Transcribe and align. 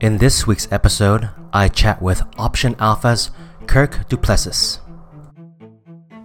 In 0.00 0.18
this 0.18 0.46
week's 0.46 0.70
episode, 0.70 1.28
I 1.52 1.68
chat 1.68 2.00
with 2.00 2.22
Option 2.38 2.76
Alpha's 2.78 3.30
Kirk 3.66 4.08
Du 4.08 4.16
Plessis. 4.16 4.80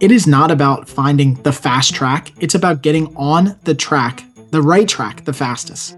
It 0.00 0.12
is 0.12 0.26
not 0.26 0.50
about 0.50 0.88
finding 0.88 1.34
the 1.42 1.52
fast 1.52 1.94
track, 1.94 2.32
it's 2.40 2.54
about 2.54 2.82
getting 2.82 3.14
on 3.16 3.58
the 3.64 3.74
track, 3.74 4.24
the 4.50 4.62
right 4.62 4.86
track, 4.88 5.24
the 5.24 5.32
fastest. 5.32 5.96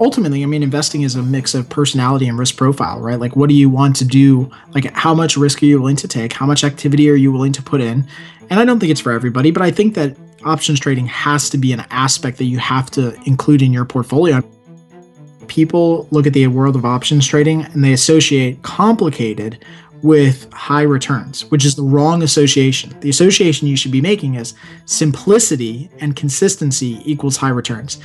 Ultimately, 0.00 0.42
I 0.42 0.46
mean, 0.46 0.62
investing 0.62 1.02
is 1.02 1.16
a 1.16 1.22
mix 1.22 1.54
of 1.54 1.68
personality 1.68 2.28
and 2.28 2.38
risk 2.38 2.56
profile, 2.56 3.00
right? 3.00 3.18
Like, 3.18 3.34
what 3.34 3.48
do 3.48 3.54
you 3.54 3.68
want 3.68 3.96
to 3.96 4.04
do? 4.04 4.50
Like, 4.74 4.92
how 4.94 5.14
much 5.14 5.36
risk 5.36 5.62
are 5.62 5.66
you 5.66 5.80
willing 5.80 5.96
to 5.96 6.08
take? 6.08 6.32
How 6.32 6.46
much 6.46 6.62
activity 6.62 7.10
are 7.10 7.16
you 7.16 7.32
willing 7.32 7.52
to 7.52 7.62
put 7.62 7.80
in? 7.80 8.06
And 8.50 8.60
I 8.60 8.64
don't 8.64 8.78
think 8.78 8.92
it's 8.92 9.00
for 9.00 9.12
everybody, 9.12 9.50
but 9.50 9.62
I 9.62 9.70
think 9.72 9.94
that 9.94 10.16
options 10.44 10.78
trading 10.78 11.06
has 11.06 11.50
to 11.50 11.58
be 11.58 11.72
an 11.72 11.84
aspect 11.90 12.38
that 12.38 12.44
you 12.44 12.58
have 12.58 12.90
to 12.92 13.20
include 13.24 13.62
in 13.62 13.72
your 13.72 13.84
portfolio 13.84 14.42
people 15.48 16.06
look 16.10 16.26
at 16.26 16.32
the 16.32 16.46
world 16.46 16.76
of 16.76 16.84
options 16.84 17.26
trading 17.26 17.64
and 17.64 17.82
they 17.82 17.92
associate 17.92 18.62
complicated 18.62 19.64
with 20.02 20.50
high 20.52 20.82
returns, 20.82 21.44
which 21.50 21.64
is 21.64 21.74
the 21.74 21.82
wrong 21.82 22.22
association. 22.22 22.94
The 23.00 23.10
association 23.10 23.66
you 23.66 23.76
should 23.76 23.92
be 23.92 24.00
making 24.00 24.34
is 24.34 24.54
simplicity 24.84 25.90
and 26.00 26.14
consistency 26.14 27.00
equals 27.04 27.36
high 27.36 27.48
returns. 27.48 27.98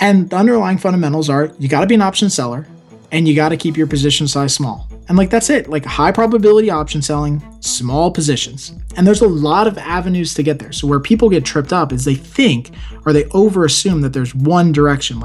And 0.00 0.30
the 0.30 0.36
underlying 0.36 0.78
fundamentals 0.78 1.28
are 1.28 1.52
you 1.58 1.68
got 1.68 1.80
to 1.80 1.86
be 1.86 1.94
an 1.94 2.02
option 2.02 2.30
seller 2.30 2.66
and 3.10 3.26
you 3.26 3.34
got 3.34 3.48
to 3.50 3.56
keep 3.56 3.76
your 3.76 3.86
position 3.86 4.28
size 4.28 4.54
small. 4.54 4.88
And 5.08 5.16
like 5.16 5.30
that's 5.30 5.48
it, 5.48 5.68
like 5.68 5.84
high 5.84 6.12
probability 6.12 6.70
option 6.70 7.00
selling, 7.00 7.42
small 7.60 8.10
positions. 8.10 8.74
And 8.96 9.06
there's 9.06 9.22
a 9.22 9.28
lot 9.28 9.66
of 9.66 9.78
avenues 9.78 10.34
to 10.34 10.42
get 10.42 10.58
there. 10.58 10.72
So 10.72 10.86
where 10.86 11.00
people 11.00 11.30
get 11.30 11.44
tripped 11.44 11.72
up 11.72 11.92
is 11.92 12.04
they 12.04 12.14
think 12.14 12.70
or 13.06 13.12
they 13.12 13.24
over 13.26 13.64
assume 13.64 14.02
that 14.02 14.12
there's 14.12 14.34
one 14.34 14.70
direction 14.70 15.22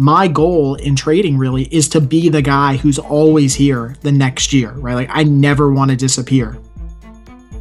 my 0.00 0.26
goal 0.26 0.76
in 0.76 0.96
trading 0.96 1.36
really 1.36 1.64
is 1.64 1.86
to 1.86 2.00
be 2.00 2.30
the 2.30 2.40
guy 2.40 2.74
who's 2.78 2.98
always 2.98 3.54
here 3.54 3.94
the 4.00 4.10
next 4.10 4.50
year, 4.50 4.70
right? 4.72 4.94
Like 4.94 5.10
I 5.12 5.24
never 5.24 5.70
want 5.70 5.90
to 5.90 5.96
disappear. 5.96 6.58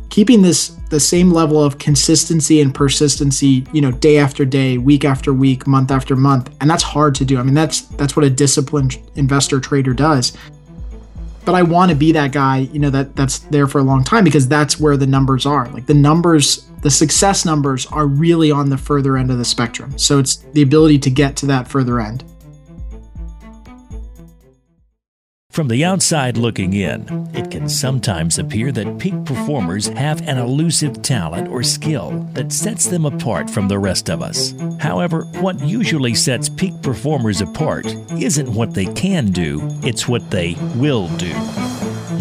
Keeping 0.09 0.41
this 0.41 0.69
the 0.89 1.01
same 1.01 1.31
level 1.31 1.61
of 1.61 1.79
consistency 1.79 2.61
and 2.61 2.73
persistency, 2.73 3.65
you 3.73 3.81
know, 3.81 3.91
day 3.91 4.17
after 4.17 4.45
day, 4.45 4.77
week 4.77 5.03
after 5.03 5.33
week, 5.33 5.67
month 5.67 5.91
after 5.91 6.15
month, 6.15 6.49
and 6.61 6.69
that's 6.69 6.81
hard 6.81 7.13
to 7.15 7.25
do. 7.25 7.37
I 7.37 7.43
mean, 7.43 7.55
that's 7.55 7.81
that's 7.81 8.15
what 8.15 8.23
a 8.23 8.29
disciplined 8.29 8.97
investor 9.15 9.59
trader 9.59 9.93
does. 9.93 10.31
But 11.43 11.55
I 11.55 11.63
want 11.63 11.91
to 11.91 11.95
be 11.95 12.13
that 12.13 12.31
guy, 12.31 12.59
you 12.59 12.79
know, 12.79 12.89
that 12.89 13.17
that's 13.17 13.39
there 13.39 13.67
for 13.67 13.79
a 13.79 13.83
long 13.83 14.05
time 14.05 14.23
because 14.23 14.47
that's 14.47 14.79
where 14.79 14.95
the 14.95 15.07
numbers 15.07 15.45
are. 15.45 15.67
Like 15.71 15.87
the 15.87 15.93
numbers 15.93 16.69
the 16.81 16.89
success 16.89 17.45
numbers 17.45 17.85
are 17.87 18.07
really 18.07 18.51
on 18.51 18.69
the 18.69 18.77
further 18.77 19.17
end 19.17 19.31
of 19.31 19.37
the 19.37 19.45
spectrum. 19.45 19.97
So 19.97 20.19
it's 20.19 20.37
the 20.53 20.61
ability 20.61 20.99
to 20.99 21.09
get 21.09 21.35
to 21.37 21.45
that 21.47 21.67
further 21.67 21.99
end. 21.99 22.23
From 25.59 25.67
the 25.67 25.83
outside 25.83 26.37
looking 26.37 26.71
in, 26.71 27.29
it 27.33 27.51
can 27.51 27.67
sometimes 27.67 28.39
appear 28.39 28.71
that 28.71 28.97
peak 28.97 29.25
performers 29.25 29.87
have 29.87 30.25
an 30.25 30.37
elusive 30.37 31.01
talent 31.01 31.49
or 31.49 31.63
skill 31.63 32.11
that 32.31 32.53
sets 32.53 32.85
them 32.85 33.05
apart 33.05 33.49
from 33.49 33.67
the 33.67 33.77
rest 33.77 34.09
of 34.09 34.21
us. 34.21 34.53
However, 34.79 35.23
what 35.41 35.59
usually 35.59 36.15
sets 36.15 36.47
peak 36.47 36.81
performers 36.81 37.41
apart 37.41 37.87
isn't 38.17 38.53
what 38.53 38.73
they 38.73 38.85
can 38.85 39.33
do, 39.33 39.59
it's 39.83 40.07
what 40.07 40.31
they 40.31 40.55
will 40.77 41.09
do. 41.17 41.35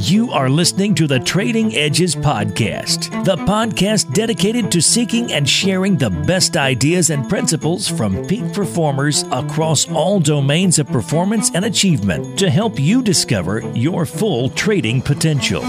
You 0.01 0.31
are 0.31 0.49
listening 0.49 0.95
to 0.95 1.09
the 1.09 1.19
Trading 1.19 1.75
Edges 1.75 2.15
Podcast, 2.15 3.25
the 3.25 3.35
podcast 3.35 4.15
dedicated 4.15 4.71
to 4.71 4.81
seeking 4.81 5.33
and 5.33 5.47
sharing 5.47 5.97
the 5.97 6.09
best 6.09 6.57
ideas 6.57 7.11
and 7.11 7.29
principles 7.29 7.89
from 7.89 8.25
peak 8.27 8.53
performers 8.53 9.25
across 9.33 9.91
all 9.91 10.21
domains 10.21 10.79
of 10.79 10.87
performance 10.87 11.51
and 11.53 11.65
achievement 11.65 12.39
to 12.39 12.49
help 12.49 12.79
you 12.79 13.03
discover 13.03 13.59
your 13.75 14.07
full 14.07 14.51
trading 14.51 15.03
potential. 15.03 15.65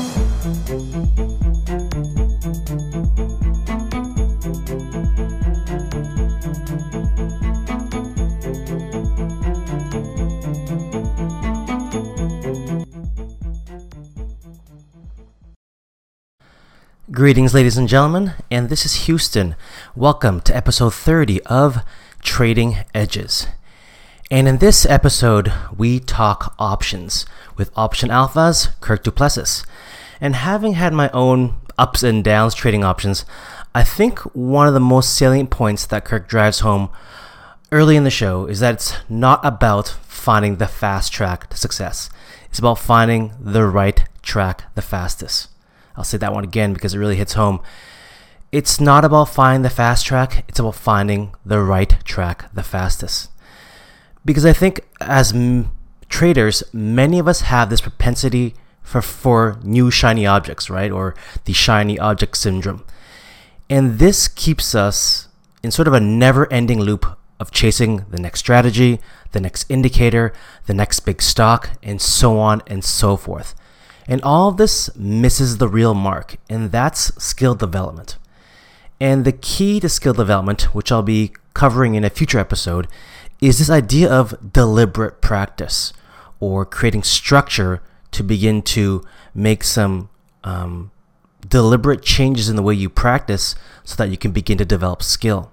Greetings, 17.19 17.53
ladies 17.53 17.77
and 17.77 17.89
gentlemen, 17.89 18.31
and 18.49 18.69
this 18.69 18.85
is 18.85 19.05
Houston. 19.07 19.57
Welcome 19.93 20.39
to 20.39 20.55
episode 20.55 20.93
30 20.93 21.41
of 21.47 21.79
Trading 22.21 22.77
Edges. 22.93 23.45
And 24.31 24.47
in 24.47 24.59
this 24.59 24.85
episode, 24.85 25.51
we 25.75 25.99
talk 25.99 26.55
options 26.57 27.25
with 27.57 27.77
Option 27.77 28.09
Alpha's 28.09 28.69
Kirk 28.79 29.03
Du 29.03 29.11
Plessis. 29.11 29.65
And 30.21 30.33
having 30.33 30.75
had 30.75 30.93
my 30.93 31.09
own 31.09 31.55
ups 31.77 32.03
and 32.03 32.23
downs 32.23 32.55
trading 32.55 32.85
options, 32.85 33.25
I 33.75 33.83
think 33.83 34.19
one 34.33 34.69
of 34.69 34.73
the 34.73 34.79
most 34.79 35.13
salient 35.13 35.49
points 35.49 35.85
that 35.87 36.05
Kirk 36.05 36.29
drives 36.29 36.61
home 36.61 36.89
early 37.69 37.97
in 37.97 38.05
the 38.05 38.09
show 38.09 38.45
is 38.45 38.61
that 38.61 38.75
it's 38.75 38.93
not 39.09 39.41
about 39.43 39.89
finding 40.07 40.55
the 40.55 40.69
fast 40.69 41.11
track 41.11 41.49
to 41.49 41.57
success. 41.57 42.09
It's 42.45 42.59
about 42.59 42.79
finding 42.79 43.33
the 43.41 43.65
right 43.65 44.05
track 44.21 44.73
the 44.73 44.81
fastest. 44.81 45.48
I'll 45.99 46.05
say 46.05 46.17
that 46.17 46.33
one 46.33 46.45
again 46.45 46.71
because 46.71 46.95
it 46.95 46.97
really 46.97 47.17
hits 47.17 47.33
home. 47.33 47.59
It's 48.53 48.79
not 48.79 49.03
about 49.03 49.25
finding 49.25 49.63
the 49.63 49.69
fast 49.69 50.05
track, 50.05 50.45
it's 50.47 50.57
about 50.57 50.75
finding 50.75 51.35
the 51.45 51.59
right 51.59 51.93
track 52.05 52.49
the 52.53 52.63
fastest. 52.63 53.29
Because 54.23 54.45
I 54.45 54.53
think 54.53 54.79
as 55.01 55.33
m- 55.33 55.71
traders, 56.07 56.63
many 56.71 57.19
of 57.19 57.27
us 57.27 57.41
have 57.41 57.69
this 57.69 57.81
propensity 57.81 58.55
for, 58.81 59.01
for 59.01 59.59
new 59.61 59.91
shiny 59.91 60.25
objects, 60.25 60.69
right? 60.69 60.89
Or 60.89 61.15
the 61.43 61.53
shiny 61.53 61.99
object 61.99 62.37
syndrome. 62.37 62.85
And 63.69 63.99
this 63.99 64.29
keeps 64.29 64.73
us 64.73 65.27
in 65.61 65.69
sort 65.69 65.89
of 65.89 65.93
a 65.93 65.99
never 65.99 66.51
ending 66.51 66.79
loop 66.79 67.05
of 67.41 67.51
chasing 67.51 68.05
the 68.09 68.19
next 68.19 68.39
strategy, 68.39 68.99
the 69.33 69.41
next 69.41 69.69
indicator, 69.69 70.31
the 70.65 70.73
next 70.73 71.01
big 71.01 71.21
stock, 71.21 71.71
and 71.83 72.01
so 72.01 72.39
on 72.39 72.61
and 72.67 72.85
so 72.85 73.17
forth. 73.17 73.53
And 74.09 74.23
all 74.23 74.49
of 74.49 74.57
this 74.57 74.93
misses 74.95 75.59
the 75.59 75.67
real 75.67 75.93
mark, 75.93 76.37
and 76.49 76.71
that's 76.71 77.13
skill 77.23 77.53
development. 77.53 78.17
And 78.99 79.23
the 79.23 79.31
key 79.31 79.79
to 79.81 79.87
skill 79.87 80.13
development, 80.13 80.73
which 80.73 80.91
I'll 80.91 81.03
be 81.03 81.31
covering 81.53 81.93
in 81.93 82.03
a 82.03 82.09
future 82.09 82.39
episode, 82.39 82.87
is 83.39 83.59
this 83.59 83.69
idea 83.69 84.11
of 84.11 84.51
deliberate 84.51 85.21
practice 85.21 85.93
or 86.39 86.65
creating 86.65 87.03
structure 87.03 87.83
to 88.11 88.23
begin 88.23 88.63
to 88.63 89.03
make 89.35 89.63
some 89.63 90.09
um, 90.43 90.89
deliberate 91.47 92.01
changes 92.01 92.49
in 92.49 92.55
the 92.55 92.63
way 92.63 92.73
you 92.73 92.89
practice 92.89 93.53
so 93.83 93.95
that 93.95 94.09
you 94.09 94.17
can 94.17 94.31
begin 94.31 94.57
to 94.57 94.65
develop 94.65 95.03
skill. 95.03 95.51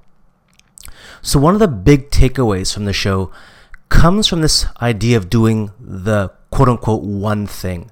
So, 1.21 1.39
one 1.39 1.53
of 1.53 1.61
the 1.61 1.69
big 1.69 2.11
takeaways 2.11 2.73
from 2.73 2.87
the 2.87 2.95
show 2.95 3.31
comes 3.91 4.27
from 4.27 4.41
this 4.41 4.65
idea 4.81 5.19
of 5.19 5.29
doing 5.29 5.73
the 5.79 6.31
quote 6.51 6.71
unquote 6.71 7.03
one 7.03 7.47
thing. 7.47 7.91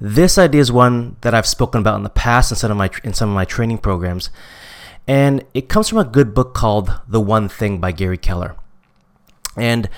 This 0.00 0.38
idea 0.38 0.62
is 0.62 0.72
one 0.72 1.16
that 1.20 1.34
I've 1.34 1.46
spoken 1.46 1.80
about 1.80 1.96
in 1.96 2.04
the 2.04 2.08
past 2.08 2.50
in 2.50 2.56
some 2.56 2.70
of 2.70 2.76
my 2.76 2.90
in 3.04 3.12
some 3.12 3.28
of 3.28 3.34
my 3.34 3.44
training 3.44 3.78
programs, 3.78 4.30
and 5.06 5.44
it 5.52 5.68
comes 5.68 5.88
from 5.88 5.98
a 5.98 6.04
good 6.04 6.32
book 6.32 6.54
called 6.54 6.90
The 7.06 7.20
One 7.20 7.48
Thing 7.48 7.78
by 7.78 7.92
Gary 7.92 8.16
Keller. 8.16 8.56
And 9.56 9.90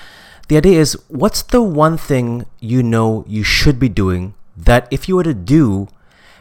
the 0.49 0.57
idea 0.57 0.79
is 0.79 0.97
what's 1.07 1.41
the 1.41 1.61
one 1.61 1.97
thing 1.97 2.45
you 2.59 2.83
know 2.83 3.23
you 3.27 3.43
should 3.43 3.79
be 3.79 3.87
doing 3.87 4.33
that 4.57 4.87
if 4.91 5.07
you 5.07 5.15
were 5.15 5.23
to 5.23 5.33
do, 5.33 5.87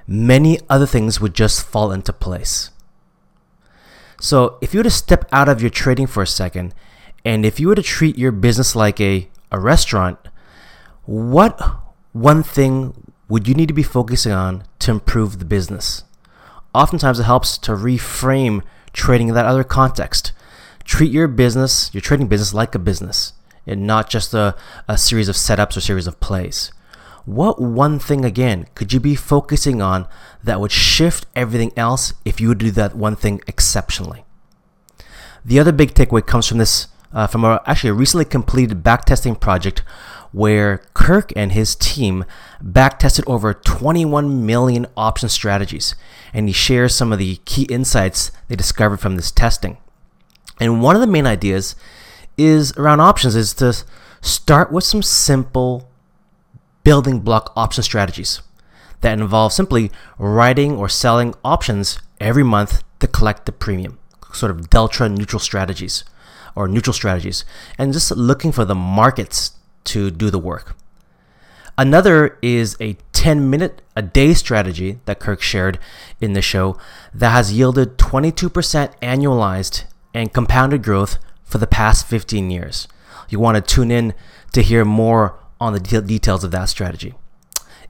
many 0.09 0.59
other 0.69 0.87
things 0.87 1.21
would 1.21 1.35
just 1.35 1.63
fall 1.65 1.93
into 1.93 2.13
place. 2.13 2.71
So, 4.21 4.59
if 4.61 4.75
you 4.75 4.79
were 4.79 4.85
to 4.85 4.91
step 4.91 5.29
out 5.33 5.49
of 5.49 5.61
your 5.61 5.71
trading 5.71 6.07
for 6.07 6.23
a 6.23 6.27
second, 6.27 6.75
and 7.25 7.47
if 7.47 7.61
you 7.61 7.69
were 7.69 7.75
to 7.75 7.83
treat 7.83 8.19
your 8.19 8.33
business 8.33 8.75
like 8.75 9.01
a, 9.01 9.29
a 9.51 9.61
restaurant, 9.61 10.19
what 11.05 11.61
one 12.13 12.43
thing 12.43 13.12
would 13.33 13.49
you 13.49 13.55
need 13.55 13.69
to 13.69 13.73
be 13.73 13.83
focusing 13.83 14.31
on 14.31 14.63
to 14.79 14.91
improve 14.91 15.39
the 15.39 15.47
business? 15.47 16.05
Oftentimes, 16.75 17.19
it 17.19 17.23
helps 17.23 17.57
to 17.57 17.73
reframe 17.73 18.63
trading 18.93 19.29
in 19.29 19.35
that 19.35 19.47
other 19.47 19.65
context. 19.65 20.33
Treat 20.85 21.11
your 21.11 21.27
business, 21.29 21.89
your 21.95 22.03
trading 22.03 22.27
business, 22.27 22.53
like 22.53 22.75
a 22.75 22.79
business 22.79 23.33
and 23.67 23.87
not 23.87 24.11
just 24.11 24.35
a, 24.35 24.55
a 24.87 24.99
series 24.99 25.31
of 25.31 25.37
setups 25.37 25.79
or 25.79 25.81
series 25.81 26.07
of 26.07 26.21
plays. 26.21 26.73
What 27.25 27.59
one 27.59 27.99
thing 27.99 28.23
again 28.23 28.67
could 28.75 28.93
you 28.93 29.01
be 29.01 29.15
focusing 29.15 29.81
on 29.81 30.07
that 30.45 30.61
would 30.61 30.71
shift 30.71 31.25
everything 31.35 31.73
else 31.75 32.13
if 32.27 32.39
you 32.39 32.49
would 32.49 32.59
do 32.59 32.71
that 32.73 32.95
one 32.95 33.17
thing 33.17 33.41
exceptionally? 33.47 34.27
The 35.43 35.59
other 35.59 35.73
big 35.73 35.95
takeaway 35.95 36.27
comes 36.27 36.47
from 36.47 36.59
this, 36.59 36.89
uh, 37.13 37.27
from 37.27 37.45
a, 37.45 37.61
actually 37.67 37.91
a 37.91 37.95
recently 37.95 38.25
completed 38.25 38.83
backtesting 38.83 39.39
project 39.39 39.83
where 40.33 40.79
Kirk 40.95 41.33
and 41.37 41.53
his 41.53 41.77
team 41.77 42.25
backtested 42.63 43.25
over 43.27 43.53
21 43.53 44.47
million 44.47 44.87
option 44.97 45.29
strategies, 45.29 45.95
and 46.33 46.49
he 46.49 46.53
shares 46.53 46.95
some 46.95 47.13
of 47.13 47.19
the 47.19 47.37
key 47.45 47.65
insights 47.65 48.33
they 48.49 48.57
discovered 48.57 48.99
from 48.99 49.17
this 49.17 49.31
testing. 49.31 49.77
And 50.59 50.83
one 50.83 50.95
of 50.95 51.01
the 51.01 51.07
main 51.07 51.27
ideas 51.27 51.77
is 52.39 52.73
around 52.79 53.01
options 53.01 53.37
is 53.37 53.53
to 53.55 53.85
start 54.23 54.73
with 54.73 54.85
some 54.85 55.03
simple 55.03 55.89
building 56.83 57.21
block 57.21 57.53
option 57.55 57.83
strategies 57.83 58.41
that 59.03 59.19
involve 59.19 59.53
simply 59.53 59.91
writing 60.19 60.77
or 60.77 60.89
selling 60.89 61.35
options 61.45 61.99
every 62.21 62.43
month 62.43 62.83
to 63.01 63.07
collect 63.07 63.45
the 63.47 63.53
premium, 63.53 63.99
sort 64.33 64.51
of 64.51 64.71
delta 64.71 65.09
neutral 65.09 65.41
strategies 65.41 66.05
or 66.55 66.69
neutral 66.69 66.95
strategies, 66.95 67.45
and 67.79 67.93
just 67.93 68.11
looking 68.13 68.53
for 68.53 68.65
the 68.65 68.75
markets 68.75 69.53
to 69.85 70.11
do 70.11 70.31
the 70.31 70.39
work. 70.39 70.77
Another 71.79 72.39
is 72.43 72.77
a 72.81 72.97
10 73.13 73.49
minute 73.49 73.83
a 73.97 74.03
day 74.03 74.35
strategy 74.35 74.99
that 75.07 75.21
Kirk 75.21 75.41
shared 75.41 75.79
in 76.21 76.33
the 76.33 76.43
show 76.43 76.77
that 77.15 77.31
has 77.31 77.53
yielded 77.53 77.99
22% 77.99 78.51
annualized 79.01 79.85
and 80.13 80.33
compounded 80.33 80.83
growth 80.83 81.19
for 81.45 81.59
the 81.59 81.67
past 81.67 82.07
15 82.07 82.51
years. 82.51 82.89
You 83.29 83.39
want 83.39 83.57
to 83.57 83.75
tune 83.75 83.91
in 83.91 84.15
to 84.53 84.63
hear 84.63 84.85
more 84.85 85.39
on 85.61 85.73
the 85.73 85.81
de- 85.81 86.03
details 86.03 86.45
of 86.45 86.51
that 86.51 86.69
strategy. 86.69 87.15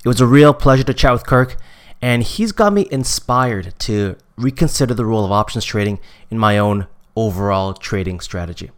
It 0.04 0.08
was 0.08 0.20
a 0.20 0.26
real 0.26 0.54
pleasure 0.54 0.84
to 0.84 0.94
chat 0.94 1.12
with 1.12 1.26
Kirk, 1.26 1.56
and 2.00 2.22
he's 2.22 2.52
got 2.52 2.72
me 2.72 2.88
inspired 2.90 3.74
to 3.80 4.16
reconsider 4.36 4.94
the 4.94 5.06
role 5.06 5.24
of 5.24 5.32
options 5.32 5.64
trading 5.64 5.98
in 6.30 6.38
my 6.38 6.58
own 6.58 6.86
overall 7.16 7.74
trading 7.74 8.20
strategy. 8.20 8.70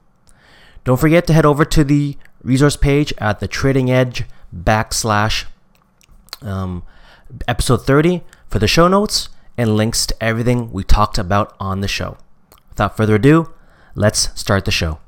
Don't 0.85 1.01
forget 1.01 1.27
to 1.27 1.33
head 1.33 1.47
over 1.47 1.65
to 1.65 1.85
the 1.85 2.17
resource 2.43 2.77
page 2.77 3.13
at 3.19 3.41
the 3.41 3.49
Trading 3.49 3.91
Edge 3.91 4.25
backslash 4.55 5.47
um, 6.43 6.83
episode 7.49 7.87
30 7.87 8.23
for 8.49 8.59
the 8.59 8.69
show 8.69 8.89
notes 8.89 9.31
and 9.57 9.77
links 9.77 10.07
to 10.07 10.23
everything 10.23 10.73
we 10.73 10.85
talked 10.85 11.19
about 11.19 11.55
on 11.59 11.81
the 11.81 11.89
show. 11.89 12.17
Without 12.69 12.97
further 12.97 13.15
ado, 13.15 13.53
let's 13.95 14.29
start 14.39 14.65
the 14.65 14.71
show. 14.71 14.99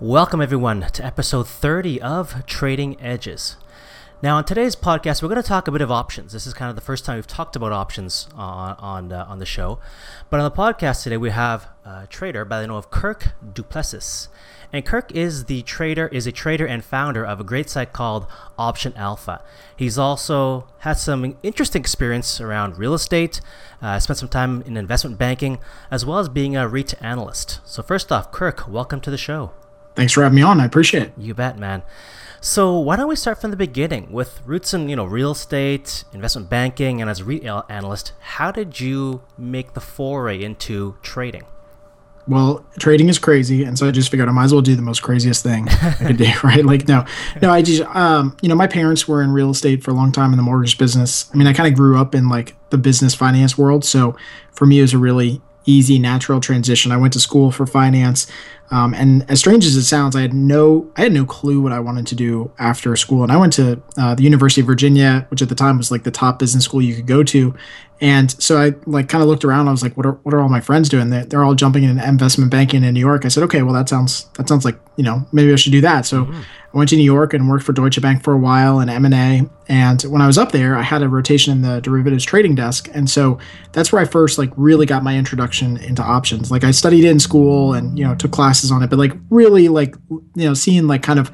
Welcome, 0.00 0.40
everyone, 0.40 0.82
to 0.92 1.04
episode 1.04 1.48
30 1.48 2.00
of 2.00 2.46
Trading 2.46 3.00
Edges. 3.00 3.56
Now, 4.22 4.36
on 4.36 4.44
today's 4.44 4.74
podcast, 4.74 5.22
we're 5.22 5.28
going 5.28 5.42
to 5.42 5.46
talk 5.46 5.68
a 5.68 5.72
bit 5.72 5.82
of 5.82 5.90
options. 5.90 6.32
This 6.32 6.46
is 6.46 6.54
kind 6.54 6.70
of 6.70 6.76
the 6.76 6.82
first 6.82 7.04
time 7.04 7.16
we've 7.16 7.26
talked 7.26 7.56
about 7.56 7.72
options 7.72 8.26
on 8.34 8.74
on, 8.78 9.12
uh, 9.12 9.26
on 9.28 9.38
the 9.38 9.44
show. 9.44 9.80
But 10.30 10.40
on 10.40 10.44
the 10.44 10.56
podcast 10.56 11.02
today, 11.02 11.18
we 11.18 11.30
have 11.30 11.68
a 11.84 12.06
trader 12.06 12.44
by 12.46 12.60
the 12.60 12.66
name 12.68 12.76
of 12.76 12.90
Kirk 12.90 13.32
Du 13.52 13.62
Plessis. 13.62 14.28
And 14.72 14.84
Kirk 14.84 15.12
is 15.12 15.44
the 15.44 15.62
trader, 15.62 16.08
is 16.08 16.26
a 16.26 16.32
trader 16.32 16.66
and 16.66 16.82
founder 16.82 17.24
of 17.24 17.38
a 17.38 17.44
great 17.44 17.68
site 17.68 17.92
called 17.92 18.26
Option 18.58 18.94
Alpha. 18.96 19.42
He's 19.76 19.98
also 19.98 20.68
had 20.78 20.94
some 20.94 21.36
interesting 21.42 21.80
experience 21.80 22.40
around 22.40 22.78
real 22.78 22.94
estate, 22.94 23.40
uh, 23.82 23.98
spent 23.98 24.18
some 24.18 24.28
time 24.28 24.62
in 24.62 24.76
investment 24.76 25.18
banking, 25.18 25.58
as 25.90 26.06
well 26.06 26.18
as 26.18 26.28
being 26.28 26.56
a 26.56 26.66
REIT 26.66 26.94
analyst. 27.02 27.60
So 27.64 27.82
first 27.82 28.10
off, 28.10 28.32
Kirk, 28.32 28.66
welcome 28.66 29.00
to 29.02 29.10
the 29.10 29.18
show. 29.18 29.52
Thanks 29.94 30.12
for 30.12 30.22
having 30.22 30.36
me 30.36 30.42
on. 30.42 30.60
I 30.60 30.64
appreciate 30.64 31.02
it. 31.02 31.12
You 31.18 31.34
bet, 31.34 31.58
man. 31.58 31.82
So 32.44 32.78
why 32.78 32.96
don't 32.96 33.08
we 33.08 33.16
start 33.16 33.40
from 33.40 33.52
the 33.52 33.56
beginning 33.56 34.12
with 34.12 34.42
roots 34.44 34.74
in 34.74 34.90
you 34.90 34.96
know 34.96 35.06
real 35.06 35.30
estate, 35.30 36.04
investment 36.12 36.50
banking, 36.50 37.00
and 37.00 37.08
as 37.08 37.20
a 37.20 37.24
REIT 37.24 37.42
analyst, 37.70 38.12
how 38.20 38.50
did 38.50 38.78
you 38.78 39.22
make 39.38 39.72
the 39.72 39.80
foray 39.80 40.42
into 40.42 40.94
trading? 41.00 41.44
well, 42.26 42.64
trading 42.78 43.08
is 43.08 43.18
crazy, 43.18 43.64
and 43.64 43.78
so 43.78 43.88
I 43.88 43.90
just 43.90 44.10
figured 44.10 44.28
I 44.28 44.32
might 44.32 44.44
as 44.44 44.52
well 44.52 44.62
do 44.62 44.74
the 44.76 44.82
most 44.82 45.02
craziest 45.02 45.42
thing 45.42 45.68
I 45.70 45.92
could 45.92 46.16
do, 46.18 46.30
right? 46.44 46.64
Like, 46.64 46.86
no, 46.86 47.04
no, 47.40 47.50
I 47.50 47.62
just, 47.62 47.82
um, 47.94 48.36
you 48.40 48.48
know, 48.48 48.54
my 48.54 48.66
parents 48.66 49.08
were 49.08 49.22
in 49.22 49.30
real 49.30 49.50
estate 49.50 49.82
for 49.82 49.90
a 49.90 49.94
long 49.94 50.12
time 50.12 50.32
in 50.32 50.38
the 50.38 50.42
mortgage 50.42 50.78
business. 50.78 51.30
I 51.32 51.36
mean, 51.36 51.46
I 51.46 51.52
kind 51.52 51.68
of 51.68 51.74
grew 51.74 51.98
up 51.98 52.14
in 52.14 52.28
like 52.28 52.56
the 52.70 52.78
business 52.78 53.14
finance 53.14 53.58
world, 53.58 53.84
so 53.84 54.16
for 54.52 54.66
me, 54.66 54.78
it 54.78 54.82
was 54.82 54.94
a 54.94 54.98
really 54.98 55.40
easy, 55.66 55.98
natural 55.98 56.40
transition. 56.40 56.92
I 56.92 56.96
went 56.96 57.12
to 57.14 57.20
school 57.20 57.50
for 57.50 57.66
finance. 57.66 58.26
Um, 58.70 58.94
and 58.94 59.28
as 59.30 59.38
strange 59.38 59.66
as 59.66 59.76
it 59.76 59.84
sounds, 59.84 60.16
I 60.16 60.22
had 60.22 60.32
no 60.32 60.90
I 60.96 61.02
had 61.02 61.12
no 61.12 61.24
clue 61.24 61.60
what 61.60 61.72
I 61.72 61.80
wanted 61.80 62.06
to 62.08 62.14
do 62.14 62.50
after 62.58 62.96
school. 62.96 63.22
And 63.22 63.30
I 63.30 63.36
went 63.36 63.52
to 63.54 63.80
uh, 63.98 64.14
the 64.14 64.22
University 64.22 64.62
of 64.62 64.66
Virginia, 64.66 65.26
which 65.30 65.42
at 65.42 65.48
the 65.48 65.54
time 65.54 65.76
was 65.76 65.90
like 65.90 66.04
the 66.04 66.10
top 66.10 66.38
business 66.38 66.64
school 66.64 66.80
you 66.82 66.94
could 66.94 67.06
go 67.06 67.22
to. 67.24 67.54
And 68.00 68.30
so 68.42 68.58
I 68.58 68.74
like 68.86 69.08
kind 69.08 69.22
of 69.22 69.28
looked 69.28 69.44
around. 69.44 69.68
I 69.68 69.70
was 69.70 69.82
like, 69.82 69.96
what 69.96 70.06
are 70.06 70.12
what 70.22 70.34
are 70.34 70.40
all 70.40 70.48
my 70.48 70.60
friends 70.60 70.88
doing? 70.88 71.10
They're, 71.10 71.24
they're 71.24 71.44
all 71.44 71.54
jumping 71.54 71.84
in 71.84 72.00
investment 72.00 72.50
banking 72.50 72.84
in 72.84 72.94
New 72.94 73.00
York. 73.00 73.24
I 73.24 73.28
said, 73.28 73.44
okay, 73.44 73.62
well 73.62 73.74
that 73.74 73.88
sounds 73.88 74.24
that 74.36 74.48
sounds 74.48 74.64
like 74.64 74.78
you 74.96 75.04
know 75.04 75.26
maybe 75.32 75.52
I 75.52 75.56
should 75.56 75.72
do 75.72 75.80
that. 75.82 76.06
So 76.06 76.24
mm-hmm. 76.24 76.40
I 76.74 76.78
went 76.78 76.90
to 76.90 76.96
New 76.96 77.04
York 77.04 77.32
and 77.32 77.48
worked 77.48 77.64
for 77.64 77.72
Deutsche 77.72 78.00
Bank 78.02 78.24
for 78.24 78.32
a 78.32 78.38
while 78.38 78.80
in 78.80 78.88
M 78.88 79.04
and. 79.04 79.48
And 79.68 80.02
when 80.02 80.20
I 80.20 80.26
was 80.26 80.36
up 80.36 80.50
there, 80.50 80.76
I 80.76 80.82
had 80.82 81.02
a 81.02 81.08
rotation 81.08 81.52
in 81.52 81.62
the 81.62 81.80
derivatives 81.80 82.24
trading 82.24 82.54
desk, 82.54 82.88
and 82.92 83.08
so 83.08 83.38
that's 83.72 83.92
where 83.92 84.02
I 84.02 84.04
first 84.04 84.38
like 84.38 84.50
really 84.56 84.84
got 84.84 85.02
my 85.02 85.16
introduction 85.16 85.76
into 85.78 86.02
options. 86.02 86.50
Like 86.50 86.64
I 86.64 86.72
studied 86.72 87.04
in 87.04 87.20
school 87.20 87.72
and 87.74 87.98
you 87.98 88.04
know 88.04 88.14
took 88.14 88.32
classes 88.32 88.72
on 88.72 88.82
it, 88.82 88.90
but 88.90 88.98
like 88.98 89.12
really 89.30 89.68
like 89.68 89.94
you 90.10 90.44
know 90.44 90.54
seeing 90.54 90.86
like 90.86 91.02
kind 91.02 91.18
of 91.18 91.30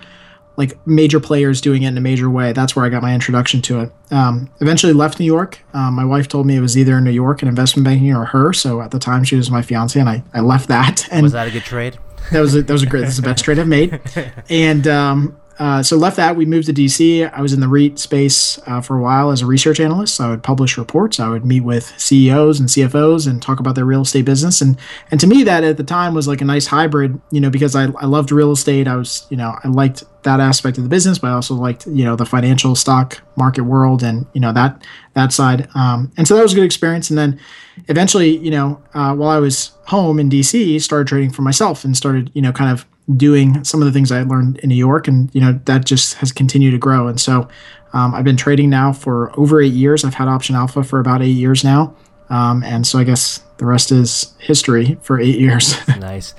like 0.57 0.87
major 0.87 1.19
players 1.19 1.63
doing 1.63 1.85
it 1.85 1.89
in 1.89 1.97
a 1.97 2.03
major 2.03 2.29
way. 2.29 2.53
That's 2.53 2.77
where 2.77 2.85
I 2.85 2.91
got 2.91 3.01
my 3.01 3.15
introduction 3.15 3.63
to 3.63 3.81
it. 3.81 3.93
Um, 4.11 4.51
eventually 4.61 4.93
left 4.93 5.19
New 5.19 5.25
York. 5.25 5.59
Um, 5.73 5.95
my 5.95 6.05
wife 6.05 6.29
told 6.29 6.47
me 6.47 6.57
it 6.57 6.61
was 6.61 6.77
either 6.77 6.99
in 6.99 7.05
New 7.05 7.11
York 7.11 7.41
in 7.41 7.49
investment 7.49 7.87
banking 7.87 8.15
or 8.15 8.27
her. 8.27 8.53
So 8.53 8.83
at 8.83 8.91
the 8.91 8.99
time 8.99 9.25
she 9.25 9.37
was 9.37 9.51
my 9.51 9.63
fiance, 9.63 9.99
and 9.99 10.09
I, 10.09 10.23
I 10.35 10.41
left 10.41 10.69
that. 10.69 11.09
And 11.11 11.23
was 11.23 11.33
that 11.33 11.49
a 11.49 11.51
good 11.51 11.63
trade? 11.65 11.99
That 12.33 12.41
was 12.41 12.55
a, 12.55 12.63
that 12.63 12.73
was 12.73 12.83
a 12.83 12.87
great. 12.87 13.01
This 13.01 13.11
is 13.11 13.17
the 13.17 13.23
best 13.23 13.45
trade 13.45 13.59
I've 13.59 13.69
made. 13.69 14.01
And 14.51 14.87
um, 14.87 15.40
uh, 15.61 15.83
so 15.83 15.95
left 15.95 16.17
that. 16.17 16.37
We 16.37 16.47
moved 16.47 16.69
to 16.69 16.73
DC. 16.73 17.31
I 17.31 17.43
was 17.43 17.53
in 17.53 17.61
the 17.61 17.69
REIT 17.69 17.99
space 17.99 18.59
uh, 18.67 18.81
for 18.81 18.97
a 18.97 19.03
while 19.03 19.31
as 19.31 19.43
a 19.43 19.47
research 19.47 19.79
analyst. 19.79 20.15
So 20.15 20.25
I 20.25 20.31
would 20.31 20.43
publish 20.43 20.79
reports. 20.79 21.21
I 21.21 21.29
would 21.29 21.45
meet 21.45 21.61
with 21.61 21.93
CEOs 22.01 22.59
and 22.59 22.67
CFOs 22.67 23.29
and 23.29 23.43
talk 23.43 23.61
about 23.61 23.75
their 23.75 23.85
real 23.85 24.01
estate 24.01 24.25
business. 24.25 24.63
And 24.63 24.79
and 25.11 25.21
to 25.21 25.27
me, 25.27 25.43
that 25.43 25.63
at 25.63 25.77
the 25.77 25.85
time 25.85 26.15
was 26.15 26.27
like 26.27 26.41
a 26.41 26.47
nice 26.47 26.67
hybrid. 26.67 27.21
You 27.31 27.43
know, 27.43 27.51
because 27.51 27.77
I 27.77 27.89
I 27.99 28.07
loved 28.07 28.33
real 28.33 28.53
estate. 28.53 28.89
I 28.89 28.97
was 28.97 29.27
you 29.29 29.37
know 29.37 29.55
I 29.63 29.69
liked 29.69 30.03
that 30.23 30.41
aspect 30.41 30.79
of 30.79 30.85
the 30.85 30.89
business, 30.89 31.19
but 31.19 31.29
I 31.29 31.35
also 31.35 31.55
liked 31.55 31.87
you 31.87 32.07
know 32.07 32.17
the 32.17 32.25
financial 32.25 32.75
stock 32.75 33.21
market 33.37 33.65
world 33.65 34.03
and 34.03 34.27
you 34.33 34.41
know 34.41 34.55
that 34.55 34.83
that 35.13 35.31
side. 35.31 35.69
Um, 35.75 36.11
and 36.17 36.27
so 36.27 36.37
that 36.37 36.43
was 36.43 36.55
a 36.55 36.57
good 36.57 36.65
experience. 36.65 37.11
And 37.11 37.19
then 37.19 37.39
eventually, 37.89 38.39
you 38.39 38.51
know, 38.51 38.83
uh, 38.95 39.15
while 39.15 39.29
I 39.29 39.39
was 39.39 39.73
home 39.85 40.19
in 40.19 40.31
DC, 40.31 40.81
started 40.81 41.07
trading 41.07 41.33
for 41.33 41.43
myself 41.43 41.85
and 41.85 41.95
started 41.95 42.31
you 42.33 42.41
know 42.41 42.51
kind 42.51 42.71
of 42.71 42.87
doing 43.17 43.65
some 43.65 43.81
of 43.81 43.87
the 43.87 43.93
things 43.93 44.13
I 44.13 44.23
learned 44.23 44.59
in 44.59 44.69
New 44.69 44.77
York, 44.77 45.09
and 45.09 45.33
you 45.35 45.41
know 45.41 45.59
that 45.65 45.85
just 45.85 46.15
has 46.15 46.33
continued 46.33 46.73
to 46.73 46.79
grow. 46.79 47.09
And 47.09 47.21
so 47.21 47.49
um, 47.93 48.15
I've 48.15 48.25
been 48.25 48.37
trading 48.37 48.71
now 48.71 48.93
for 48.93 49.39
over 49.39 49.61
eight 49.61 49.73
years. 49.73 50.05
I've 50.05 50.15
had 50.15 50.29
Option 50.29 50.55
Alpha 50.55 50.83
for 50.83 51.01
about 51.01 51.23
eight 51.23 51.37
years 51.37 51.65
now, 51.65 51.95
um, 52.29 52.63
and 52.63 52.87
so 52.87 52.99
I 52.99 53.05
guess 53.05 53.43
the 53.59 53.67
rest 53.67 53.93
is 53.93 54.35
history 54.39 54.99
for 55.03 55.21
eight 55.21 55.39
years. 55.39 55.75
nice. 55.99 56.35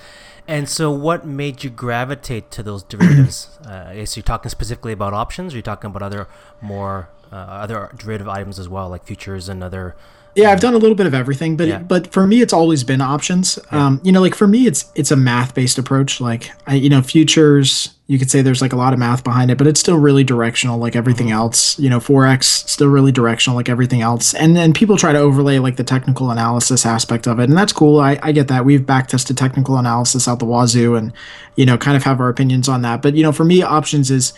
And 0.48 0.68
so, 0.68 0.92
what 0.92 1.26
made 1.26 1.64
you 1.64 1.70
gravitate 1.70 2.52
to 2.52 2.64
those 2.64 2.84
derivatives? 2.84 3.58
uh, 3.66 3.92
is 3.94 4.18
you're 4.18 4.24
talking 4.24 4.50
specifically 4.50 4.92
about 4.92 5.14
options? 5.14 5.54
Or 5.54 5.56
are 5.56 5.60
you 5.60 5.64
talking 5.64 5.90
about 5.90 6.02
other 6.02 6.28
more 6.60 7.10
uh, 7.32 7.36
other 7.36 7.90
derivative 7.96 8.28
items 8.28 8.60
as 8.60 8.68
well, 8.68 8.90
like 8.90 9.06
futures 9.06 9.48
and 9.48 9.64
other 9.64 9.96
yeah, 10.36 10.52
I've 10.52 10.62
done 10.62 10.74
a 10.74 10.78
little 10.78 10.96
bit 10.96 11.08
of 11.08 11.14
everything, 11.14 11.58
but 11.58 11.68
yeah. 11.68 11.80
but 11.80 12.12
for 12.14 12.26
me, 12.26 12.42
it's 12.42 12.54
always 12.54 12.84
been 12.84 13.02
options. 13.02 13.60
Yeah. 13.72 13.88
Um, 13.88 14.02
you 14.04 14.12
know, 14.12 14.22
like 14.22 14.34
for 14.34 14.48
me, 14.48 14.66
it's 14.66 14.90
it's 14.96 15.12
a 15.12 15.18
math 15.18 15.54
based 15.54 15.78
approach. 15.78 16.22
Like, 16.22 16.52
I, 16.66 16.76
you 16.76 16.90
know, 16.90 17.02
futures, 17.02 17.94
you 18.08 18.18
could 18.18 18.32
say 18.32 18.42
there's 18.42 18.62
like 18.62 18.72
a 18.72 18.78
lot 18.78 18.94
of 18.94 19.00
math 19.00 19.26
behind 19.26 19.52
it, 19.52 19.58
but 19.58 19.68
it's 19.68 19.80
still 19.80 19.98
really 19.98 20.24
directional, 20.24 20.78
like 20.78 20.96
everything 20.96 21.28
mm-hmm. 21.28 21.36
else. 21.36 21.78
You 21.78 21.90
know, 21.90 22.00
forex 22.00 22.46
still 22.70 22.88
really 22.88 23.12
directional, 23.12 23.58
like 23.58 23.68
everything 23.68 24.02
else. 24.02 24.34
And 24.34 24.56
then 24.56 24.72
people 24.72 24.96
try 24.96 25.12
to 25.12 25.20
overlay 25.20 25.60
like 25.60 25.76
the 25.76 25.84
technical 25.84 26.32
analysis 26.32 26.86
aspect 26.86 27.28
of 27.28 27.40
it, 27.40 27.50
and 27.50 27.58
that's 27.58 27.74
cool. 27.74 28.00
I, 28.00 28.18
I 28.24 28.32
get 28.32 28.48
that. 28.48 28.64
We've 28.64 28.86
back 28.86 29.10
tested 29.10 29.38
technical 29.38 29.78
analysis 29.78 30.30
out 30.30 30.40
the 30.40 30.46
wazoo, 30.46 30.96
and 30.96 31.12
you 31.58 31.66
know, 31.66 31.78
kind 31.78 31.98
of 31.98 32.04
have 32.04 32.22
our 32.22 32.30
opinions 32.30 32.70
on 32.70 32.84
that. 32.84 33.02
But 33.02 33.16
you 33.16 33.24
know, 33.24 33.34
for 33.34 33.44
me, 33.44 33.64
options 33.64 34.10
is 34.10 34.32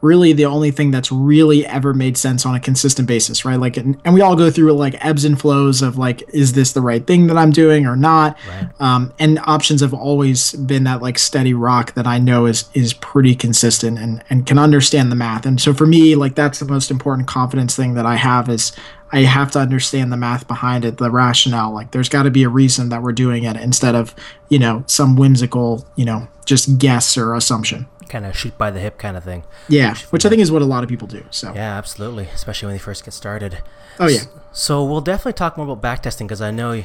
really 0.00 0.32
the 0.32 0.46
only 0.46 0.70
thing 0.70 0.90
that's 0.90 1.12
really 1.12 1.66
ever 1.66 1.92
made 1.92 2.16
sense 2.16 2.46
on 2.46 2.54
a 2.54 2.60
consistent 2.60 3.06
basis, 3.06 3.44
right? 3.44 3.60
Like, 3.60 3.76
and, 3.76 4.00
and 4.04 4.14
we 4.14 4.22
all 4.22 4.34
go 4.34 4.50
through 4.50 4.72
like 4.72 4.94
ebbs 5.04 5.24
and 5.24 5.38
flows 5.38 5.82
of 5.82 5.98
like, 5.98 6.22
is 6.32 6.54
this 6.54 6.72
the 6.72 6.80
right 6.80 7.06
thing 7.06 7.26
that 7.26 7.36
I'm 7.36 7.50
doing 7.50 7.86
or 7.86 7.96
not? 7.96 8.38
Right. 8.48 8.68
Um, 8.80 9.12
and 9.18 9.38
options 9.44 9.82
have 9.82 9.92
always 9.92 10.52
been 10.52 10.84
that 10.84 11.02
like 11.02 11.18
steady 11.18 11.52
rock 11.52 11.94
that 11.94 12.06
I 12.06 12.18
know 12.18 12.46
is 12.46 12.68
is 12.72 12.94
pretty 12.94 13.34
consistent 13.34 13.98
and 13.98 14.24
and 14.30 14.46
can 14.46 14.58
understand 14.58 15.12
the 15.12 15.16
math. 15.16 15.44
And 15.44 15.60
so 15.60 15.74
for 15.74 15.86
me, 15.86 16.14
like 16.14 16.34
that's 16.34 16.60
the 16.60 16.66
most 16.66 16.90
important 16.90 17.28
confidence 17.28 17.76
thing 17.76 17.94
that 17.94 18.06
I 18.06 18.16
have 18.16 18.48
is 18.48 18.72
I 19.12 19.22
have 19.22 19.50
to 19.52 19.58
understand 19.58 20.12
the 20.12 20.16
math 20.16 20.46
behind 20.46 20.84
it, 20.84 20.98
the 20.98 21.10
rationale. 21.10 21.72
Like 21.72 21.90
there's 21.90 22.08
got 22.08 22.22
to 22.22 22.30
be 22.30 22.44
a 22.44 22.48
reason 22.48 22.88
that 22.90 23.02
we're 23.02 23.12
doing 23.12 23.44
it 23.44 23.56
instead 23.56 23.94
of, 23.94 24.14
you 24.48 24.58
know, 24.58 24.84
some 24.86 25.16
whimsical, 25.16 25.84
you 25.96 26.04
know, 26.04 26.28
just 26.46 26.78
guess 26.78 27.16
or 27.16 27.34
assumption 27.34 27.86
kind 28.10 28.26
of 28.26 28.36
shoot 28.36 28.56
by 28.58 28.70
the 28.70 28.80
hip 28.80 28.98
kind 28.98 29.16
of 29.16 29.24
thing. 29.24 29.44
Yeah, 29.68 29.94
which 30.10 30.26
I 30.26 30.28
think 30.28 30.42
is 30.42 30.52
what 30.52 30.62
a 30.62 30.66
lot 30.66 30.82
of 30.82 30.88
people 30.88 31.08
do. 31.08 31.24
So 31.30 31.54
yeah, 31.54 31.78
absolutely, 31.78 32.24
especially 32.34 32.66
when 32.66 32.74
they 32.74 32.80
first 32.80 33.04
get 33.04 33.14
started. 33.14 33.62
Oh 33.98 34.08
yeah. 34.08 34.24
So 34.52 34.84
we'll 34.84 35.00
definitely 35.00 35.34
talk 35.34 35.56
more 35.56 35.66
about 35.70 35.82
backtesting 35.82 36.26
because 36.26 36.42
I 36.42 36.50
know 36.50 36.82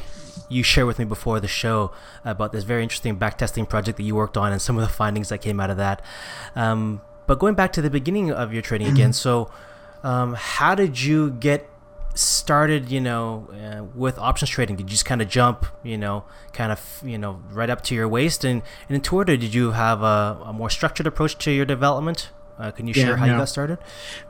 you 0.49 0.63
shared 0.63 0.87
with 0.87 0.99
me 0.99 1.05
before 1.05 1.39
the 1.39 1.47
show 1.47 1.91
about 2.23 2.51
this 2.51 2.63
very 2.63 2.83
interesting 2.83 3.17
backtesting 3.17 3.67
project 3.67 3.97
that 3.97 4.03
you 4.03 4.15
worked 4.15 4.37
on 4.37 4.51
and 4.51 4.61
some 4.61 4.77
of 4.77 4.81
the 4.81 4.93
findings 4.93 5.29
that 5.29 5.39
came 5.39 5.59
out 5.59 5.69
of 5.69 5.77
that. 5.77 6.01
Um, 6.55 7.01
but 7.27 7.39
going 7.39 7.55
back 7.55 7.73
to 7.73 7.81
the 7.81 7.89
beginning 7.89 8.31
of 8.31 8.53
your 8.53 8.61
trading 8.61 8.87
again, 8.87 9.13
so 9.13 9.49
um, 10.03 10.35
how 10.35 10.75
did 10.75 11.01
you 11.01 11.31
get 11.31 11.67
started, 12.15 12.89
you 12.89 13.01
know, 13.01 13.47
uh, 13.51 13.83
with 13.93 14.17
options 14.17 14.49
trading? 14.49 14.75
Did 14.75 14.83
you 14.83 14.91
just 14.91 15.05
kind 15.05 15.21
of 15.21 15.29
jump, 15.29 15.65
you 15.83 15.97
know, 15.97 16.23
kind 16.53 16.71
of, 16.71 17.01
you 17.03 17.17
know, 17.17 17.41
right 17.51 17.69
up 17.69 17.81
to 17.83 17.95
your 17.95 18.07
waist? 18.07 18.43
And, 18.43 18.61
and 18.89 18.95
in 18.95 19.01
Twitter, 19.01 19.37
did 19.37 19.53
you 19.53 19.71
have 19.71 20.01
a, 20.01 20.39
a 20.45 20.53
more 20.53 20.69
structured 20.69 21.07
approach 21.07 21.37
to 21.39 21.51
your 21.51 21.65
development? 21.65 22.29
Uh, 22.57 22.71
can 22.71 22.87
you 22.87 22.93
share 22.93 23.09
yeah, 23.09 23.15
how 23.17 23.25
no. 23.25 23.33
you 23.33 23.37
got 23.39 23.49
started? 23.49 23.77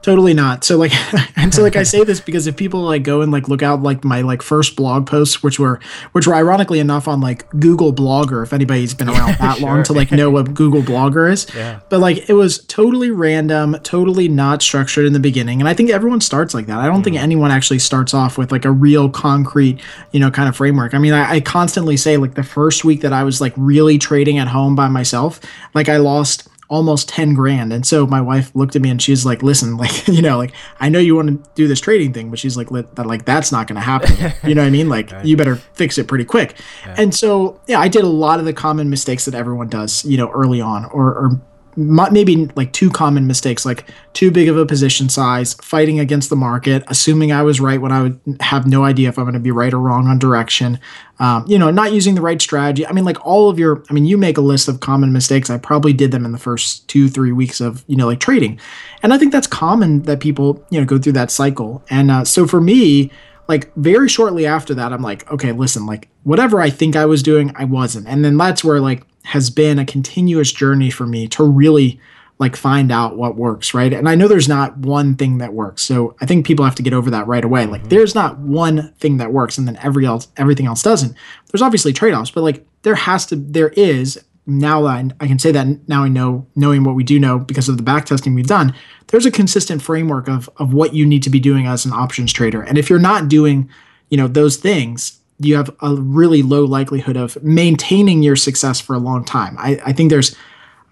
Totally 0.01 0.33
not. 0.33 0.63
So 0.63 0.77
like, 0.77 0.91
and 1.37 1.53
so 1.53 1.61
like 1.61 1.75
I 1.75 1.83
say 1.83 2.03
this 2.03 2.19
because 2.19 2.47
if 2.47 2.57
people 2.57 2.81
like 2.81 3.03
go 3.03 3.21
and 3.21 3.31
like 3.31 3.47
look 3.47 3.61
out 3.61 3.83
like 3.83 4.03
my 4.03 4.21
like 4.21 4.41
first 4.41 4.75
blog 4.75 5.05
posts, 5.05 5.43
which 5.43 5.59
were 5.59 5.79
which 6.13 6.25
were 6.25 6.33
ironically 6.33 6.79
enough 6.79 7.07
on 7.07 7.21
like 7.21 7.47
Google 7.51 7.93
Blogger, 7.93 8.41
if 8.41 8.51
anybody's 8.51 8.95
been 8.95 9.09
around 9.09 9.37
that 9.39 9.57
sure. 9.57 9.67
long 9.67 9.83
to 9.83 9.93
like 9.93 10.11
know 10.11 10.31
what 10.31 10.55
Google 10.55 10.81
Blogger 10.81 11.31
is. 11.31 11.45
Yeah. 11.53 11.81
But 11.89 11.99
like 11.99 12.27
it 12.27 12.33
was 12.33 12.65
totally 12.65 13.11
random, 13.11 13.77
totally 13.83 14.27
not 14.27 14.63
structured 14.63 15.05
in 15.05 15.13
the 15.13 15.19
beginning, 15.19 15.59
and 15.61 15.69
I 15.69 15.75
think 15.75 15.91
everyone 15.91 16.21
starts 16.21 16.55
like 16.55 16.65
that. 16.65 16.79
I 16.79 16.87
don't 16.87 17.01
mm. 17.01 17.03
think 17.03 17.17
anyone 17.17 17.51
actually 17.51 17.79
starts 17.79 18.15
off 18.15 18.39
with 18.39 18.51
like 18.51 18.65
a 18.65 18.71
real 18.71 19.07
concrete, 19.07 19.79
you 20.11 20.19
know, 20.19 20.31
kind 20.31 20.49
of 20.49 20.55
framework. 20.55 20.95
I 20.95 20.97
mean, 20.97 21.13
I, 21.13 21.33
I 21.33 21.41
constantly 21.41 21.95
say 21.95 22.17
like 22.17 22.33
the 22.33 22.43
first 22.43 22.83
week 22.83 23.01
that 23.01 23.13
I 23.13 23.23
was 23.23 23.39
like 23.39 23.53
really 23.55 23.99
trading 23.99 24.39
at 24.39 24.47
home 24.47 24.73
by 24.75 24.87
myself, 24.87 25.39
like 25.75 25.89
I 25.89 25.97
lost 25.97 26.49
almost 26.69 27.09
10 27.09 27.33
grand. 27.33 27.71
And 27.71 27.85
so 27.85 28.07
my 28.07 28.21
wife 28.21 28.51
looked 28.55 28.75
at 28.75 28.81
me 28.81 28.89
and 28.89 29.01
she's 29.01 29.25
like, 29.25 29.43
listen, 29.43 29.77
like, 29.85 30.07
you 30.07 30.21
know, 30.21 30.37
like, 30.37 30.53
I 30.79 30.89
know 30.89 30.99
you 30.99 31.15
want 31.15 31.43
to 31.43 31.49
do 31.55 31.67
this 31.67 31.79
trading 31.79 32.13
thing, 32.13 32.29
but 32.29 32.39
she's 32.39 32.57
like, 32.57 32.69
that, 32.69 33.05
like, 33.05 33.25
that's 33.25 33.51
not 33.51 33.67
going 33.67 33.75
to 33.75 33.81
happen. 33.81 34.33
you 34.47 34.55
know 34.55 34.61
what 34.61 34.67
I 34.67 34.71
mean? 34.71 34.89
Like, 34.89 35.11
right. 35.11 35.25
you 35.25 35.37
better 35.37 35.55
fix 35.55 35.97
it 35.97 36.07
pretty 36.07 36.25
quick. 36.25 36.59
Yeah. 36.85 36.95
And 36.97 37.15
so, 37.15 37.59
yeah, 37.67 37.79
I 37.79 37.87
did 37.87 38.03
a 38.03 38.09
lot 38.09 38.39
of 38.39 38.45
the 38.45 38.53
common 38.53 38.89
mistakes 38.89 39.25
that 39.25 39.35
everyone 39.35 39.67
does, 39.67 40.03
you 40.05 40.17
know, 40.17 40.29
early 40.31 40.61
on 40.61 40.85
or, 40.85 41.07
or 41.07 41.41
maybe 41.77 42.47
like 42.55 42.71
two 42.71 42.89
common 42.89 43.27
mistakes 43.27 43.65
like 43.65 43.89
too 44.13 44.31
big 44.31 44.47
of 44.47 44.57
a 44.57 44.65
position 44.65 45.09
size 45.09 45.53
fighting 45.55 45.99
against 45.99 46.29
the 46.29 46.35
market 46.35 46.83
assuming 46.87 47.31
i 47.31 47.41
was 47.41 47.59
right 47.59 47.81
when 47.81 47.91
i 47.91 48.01
would 48.01 48.19
have 48.39 48.65
no 48.65 48.83
idea 48.83 49.09
if 49.09 49.17
i'm 49.17 49.25
going 49.25 49.33
to 49.33 49.39
be 49.39 49.51
right 49.51 49.73
or 49.73 49.79
wrong 49.79 50.07
on 50.07 50.17
direction 50.17 50.79
um, 51.19 51.45
you 51.47 51.57
know 51.57 51.71
not 51.71 51.93
using 51.93 52.15
the 52.15 52.21
right 52.21 52.41
strategy. 52.41 52.85
I 52.85 52.91
mean 52.91 53.05
like 53.05 53.23
all 53.25 53.49
of 53.49 53.57
your 53.57 53.83
i 53.89 53.93
mean 53.93 54.05
you 54.05 54.17
make 54.17 54.37
a 54.37 54.41
list 54.41 54.67
of 54.67 54.79
common 54.79 55.13
mistakes. 55.13 55.49
I 55.49 55.57
probably 55.57 55.93
did 55.93 56.11
them 56.11 56.25
in 56.25 56.31
the 56.31 56.37
first 56.37 56.87
two 56.87 57.07
three 57.09 57.31
weeks 57.31 57.61
of 57.61 57.83
you 57.87 57.95
know 57.95 58.07
like 58.07 58.19
trading. 58.19 58.59
And 59.01 59.13
i 59.13 59.17
think 59.17 59.31
that's 59.31 59.47
common 59.47 60.03
that 60.03 60.19
people 60.19 60.63
you 60.69 60.79
know 60.79 60.85
go 60.85 60.97
through 60.97 61.13
that 61.13 61.31
cycle. 61.31 61.83
And 61.89 62.11
uh, 62.11 62.25
so 62.25 62.47
for 62.47 62.59
me 62.59 63.11
like 63.47 63.73
very 63.75 64.09
shortly 64.09 64.47
after 64.47 64.73
that 64.73 64.91
i'm 64.91 65.03
like 65.03 65.31
okay 65.31 65.51
listen 65.51 65.85
like 65.85 66.09
whatever 66.23 66.59
i 66.59 66.69
think 66.71 66.95
i 66.95 67.05
was 67.05 67.21
doing 67.21 67.53
i 67.55 67.63
wasn't. 67.63 68.07
And 68.07 68.25
then 68.25 68.37
that's 68.37 68.63
where 68.63 68.79
like 68.79 69.03
has 69.25 69.49
been 69.49 69.79
a 69.79 69.85
continuous 69.85 70.51
journey 70.51 70.89
for 70.89 71.05
me 71.05 71.27
to 71.29 71.43
really 71.43 71.99
like 72.37 72.55
find 72.55 72.91
out 72.91 73.15
what 73.15 73.37
works, 73.37 73.73
right? 73.73 73.93
And 73.93 74.09
I 74.09 74.15
know 74.15 74.27
there's 74.27 74.49
not 74.49 74.77
one 74.77 75.15
thing 75.15 75.37
that 75.37 75.53
works. 75.53 75.81
So 75.83 76.15
I 76.19 76.25
think 76.25 76.45
people 76.45 76.65
have 76.65 76.75
to 76.75 76.83
get 76.83 76.93
over 76.93 77.09
that 77.11 77.27
right 77.27 77.45
away. 77.45 77.63
Mm-hmm. 77.63 77.71
Like 77.71 77.89
there's 77.89 78.13
not 78.13 78.39
one 78.39 78.93
thing 78.99 79.17
that 79.17 79.31
works 79.31 79.57
and 79.57 79.67
then 79.67 79.77
every 79.81 80.05
else 80.05 80.27
everything 80.35 80.65
else 80.65 80.83
doesn't. 80.83 81.15
There's 81.51 81.61
obviously 81.61 81.93
trade-offs, 81.93 82.31
but 82.31 82.41
like 82.41 82.65
there 82.81 82.95
has 82.95 83.25
to 83.27 83.35
there 83.35 83.69
is 83.69 84.21
now 84.47 84.81
that 84.83 84.89
I, 84.89 85.09
I 85.21 85.27
can 85.27 85.39
say 85.39 85.51
that 85.53 85.87
now 85.87 86.03
I 86.03 86.07
know 86.09 86.45
knowing 86.55 86.83
what 86.83 86.95
we 86.95 87.03
do 87.03 87.19
know 87.19 87.39
because 87.39 87.69
of 87.69 87.77
the 87.77 87.83
back 87.83 88.05
testing 88.05 88.35
we've 88.35 88.45
done, 88.45 88.75
there's 89.07 89.25
a 89.25 89.31
consistent 89.31 89.81
framework 89.81 90.27
of 90.27 90.49
of 90.57 90.73
what 90.73 90.93
you 90.93 91.05
need 91.05 91.23
to 91.23 91.29
be 91.29 91.39
doing 91.39 91.67
as 91.67 91.85
an 91.85 91.93
options 91.93 92.33
trader. 92.33 92.61
And 92.61 92.77
if 92.77 92.89
you're 92.89 92.99
not 92.99 93.29
doing, 93.29 93.69
you 94.09 94.17
know, 94.17 94.27
those 94.27 94.57
things, 94.57 95.19
you 95.39 95.55
have 95.55 95.69
a 95.81 95.95
really 95.95 96.41
low 96.41 96.63
likelihood 96.63 97.17
of 97.17 97.41
maintaining 97.43 98.23
your 98.23 98.35
success 98.35 98.79
for 98.79 98.95
a 98.95 98.99
long 98.99 99.25
time. 99.25 99.55
I, 99.59 99.79
I 99.85 99.93
think 99.93 100.09
there's 100.09 100.35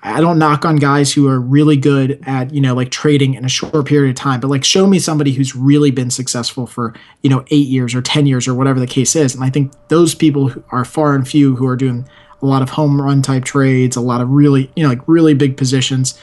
I 0.06 0.20
don't 0.20 0.38
knock 0.38 0.66
on 0.66 0.76
guys 0.76 1.14
who 1.14 1.30
are 1.30 1.40
really 1.40 1.78
good 1.78 2.20
at, 2.24 2.54
you 2.54 2.60
know, 2.60 2.76
like 2.76 2.92
trading 2.92 3.36
in 3.36 3.46
a 3.46 3.50
short 3.50 3.86
period 3.86 4.10
of 4.10 4.16
time, 4.18 4.42
but 4.42 4.50
like 4.50 4.66
show 4.66 4.86
me 4.86 5.00
somebody 5.00 5.32
who's 5.32 5.56
really 5.56 5.92
been 5.92 6.10
successful 6.10 6.68
for, 6.68 6.94
you 7.22 7.30
know, 7.30 7.46
eight 7.52 7.68
years 7.70 7.96
or 7.96 8.02
10 8.02 8.26
years 8.26 8.46
or 8.46 8.54
whatever 8.54 8.82
the 8.82 8.88
case 8.88 9.16
is. 9.16 9.34
And 9.34 9.46
I 9.46 9.50
think 9.50 9.72
those 9.88 10.14
people 10.14 10.54
are 10.72 10.84
far 10.84 11.16
and 11.16 11.26
few 11.26 11.56
who 11.56 11.66
are 11.66 11.78
doing 11.78 12.06
a 12.42 12.46
lot 12.46 12.62
of 12.62 12.72
home 12.72 13.02
run 13.02 13.22
type 13.22 13.46
trades, 13.46 13.96
a 13.96 14.02
lot 14.02 14.20
of 14.20 14.30
really, 14.30 14.70
you 14.76 14.84
know, 14.84 14.90
like 14.90 15.00
really 15.08 15.34
big 15.34 15.56
positions. 15.56 16.20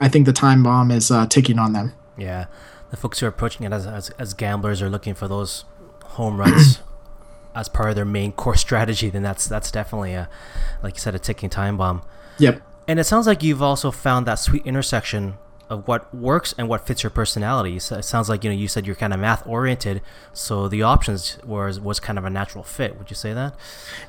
I 0.00 0.08
think 0.08 0.26
the 0.26 0.32
time 0.32 0.62
bomb 0.62 0.92
is 0.92 1.10
uh, 1.10 1.26
ticking 1.26 1.58
on 1.58 1.72
them. 1.72 1.92
Yeah. 2.16 2.46
The 2.92 2.96
folks 2.96 3.18
who 3.18 3.26
are 3.26 3.30
approaching 3.30 3.66
it 3.66 3.72
as, 3.72 3.84
as, 3.84 4.10
as 4.10 4.32
gamblers 4.32 4.80
are 4.80 4.88
looking 4.88 5.14
for 5.14 5.26
those 5.26 5.64
home 6.04 6.38
runs 6.38 6.78
as 7.54 7.68
part 7.68 7.90
of 7.90 7.96
their 7.96 8.04
main 8.04 8.32
core 8.32 8.56
strategy, 8.56 9.10
then 9.10 9.22
that's 9.22 9.46
that's 9.46 9.70
definitely 9.70 10.14
a, 10.14 10.28
like 10.82 10.94
you 10.94 11.00
said, 11.00 11.14
a 11.14 11.18
ticking 11.18 11.50
time 11.50 11.76
bomb. 11.76 12.02
Yep. 12.38 12.62
And 12.86 13.00
it 13.00 13.04
sounds 13.04 13.26
like 13.26 13.42
you've 13.42 13.62
also 13.62 13.90
found 13.90 14.26
that 14.26 14.34
sweet 14.34 14.66
intersection 14.66 15.34
of 15.70 15.88
what 15.88 16.14
works 16.14 16.54
and 16.58 16.68
what 16.68 16.86
fits 16.86 17.02
your 17.02 17.10
personality. 17.10 17.78
So 17.78 17.96
it 17.96 18.02
sounds 18.02 18.28
like 18.28 18.44
you 18.44 18.50
know 18.50 18.56
you 18.56 18.68
said 18.68 18.86
you're 18.86 18.96
kind 18.96 19.14
of 19.14 19.20
math 19.20 19.46
oriented, 19.46 20.02
so 20.32 20.68
the 20.68 20.82
options 20.82 21.38
was 21.44 21.80
was 21.80 22.00
kind 22.00 22.18
of 22.18 22.24
a 22.24 22.30
natural 22.30 22.64
fit. 22.64 22.98
Would 22.98 23.10
you 23.10 23.16
say 23.16 23.32
that? 23.32 23.54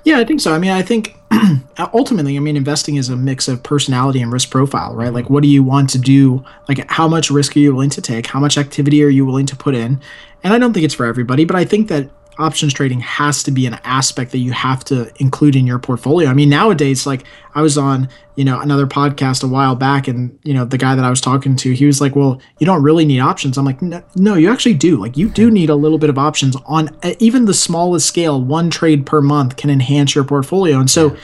Yeah, 0.03 0.19
I 0.19 0.25
think 0.25 0.41
so. 0.41 0.53
I 0.53 0.59
mean, 0.59 0.71
I 0.71 0.81
think 0.81 1.15
uh, 1.31 1.87
ultimately, 1.93 2.35
I 2.35 2.39
mean, 2.39 2.57
investing 2.57 2.95
is 2.95 3.09
a 3.09 3.15
mix 3.15 3.47
of 3.47 3.63
personality 3.63 4.21
and 4.21 4.31
risk 4.31 4.49
profile, 4.49 4.93
right? 4.93 5.13
Like, 5.13 5.29
what 5.29 5.43
do 5.43 5.49
you 5.49 5.63
want 5.63 5.89
to 5.91 5.99
do? 5.99 6.43
Like, 6.67 6.89
how 6.91 7.07
much 7.07 7.31
risk 7.31 7.55
are 7.55 7.59
you 7.59 7.73
willing 7.73 7.89
to 7.91 8.01
take? 8.01 8.27
How 8.27 8.39
much 8.39 8.57
activity 8.57 9.03
are 9.03 9.09
you 9.09 9.25
willing 9.25 9.45
to 9.47 9.55
put 9.55 9.75
in? 9.75 10.01
And 10.43 10.53
I 10.53 10.59
don't 10.59 10.73
think 10.73 10.83
it's 10.83 10.93
for 10.93 11.05
everybody, 11.05 11.45
but 11.45 11.55
I 11.55 11.65
think 11.65 11.87
that 11.87 12.09
options 12.37 12.73
trading 12.73 12.99
has 12.99 13.43
to 13.43 13.51
be 13.51 13.65
an 13.65 13.75
aspect 13.83 14.31
that 14.31 14.39
you 14.39 14.51
have 14.51 14.83
to 14.85 15.11
include 15.21 15.55
in 15.55 15.65
your 15.65 15.79
portfolio. 15.79 16.29
I 16.29 16.33
mean, 16.33 16.49
nowadays, 16.49 17.05
like 17.05 17.23
I 17.53 17.61
was 17.61 17.77
on, 17.77 18.09
you 18.35 18.43
know, 18.43 18.59
another 18.59 18.85
podcast 18.85 19.43
a 19.43 19.47
while 19.47 19.75
back, 19.75 20.07
and 20.07 20.37
you 20.43 20.53
know, 20.53 20.65
the 20.65 20.77
guy 20.77 20.95
that 20.95 21.05
I 21.05 21.09
was 21.09 21.21
talking 21.21 21.55
to, 21.57 21.73
he 21.73 21.85
was 21.85 22.01
like, 22.01 22.15
"Well, 22.15 22.41
you 22.59 22.65
don't 22.65 22.83
really 22.83 23.05
need 23.05 23.19
options." 23.19 23.57
I'm 23.57 23.65
like, 23.65 23.81
"No, 23.81 24.03
no 24.15 24.35
you 24.35 24.51
actually 24.51 24.73
do. 24.73 24.97
Like, 24.97 25.17
you 25.17 25.29
do 25.29 25.49
need 25.49 25.69
a 25.69 25.75
little 25.75 25.97
bit 25.97 26.09
of 26.09 26.17
options 26.17 26.55
on 26.65 26.89
even 27.19 27.45
the 27.45 27.53
smallest 27.53 28.07
scale. 28.07 28.41
One 28.41 28.69
trade 28.69 29.05
per 29.05 29.21
month 29.21 29.55
can 29.55 29.69
enhance 29.69 30.15
your 30.15 30.23
portfolio." 30.23 30.79
And 30.79 30.89
so, 30.89 31.15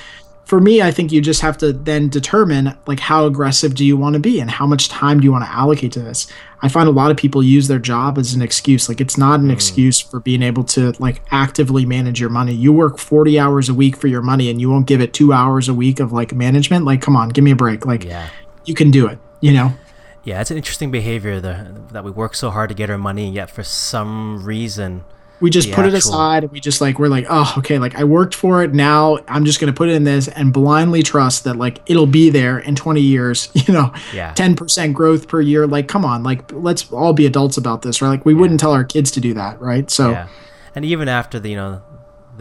for 0.46 0.60
me, 0.60 0.82
I 0.82 0.92
think 0.92 1.12
you 1.12 1.22
just 1.22 1.42
have 1.42 1.58
to 1.60 1.72
then 1.72 2.10
determine 2.10 2.78
like 2.86 3.00
how 3.00 3.26
aggressive 3.26 3.76
do 3.76 3.86
you 3.86 3.96
want 3.96 4.14
to 4.14 4.20
be 4.20 4.40
and 4.40 4.50
how 4.50 4.66
much 4.66 4.90
time 4.90 5.20
do 5.20 5.24
you 5.24 5.32
want 5.32 5.46
to 5.46 5.52
allocate 5.52 5.92
to 5.94 6.02
this. 6.02 6.28
I 6.62 6.68
find 6.68 6.88
a 6.88 6.92
lot 6.92 7.10
of 7.10 7.18
people 7.18 7.42
use 7.42 7.68
their 7.68 7.80
job 7.80 8.18
as 8.18 8.34
an 8.34 8.42
excuse. 8.42 8.90
Like 8.90 9.00
it's 9.00 9.18
not 9.18 9.40
an 9.40 9.48
mm. 9.48 9.54
excuse 9.54 10.00
for 10.00 10.20
being 10.20 10.42
able 10.42 10.64
to 10.66 10.94
like 11.00 11.22
actively 11.32 11.86
manage 11.86 12.20
your 12.20 12.30
money. 12.30 12.54
You 12.54 12.74
work 12.74 12.98
40 12.98 13.40
hours 13.40 13.70
a 13.70 13.74
week 13.74 13.96
for 13.96 14.08
your 14.08 14.22
money 14.22 14.50
and 14.50 14.60
you 14.60 14.70
won't 14.70 14.88
give 14.88 15.02
it 15.02 15.14
2 15.14 15.32
hours 15.32 15.70
a 15.70 15.74
week 15.74 16.00
of 16.00 16.12
like 16.12 16.34
management. 16.34 16.86
Like 16.86 17.02
come 17.02 17.16
on, 17.16 17.30
give 17.30 17.44
me 17.44 17.52
a 17.52 17.56
break. 17.56 17.86
Like 17.86 18.04
yeah. 18.04 18.30
you 18.66 18.74
can 18.74 18.92
do 18.92 19.08
it, 19.08 19.20
you 19.40 19.54
know? 19.54 19.74
Yeah, 20.24 20.42
it's 20.42 20.52
an 20.52 20.58
interesting 20.58 20.92
behavior 20.92 21.40
the, 21.40 21.82
that 21.92 22.04
we 22.04 22.12
work 22.12 22.36
so 22.36 22.52
hard 22.52 22.70
to 22.70 22.76
get 22.76 22.90
our 22.90 22.98
money 22.98 23.32
yet 23.32 23.50
for 23.50 23.64
some 23.64 24.44
reason 24.44 25.04
we 25.42 25.50
just 25.50 25.70
put 25.70 25.80
actual... 25.80 25.96
it 25.96 25.98
aside 25.98 26.44
and 26.44 26.52
we 26.52 26.60
just 26.60 26.80
like 26.80 27.00
we're 27.00 27.08
like 27.08 27.26
oh 27.30 27.54
okay 27.58 27.80
like 27.80 27.96
i 27.96 28.04
worked 28.04 28.36
for 28.36 28.64
it. 28.64 28.74
Now 28.74 29.20
i'm 29.28 29.44
just 29.44 29.60
going 29.60 29.72
to 29.72 29.78
put 29.78 29.90
it 29.90 29.94
in 29.94 30.04
this 30.04 30.28
and 30.28 30.54
blindly 30.54 31.04
trust 31.04 31.44
that 31.44 31.56
like 31.56 31.80
it'll 31.88 32.08
be 32.08 32.30
there 32.30 32.60
in 32.60 32.76
20 32.76 33.02
years 33.02 33.50
you 33.54 33.74
know 33.74 33.92
yeah. 34.14 34.34
10% 34.34 34.94
growth 34.94 35.28
per 35.28 35.42
year. 35.42 35.68
Like 35.68 35.88
come 35.88 36.06
on 36.06 36.24
like 36.24 36.52
let's 36.54 36.92
all 36.92 37.14
be 37.14 37.26
adults 37.26 37.58
about 37.58 37.82
this 37.82 38.02
right? 38.02 38.10
Like 38.10 38.26
we 38.26 38.34
yeah. 38.34 38.40
wouldn't 38.40 38.60
tell 38.60 38.72
our 38.72 38.84
kids 38.84 39.12
to 39.12 39.20
do 39.20 39.34
that 39.34 39.60
right? 39.60 39.90
So 39.90 40.12
yeah. 40.12 40.28
and 40.76 40.86
even 40.86 41.10
after 41.10 41.40
the 41.40 41.50
you 41.50 41.56
know 41.56 41.82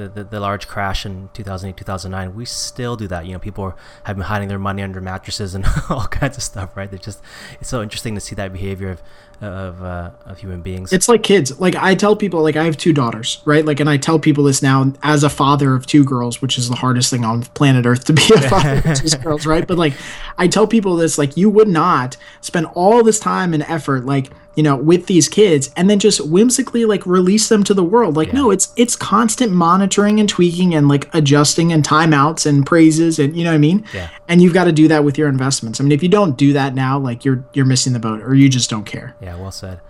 the, 0.00 0.08
the, 0.08 0.24
the, 0.24 0.40
large 0.40 0.66
crash 0.66 1.04
in 1.04 1.28
2008 1.34 1.76
2009 1.76 2.34
we 2.34 2.44
still 2.44 2.96
do 2.96 3.06
that. 3.08 3.26
You 3.26 3.34
know 3.34 3.38
people 3.38 3.74
have 4.04 4.16
been 4.16 4.24
hiding 4.24 4.48
their 4.48 4.58
money 4.58 4.82
under 4.82 5.00
mattresses 5.00 5.54
and 5.54 5.64
all 5.90 6.06
kinds 6.06 6.36
of 6.36 6.42
stuff 6.42 6.76
right? 6.76 6.90
They 6.90 6.98
just 6.98 7.20
it's 7.60 7.68
so 7.68 7.82
interesting 7.82 8.14
to 8.14 8.20
see 8.20 8.34
that 8.34 8.52
behavior 8.52 8.90
of 8.90 9.02
of 9.40 9.82
uh, 9.82 10.10
of 10.26 10.38
human 10.38 10.62
beings. 10.62 10.92
It's 10.92 11.08
like 11.08 11.22
kids. 11.22 11.60
Like 11.60 11.76
i 11.76 11.94
tell 11.94 12.16
people 12.16 12.42
like 12.42 12.56
i 12.56 12.64
have 12.64 12.76
two 12.76 12.92
daughters 12.92 13.42
right? 13.44 13.64
Like 13.64 13.80
and 13.80 13.88
i 13.88 13.96
tell 13.96 14.18
people 14.18 14.44
this 14.44 14.62
now 14.62 14.92
as 15.02 15.22
a 15.22 15.30
father 15.30 15.74
of 15.74 15.86
two 15.86 16.04
girls 16.04 16.40
which 16.40 16.58
is 16.58 16.68
the 16.68 16.76
hardest 16.76 17.10
thing 17.10 17.24
on 17.24 17.42
planet 17.42 17.86
earth 17.86 18.04
to 18.06 18.12
be 18.12 18.22
a 18.34 18.40
father 18.48 18.82
of 18.84 18.98
two 18.98 19.16
girls 19.18 19.46
right? 19.46 19.66
But 19.66 19.78
like 19.78 19.94
i 20.38 20.48
tell 20.48 20.66
people 20.66 20.96
this 20.96 21.18
like 21.18 21.36
you 21.36 21.50
would 21.50 21.68
not 21.68 22.16
spend 22.40 22.66
all 22.74 23.02
this 23.02 23.20
time 23.20 23.52
and 23.54 23.62
effort 23.64 24.04
like 24.04 24.30
you 24.54 24.62
know 24.62 24.76
with 24.76 25.06
these 25.06 25.28
kids 25.28 25.70
and 25.76 25.88
then 25.88 25.98
just 25.98 26.20
whimsically 26.26 26.84
like 26.84 27.06
release 27.06 27.48
them 27.48 27.62
to 27.62 27.72
the 27.72 27.84
world 27.84 28.16
like 28.16 28.28
yeah. 28.28 28.34
no 28.34 28.50
it's 28.50 28.72
it's 28.76 28.96
constant 28.96 29.52
monitoring 29.52 30.18
and 30.18 30.28
tweaking 30.28 30.74
and 30.74 30.88
like 30.88 31.12
adjusting 31.14 31.72
and 31.72 31.84
timeouts 31.84 32.46
and 32.46 32.66
praises 32.66 33.18
and 33.18 33.36
you 33.36 33.44
know 33.44 33.50
what 33.50 33.54
i 33.54 33.58
mean 33.58 33.84
yeah. 33.94 34.10
and 34.28 34.42
you've 34.42 34.54
got 34.54 34.64
to 34.64 34.72
do 34.72 34.88
that 34.88 35.04
with 35.04 35.16
your 35.16 35.28
investments 35.28 35.80
i 35.80 35.84
mean 35.84 35.92
if 35.92 36.02
you 36.02 36.08
don't 36.08 36.36
do 36.36 36.52
that 36.52 36.74
now 36.74 36.98
like 36.98 37.24
you're 37.24 37.44
you're 37.52 37.64
missing 37.64 37.92
the 37.92 38.00
boat 38.00 38.20
or 38.22 38.34
you 38.34 38.48
just 38.48 38.68
don't 38.68 38.84
care 38.84 39.14
yeah 39.20 39.36
well 39.36 39.52
said 39.52 39.80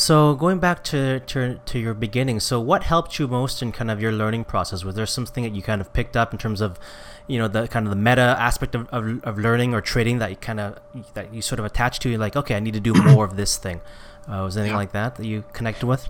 so 0.00 0.34
going 0.34 0.60
back 0.60 0.82
to, 0.84 1.20
to 1.20 1.60
to 1.66 1.78
your 1.78 1.92
beginning, 1.92 2.40
so 2.40 2.58
what 2.58 2.84
helped 2.84 3.18
you 3.18 3.28
most 3.28 3.60
in 3.60 3.70
kind 3.70 3.90
of 3.90 4.00
your 4.00 4.12
learning 4.12 4.44
process? 4.44 4.82
Was 4.82 4.94
there 4.94 5.04
something 5.04 5.44
that 5.44 5.54
you 5.54 5.60
kind 5.60 5.80
of 5.80 5.92
picked 5.92 6.16
up 6.16 6.32
in 6.32 6.38
terms 6.38 6.62
of, 6.62 6.78
you 7.30 7.38
know, 7.38 7.48
the 7.48 7.68
kind 7.68 7.86
of 7.86 7.90
the 7.90 7.96
meta 7.96 8.36
aspect 8.38 8.74
of, 8.74 8.88
of, 8.88 9.22
of 9.24 9.38
learning 9.38 9.72
or 9.74 9.80
trading 9.80 10.18
that 10.18 10.30
you 10.30 10.36
kind 10.36 10.60
of 10.60 10.78
that 11.14 11.32
you 11.32 11.40
sort 11.40 11.58
of 11.58 11.64
attach 11.64 12.00
to? 12.00 12.10
You're 12.10 12.18
like, 12.18 12.36
okay, 12.36 12.56
I 12.56 12.60
need 12.60 12.74
to 12.74 12.80
do 12.80 12.92
more 13.12 13.24
of 13.24 13.36
this 13.36 13.56
thing. 13.56 13.80
Uh, 14.28 14.42
was 14.44 14.56
anything 14.56 14.76
like 14.76 14.92
that 14.92 15.16
that 15.16 15.26
you 15.26 15.44
connected 15.52 15.86
with? 15.86 16.08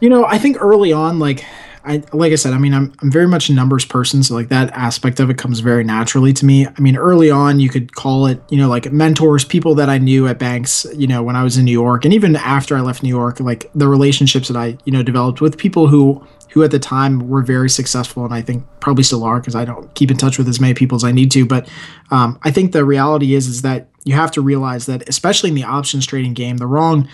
You 0.00 0.08
know, 0.08 0.24
I 0.24 0.38
think 0.38 0.56
early 0.60 0.92
on, 0.92 1.20
like 1.20 1.44
I 1.84 2.02
like 2.12 2.32
I 2.32 2.36
said, 2.36 2.52
I 2.52 2.58
mean, 2.58 2.74
I'm 2.74 2.92
I'm 3.00 3.10
very 3.10 3.26
much 3.26 3.48
a 3.48 3.52
numbers 3.52 3.84
person, 3.84 4.22
so 4.22 4.34
like 4.34 4.48
that 4.48 4.70
aspect 4.72 5.20
of 5.20 5.30
it 5.30 5.38
comes 5.38 5.60
very 5.60 5.84
naturally 5.84 6.32
to 6.32 6.44
me. 6.44 6.66
I 6.66 6.80
mean, 6.80 6.96
early 6.96 7.30
on, 7.30 7.60
you 7.60 7.68
could 7.68 7.94
call 7.94 8.26
it, 8.26 8.40
you 8.48 8.56
know, 8.56 8.68
like 8.68 8.90
mentors, 8.92 9.44
people 9.44 9.74
that 9.76 9.88
I 9.88 9.98
knew 9.98 10.26
at 10.26 10.38
banks, 10.38 10.86
you 10.96 11.06
know, 11.06 11.22
when 11.22 11.36
I 11.36 11.42
was 11.42 11.56
in 11.56 11.64
New 11.64 11.72
York, 11.72 12.04
and 12.04 12.14
even 12.14 12.36
after 12.36 12.76
I 12.76 12.80
left 12.80 13.02
New 13.02 13.08
York, 13.08 13.40
like 13.40 13.70
the 13.74 13.88
relationships 13.88 14.48
that 14.48 14.56
I, 14.56 14.78
you 14.84 14.92
know, 14.92 15.02
developed 15.02 15.40
with 15.40 15.58
people 15.58 15.88
who 15.88 16.26
who 16.52 16.62
at 16.62 16.70
the 16.70 16.78
time 16.78 17.28
were 17.28 17.42
very 17.42 17.70
successful, 17.70 18.24
and 18.24 18.34
I 18.34 18.42
think 18.42 18.64
probably 18.80 19.04
still 19.04 19.24
are 19.24 19.40
because 19.40 19.54
I 19.54 19.64
don't 19.64 19.92
keep 19.94 20.10
in 20.10 20.18
touch 20.18 20.36
with 20.36 20.48
as 20.48 20.60
many 20.60 20.74
people 20.74 20.96
as 20.96 21.04
I 21.04 21.12
need 21.12 21.30
to. 21.32 21.46
But 21.46 21.68
um, 22.10 22.38
I 22.42 22.50
think 22.50 22.72
the 22.72 22.84
reality 22.84 23.34
is 23.34 23.48
is 23.48 23.62
that 23.62 23.88
you 24.04 24.14
have 24.14 24.30
to 24.32 24.42
realize 24.42 24.86
that, 24.86 25.08
especially 25.08 25.48
in 25.48 25.56
the 25.56 25.64
options 25.64 26.06
trading 26.06 26.34
game, 26.34 26.58
the 26.58 26.66
wrong, 26.66 27.08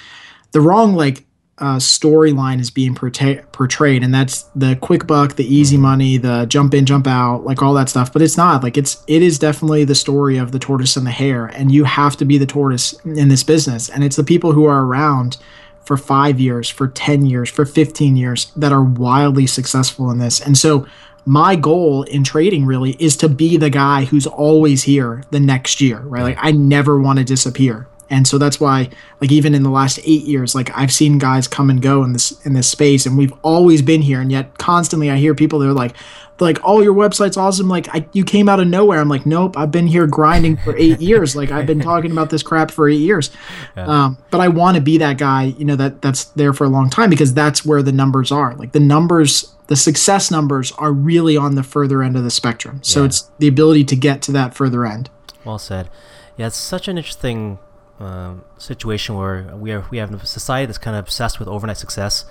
the 0.52 0.61
wrong 0.61 0.95
like 0.95 1.25
uh, 1.59 1.76
storyline 1.76 2.61
is 2.61 2.71
being 2.71 2.95
portray- 2.95 3.42
portrayed, 3.52 4.02
and 4.02 4.12
that's 4.12 4.42
the 4.57 4.76
quick 4.76 5.07
buck, 5.07 5.37
the 5.37 5.54
easy 5.54 5.76
money, 5.76 6.16
the 6.16 6.47
jump 6.47 6.75
in, 6.75 6.85
jump 6.85 7.07
out, 7.07 7.45
like 7.45 7.62
all 7.62 7.75
that 7.75 7.88
stuff. 7.88 8.12
But 8.12 8.23
it's 8.23 8.37
not 8.37 8.64
like 8.64 8.76
it's 8.76 9.02
it 9.07 9.23
is 9.23 9.38
definitely 9.38 9.85
the 9.85 9.95
story 9.95 10.37
of 10.37 10.50
the 10.50 10.59
tortoise 10.59 10.97
and 10.97 11.07
the 11.07 11.12
hare, 11.12 11.47
and 11.47 11.71
you 11.71 11.85
have 11.85 12.16
to 12.16 12.25
be 12.25 12.38
the 12.38 12.47
tortoise 12.47 12.92
in 13.04 13.28
this 13.28 13.45
business, 13.45 13.88
and 13.88 14.02
it's 14.02 14.16
the 14.16 14.25
people 14.25 14.52
who 14.52 14.64
are 14.64 14.85
around 14.85 15.37
for 15.88 15.97
five 15.97 16.38
years, 16.38 16.68
for 16.68 16.87
ten 16.87 17.26
years, 17.26 17.50
for 17.50 17.64
fifteen 17.64 18.16
years 18.16 18.52
that 18.54 18.73
are 18.73 18.85
wildly 18.85 19.47
successful 19.49 20.11
in 20.11 20.18
this, 20.18 20.40
and 20.40 20.57
so. 20.57 20.87
My 21.25 21.57
goal 21.57 22.04
in 22.04 22.25
trading 22.25 22.64
really 22.64 22.92
is 22.92 23.14
to 23.18 23.28
be 23.28 23.59
the 23.59 23.68
guy 23.68 24.07
who's 24.07 24.26
always 24.26 24.85
here 24.85 25.25
the 25.30 25.40
next 25.40 25.78
year, 25.78 25.99
right? 25.99 26.23
Like 26.23 26.38
I 26.40 26.52
never 26.52 26.99
want 26.99 27.18
to 27.18 27.25
disappear 27.25 27.87
and 28.10 28.26
so 28.26 28.38
that's 28.38 28.58
why 28.60 28.88
like 29.20 29.30
even 29.30 29.54
in 29.54 29.62
the 29.62 29.70
last 29.70 29.98
eight 30.04 30.24
years 30.24 30.54
like 30.54 30.70
i've 30.76 30.92
seen 30.92 31.18
guys 31.18 31.46
come 31.48 31.70
and 31.70 31.82
go 31.82 32.02
in 32.02 32.12
this 32.12 32.44
in 32.46 32.52
this 32.54 32.68
space 32.68 33.06
and 33.06 33.18
we've 33.18 33.32
always 33.42 33.82
been 33.82 34.02
here 34.02 34.20
and 34.20 34.32
yet 34.32 34.56
constantly 34.58 35.10
i 35.10 35.16
hear 35.16 35.34
people 35.34 35.58
that 35.58 35.68
are 35.68 35.74
like 35.74 35.94
like 36.40 36.58
oh 36.64 36.80
your 36.80 36.94
website's 36.94 37.36
awesome. 37.36 37.68
Like 37.68 37.92
I, 37.94 38.06
you 38.12 38.24
came 38.24 38.48
out 38.48 38.60
of 38.60 38.68
nowhere. 38.68 39.00
I'm 39.00 39.08
like 39.08 39.26
nope 39.26 39.56
i've 39.56 39.70
been 39.70 39.86
here 39.86 40.06
grinding 40.06 40.56
for 40.58 40.76
eight 40.76 41.00
years. 41.00 41.34
Like 41.36 41.50
i've 41.50 41.66
been 41.66 41.80
talking 41.80 42.10
about 42.12 42.30
this 42.30 42.42
crap 42.42 42.70
for 42.70 42.88
eight 42.88 43.00
years. 43.00 43.30
Yeah. 43.76 43.86
um, 43.86 44.18
but 44.30 44.40
i 44.40 44.48
want 44.48 44.76
to 44.76 44.80
be 44.80 44.98
that 44.98 45.18
guy 45.18 45.44
you 45.44 45.64
know 45.64 45.76
that 45.76 46.02
that's 46.02 46.24
there 46.24 46.52
for 46.52 46.64
a 46.64 46.68
long 46.68 46.90
time 46.90 47.10
because 47.10 47.34
that's 47.34 47.64
where 47.64 47.82
the 47.82 47.92
numbers 47.92 48.32
are. 48.32 48.54
Like 48.54 48.72
the 48.72 48.80
numbers 48.80 49.54
the 49.66 49.76
success 49.76 50.30
numbers 50.30 50.72
are 50.72 50.92
really 50.92 51.36
on 51.36 51.54
the 51.54 51.62
further 51.62 52.02
end 52.02 52.16
of 52.16 52.24
the 52.24 52.30
spectrum. 52.30 52.80
So 52.82 53.00
yeah. 53.00 53.06
it's 53.06 53.30
the 53.38 53.48
ability 53.48 53.84
to 53.84 53.96
get 53.96 54.22
to 54.22 54.32
that 54.32 54.54
further 54.54 54.86
end. 54.86 55.10
Well 55.44 55.58
said. 55.58 55.88
Yeah 56.36 56.46
it's 56.46 56.56
such 56.56 56.88
an 56.88 56.98
interesting 56.98 57.58
um, 58.00 58.44
situation 58.58 59.16
where 59.16 59.54
we 59.56 59.72
are 59.72 59.84
we 59.90 59.98
have 59.98 60.12
a 60.12 60.26
society 60.26 60.66
that's 60.66 60.78
kind 60.78 60.96
of 60.96 61.04
obsessed 61.04 61.38
with 61.38 61.48
overnight 61.48 61.78
success, 61.78 62.24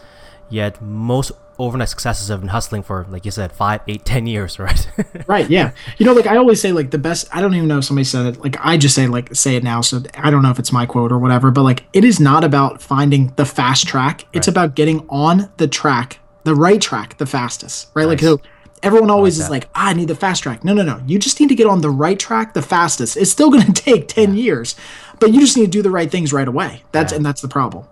yet 0.49 0.81
most 0.81 1.31
overnight 1.59 1.89
successes 1.89 2.27
have 2.27 2.39
been 2.39 2.49
hustling 2.49 2.83
for, 2.83 3.05
like 3.09 3.25
you 3.25 3.31
said, 3.31 3.51
five, 3.51 3.81
eight, 3.87 4.05
ten 4.05 4.27
years, 4.27 4.59
right? 4.59 4.89
right. 5.27 5.49
Yeah. 5.49 5.71
You 5.97 6.05
know, 6.05 6.13
like 6.13 6.27
I 6.27 6.37
always 6.37 6.61
say, 6.61 6.71
like 6.71 6.91
the 6.91 6.97
best. 6.97 7.27
I 7.31 7.41
don't 7.41 7.53
even 7.55 7.67
know 7.67 7.79
if 7.79 7.85
somebody 7.85 8.05
said 8.05 8.25
it. 8.25 8.43
Like 8.43 8.57
I 8.59 8.77
just 8.77 8.95
say, 8.95 9.07
like 9.07 9.33
say 9.35 9.55
it 9.55 9.63
now. 9.63 9.81
So 9.81 10.01
I 10.15 10.29
don't 10.29 10.41
know 10.41 10.51
if 10.51 10.59
it's 10.59 10.71
my 10.71 10.85
quote 10.85 11.11
or 11.11 11.19
whatever. 11.19 11.51
But 11.51 11.63
like 11.63 11.83
it 11.93 12.03
is 12.03 12.19
not 12.19 12.43
about 12.43 12.81
finding 12.81 13.33
the 13.35 13.45
fast 13.45 13.87
track. 13.87 14.25
It's 14.33 14.47
right. 14.47 14.53
about 14.53 14.75
getting 14.75 15.05
on 15.09 15.49
the 15.57 15.67
track, 15.67 16.19
the 16.43 16.55
right 16.55 16.81
track, 16.81 17.17
the 17.17 17.25
fastest. 17.25 17.89
Right. 17.93 18.03
Nice. 18.03 18.09
Like 18.09 18.19
so 18.21 18.41
Everyone 18.83 19.09
always 19.09 19.39
like 19.39 19.45
is 19.45 19.49
like, 19.49 19.69
ah, 19.73 19.87
I 19.87 19.93
need 19.93 20.07
the 20.07 20.15
fast 20.15 20.43
track. 20.43 20.63
No, 20.63 20.73
no, 20.73 20.83
no. 20.83 21.01
You 21.07 21.17
just 21.17 21.39
need 21.39 21.49
to 21.49 21.55
get 21.55 21.65
on 21.65 21.81
the 21.81 21.89
right 21.89 22.19
track 22.19 22.53
the 22.53 22.61
fastest. 22.61 23.17
It's 23.17 23.31
still 23.31 23.49
going 23.49 23.65
to 23.73 23.73
take 23.73 24.07
10 24.07 24.35
yeah. 24.35 24.43
years, 24.43 24.75
but 25.19 25.33
you 25.33 25.39
just 25.39 25.57
need 25.57 25.65
to 25.65 25.71
do 25.71 25.81
the 25.81 25.89
right 25.89 26.09
things 26.09 26.33
right 26.33 26.47
away. 26.47 26.83
That's 26.91 27.11
yeah. 27.11 27.17
and 27.17 27.25
that's 27.25 27.41
the 27.41 27.47
problem. 27.47 27.87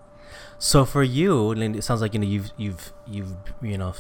So 0.57 0.85
for 0.85 1.03
you, 1.03 1.51
it 1.51 1.83
sounds 1.83 2.01
like 2.01 2.13
you 2.13 2.19
know 2.19 2.27
you've 2.27 2.51
you've 2.57 2.93
you've 3.07 3.33
you 3.61 3.77
know 3.77 3.93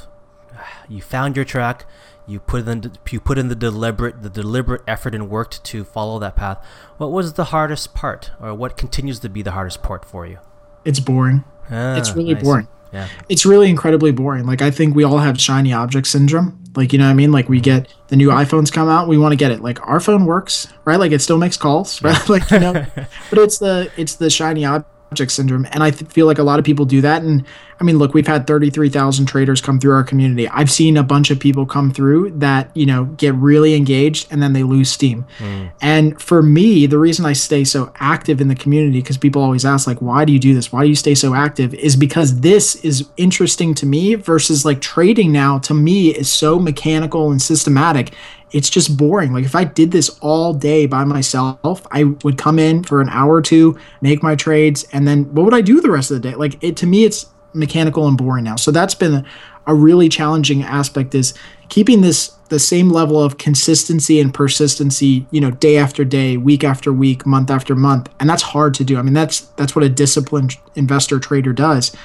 you 0.87 1.01
found 1.01 1.35
your 1.35 1.45
track. 1.45 1.85
You 2.27 2.39
put 2.39 2.67
in 2.67 2.91
you 3.11 3.19
put 3.19 3.37
in 3.37 3.49
the 3.49 3.55
deliberate 3.55 4.23
the 4.23 4.29
deliberate 4.29 4.81
effort 4.87 5.13
and 5.13 5.29
worked 5.29 5.63
to 5.65 5.83
follow 5.83 6.17
that 6.19 6.35
path. 6.35 6.63
What 6.97 7.11
was 7.11 7.33
the 7.33 7.45
hardest 7.45 7.93
part, 7.93 8.31
or 8.41 8.53
what 8.55 8.77
continues 8.77 9.19
to 9.19 9.29
be 9.29 9.41
the 9.41 9.51
hardest 9.51 9.83
part 9.83 10.05
for 10.05 10.25
you? 10.25 10.39
It's 10.83 10.99
boring. 10.99 11.43
Ah, 11.69 11.95
it's 11.97 12.15
really 12.15 12.33
nice. 12.33 12.43
boring. 12.43 12.67
Yeah. 12.91 13.09
It's 13.29 13.45
really 13.45 13.69
incredibly 13.69 14.11
boring. 14.11 14.45
Like 14.45 14.61
I 14.61 14.71
think 14.71 14.95
we 14.95 15.03
all 15.03 15.19
have 15.19 15.39
shiny 15.39 15.73
object 15.73 16.07
syndrome. 16.07 16.63
Like 16.75 16.93
you 16.93 16.99
know 16.99 17.05
what 17.05 17.11
I 17.11 17.15
mean? 17.15 17.31
Like 17.31 17.49
we 17.49 17.59
get 17.59 17.93
the 18.07 18.15
new 18.15 18.29
iPhones 18.29 18.71
come 18.71 18.89
out, 18.89 19.07
we 19.07 19.17
want 19.17 19.31
to 19.31 19.37
get 19.37 19.51
it. 19.51 19.61
Like 19.61 19.85
our 19.87 19.99
phone 19.99 20.25
works, 20.25 20.67
right? 20.85 20.99
Like 20.99 21.11
it 21.11 21.21
still 21.21 21.37
makes 21.37 21.57
calls, 21.57 22.01
right? 22.03 22.29
like 22.29 22.49
you 22.51 22.59
know, 22.59 22.73
but 23.29 23.39
it's 23.39 23.57
the 23.57 23.91
it's 23.97 24.15
the 24.15 24.29
shiny 24.29 24.65
object 24.65 24.89
object 25.11 25.31
syndrome. 25.31 25.67
And 25.71 25.83
I 25.83 25.91
th- 25.91 26.11
feel 26.11 26.25
like 26.25 26.39
a 26.39 26.43
lot 26.43 26.59
of 26.59 26.65
people 26.65 26.85
do 26.85 27.01
that. 27.01 27.21
And 27.21 27.45
I 27.79 27.83
mean, 27.83 27.97
look, 27.97 28.13
we've 28.13 28.27
had 28.27 28.47
33,000 28.47 29.25
traders 29.25 29.61
come 29.61 29.79
through 29.79 29.93
our 29.93 30.03
community. 30.03 30.47
I've 30.47 30.71
seen 30.71 30.97
a 30.97 31.03
bunch 31.03 31.29
of 31.29 31.39
people 31.39 31.65
come 31.65 31.91
through 31.91 32.31
that, 32.31 32.69
you 32.75 32.85
know, 32.85 33.05
get 33.05 33.35
really 33.35 33.75
engaged 33.75 34.27
and 34.31 34.41
then 34.41 34.53
they 34.53 34.63
lose 34.63 34.89
steam. 34.89 35.25
Mm. 35.39 35.71
And 35.81 36.21
for 36.21 36.41
me, 36.41 36.85
the 36.85 36.97
reason 36.97 37.25
I 37.25 37.33
stay 37.33 37.63
so 37.63 37.91
active 37.95 38.39
in 38.39 38.47
the 38.47 38.55
community, 38.55 39.01
because 39.01 39.17
people 39.17 39.41
always 39.41 39.65
ask, 39.65 39.87
like, 39.87 40.01
why 40.01 40.25
do 40.25 40.31
you 40.31 40.39
do 40.39 40.53
this? 40.53 40.71
Why 40.71 40.83
do 40.83 40.89
you 40.89 40.95
stay 40.95 41.15
so 41.15 41.33
active? 41.33 41.73
Is 41.73 41.95
because 41.95 42.39
this 42.39 42.75
is 42.75 43.07
interesting 43.17 43.73
to 43.75 43.85
me 43.85 44.15
versus 44.15 44.65
like 44.65 44.79
trading 44.79 45.31
now 45.31 45.59
to 45.59 45.73
me 45.73 46.09
is 46.09 46.31
so 46.31 46.59
mechanical 46.59 47.31
and 47.31 47.41
systematic 47.41 48.13
it's 48.51 48.69
just 48.69 48.97
boring. 48.97 49.33
Like 49.33 49.45
if 49.45 49.55
I 49.55 49.63
did 49.63 49.91
this 49.91 50.09
all 50.21 50.53
day 50.53 50.85
by 50.85 51.03
myself, 51.03 51.85
I 51.91 52.03
would 52.23 52.37
come 52.37 52.59
in 52.59 52.83
for 52.83 53.01
an 53.01 53.09
hour 53.09 53.33
or 53.33 53.41
two, 53.41 53.77
make 54.01 54.23
my 54.23 54.35
trades, 54.35 54.85
and 54.91 55.07
then 55.07 55.33
what 55.33 55.43
would 55.45 55.53
I 55.53 55.61
do 55.61 55.81
the 55.81 55.91
rest 55.91 56.11
of 56.11 56.21
the 56.21 56.29
day? 56.29 56.35
Like 56.35 56.63
it 56.63 56.77
to 56.77 56.87
me, 56.87 57.03
it's 57.03 57.27
mechanical 57.53 58.07
and 58.07 58.17
boring 58.17 58.43
now. 58.43 58.55
So 58.55 58.71
that's 58.71 58.95
been 58.95 59.25
a, 59.67 59.73
really 59.73 60.09
challenging 60.09 60.61
aspect 60.61 61.15
is 61.15 61.33
keeping 61.69 62.01
this 62.01 62.29
the 62.49 62.59
same 62.59 62.89
level 62.89 63.19
of 63.21 63.39
consistency 63.39 64.19
and 64.21 64.31
persistency, 64.31 65.25
you 65.31 65.41
know, 65.41 65.49
day 65.49 65.77
after 65.77 66.05
day, 66.05 66.37
week 66.37 66.63
after 66.63 66.93
week, 66.93 67.25
month 67.25 67.49
after 67.49 67.75
month, 67.75 68.07
and 68.19 68.29
that's 68.29 68.43
hard 68.43 68.75
to 68.75 68.83
do. 68.83 68.97
I 68.97 69.01
mean, 69.01 69.15
that's 69.15 69.41
that's 69.57 69.75
what 69.75 69.83
a 69.83 69.89
disciplined 69.89 70.57
investor 70.75 71.19
trader 71.19 71.51
does 71.51 71.95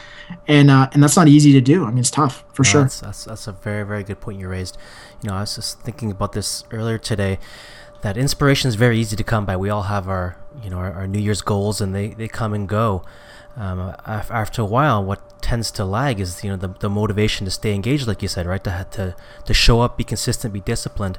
and 0.46 0.70
uh, 0.70 0.88
and 0.92 1.02
that's 1.02 1.16
not 1.16 1.28
easy 1.28 1.52
to 1.52 1.60
do. 1.60 1.84
I 1.84 1.88
mean, 1.88 1.98
it's 1.98 2.10
tough 2.10 2.44
for 2.52 2.64
sure. 2.64 2.82
That's, 2.82 3.00
that's, 3.00 3.24
that's 3.24 3.46
a 3.46 3.52
very 3.52 3.84
very 3.84 4.02
good 4.02 4.20
point 4.20 4.40
you 4.40 4.48
raised. 4.48 4.78
You 5.22 5.30
know, 5.30 5.36
I 5.36 5.40
was 5.40 5.56
just 5.56 5.80
thinking 5.80 6.10
about 6.10 6.32
this 6.32 6.64
earlier 6.70 6.98
today. 6.98 7.38
That 8.02 8.16
inspiration 8.16 8.68
is 8.68 8.76
very 8.76 8.98
easy 8.98 9.16
to 9.16 9.24
come 9.24 9.44
by. 9.44 9.56
We 9.56 9.68
all 9.68 9.82
have 9.82 10.08
our 10.08 10.36
you 10.62 10.70
know 10.70 10.78
our, 10.78 10.92
our 10.92 11.06
New 11.06 11.18
Year's 11.18 11.42
goals, 11.42 11.80
and 11.80 11.94
they, 11.94 12.08
they 12.08 12.28
come 12.28 12.54
and 12.54 12.68
go. 12.68 13.04
Um, 13.56 13.94
after 14.06 14.62
a 14.62 14.64
while, 14.64 15.04
what 15.04 15.42
tends 15.42 15.70
to 15.72 15.84
lag 15.84 16.20
is 16.20 16.42
you 16.42 16.50
know 16.50 16.56
the, 16.56 16.68
the 16.68 16.88
motivation 16.88 17.44
to 17.44 17.50
stay 17.50 17.74
engaged, 17.74 18.06
like 18.06 18.22
you 18.22 18.28
said, 18.28 18.46
right? 18.46 18.62
To 18.64 18.86
to 18.92 19.14
to 19.44 19.54
show 19.54 19.80
up, 19.80 19.98
be 19.98 20.04
consistent, 20.04 20.54
be 20.54 20.60
disciplined. 20.60 21.18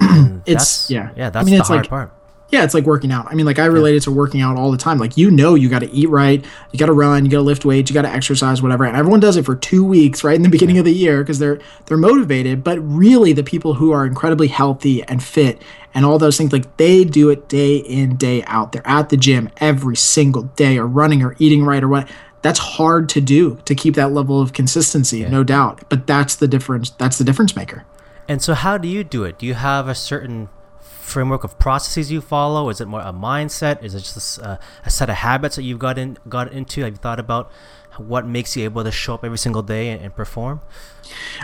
it's 0.46 0.90
yeah, 0.90 1.10
yeah. 1.16 1.30
That's 1.30 1.46
I 1.46 1.50
mean, 1.50 1.58
the 1.58 1.64
hard 1.64 1.80
like, 1.82 1.88
part 1.90 2.12
yeah, 2.50 2.62
it's 2.62 2.74
like 2.74 2.84
working 2.84 3.10
out. 3.10 3.26
I 3.28 3.34
mean, 3.34 3.44
like 3.44 3.58
I 3.58 3.66
relate 3.66 3.96
it 3.96 4.02
to 4.04 4.12
working 4.12 4.40
out 4.40 4.56
all 4.56 4.70
the 4.70 4.78
time. 4.78 4.98
Like 4.98 5.16
you 5.16 5.30
know, 5.30 5.56
you 5.56 5.68
got 5.68 5.80
to 5.80 5.90
eat 5.90 6.08
right, 6.08 6.44
you 6.70 6.78
got 6.78 6.86
to 6.86 6.92
run, 6.92 7.24
you 7.24 7.30
got 7.30 7.38
to 7.38 7.42
lift 7.42 7.64
weights, 7.64 7.90
you 7.90 7.94
got 7.94 8.02
to 8.02 8.10
exercise, 8.10 8.62
whatever. 8.62 8.84
And 8.84 8.96
everyone 8.96 9.18
does 9.18 9.36
it 9.36 9.44
for 9.44 9.56
two 9.56 9.84
weeks, 9.84 10.22
right 10.22 10.36
in 10.36 10.42
the 10.42 10.48
beginning 10.48 10.78
of 10.78 10.84
the 10.84 10.92
year, 10.92 11.22
because 11.22 11.40
they're 11.40 11.58
they're 11.86 11.96
motivated. 11.96 12.62
But 12.62 12.78
really, 12.78 13.32
the 13.32 13.42
people 13.42 13.74
who 13.74 13.90
are 13.90 14.06
incredibly 14.06 14.48
healthy 14.48 15.02
and 15.04 15.22
fit 15.22 15.60
and 15.92 16.04
all 16.04 16.18
those 16.18 16.36
things, 16.36 16.52
like 16.52 16.76
they 16.76 17.04
do 17.04 17.30
it 17.30 17.48
day 17.48 17.76
in 17.76 18.16
day 18.16 18.44
out. 18.44 18.72
They're 18.72 18.86
at 18.86 19.08
the 19.08 19.16
gym 19.16 19.50
every 19.56 19.96
single 19.96 20.42
day, 20.42 20.78
or 20.78 20.86
running, 20.86 21.22
or 21.22 21.34
eating 21.38 21.64
right, 21.64 21.82
or 21.82 21.88
what. 21.88 22.08
That's 22.42 22.60
hard 22.60 23.08
to 23.08 23.20
do 23.20 23.58
to 23.64 23.74
keep 23.74 23.96
that 23.96 24.12
level 24.12 24.40
of 24.40 24.52
consistency, 24.52 25.18
yeah. 25.18 25.30
no 25.30 25.42
doubt. 25.42 25.82
But 25.88 26.06
that's 26.06 26.36
the 26.36 26.46
difference. 26.46 26.90
That's 26.90 27.18
the 27.18 27.24
difference 27.24 27.56
maker. 27.56 27.84
And 28.28 28.40
so, 28.40 28.54
how 28.54 28.78
do 28.78 28.86
you 28.86 29.02
do 29.02 29.24
it? 29.24 29.38
Do 29.38 29.46
you 29.46 29.54
have 29.54 29.88
a 29.88 29.96
certain 29.96 30.48
framework 31.06 31.44
of 31.44 31.58
processes 31.58 32.10
you 32.10 32.20
follow? 32.20 32.68
Is 32.68 32.80
it 32.80 32.86
more 32.86 33.00
a 33.00 33.12
mindset? 33.12 33.82
Is 33.82 33.94
it 33.94 34.00
just 34.00 34.38
a, 34.38 34.58
a 34.84 34.90
set 34.90 35.08
of 35.08 35.16
habits 35.16 35.56
that 35.56 35.62
you've 35.62 35.78
got 35.78 35.98
in 35.98 36.18
got 36.28 36.52
into? 36.52 36.82
Have 36.82 36.92
you 36.92 36.96
thought 36.96 37.20
about 37.20 37.50
what 37.96 38.26
makes 38.26 38.56
you 38.56 38.64
able 38.64 38.84
to 38.84 38.92
show 38.92 39.14
up 39.14 39.24
every 39.24 39.38
single 39.38 39.62
day 39.62 39.90
and, 39.90 40.02
and 40.02 40.14
perform? 40.14 40.60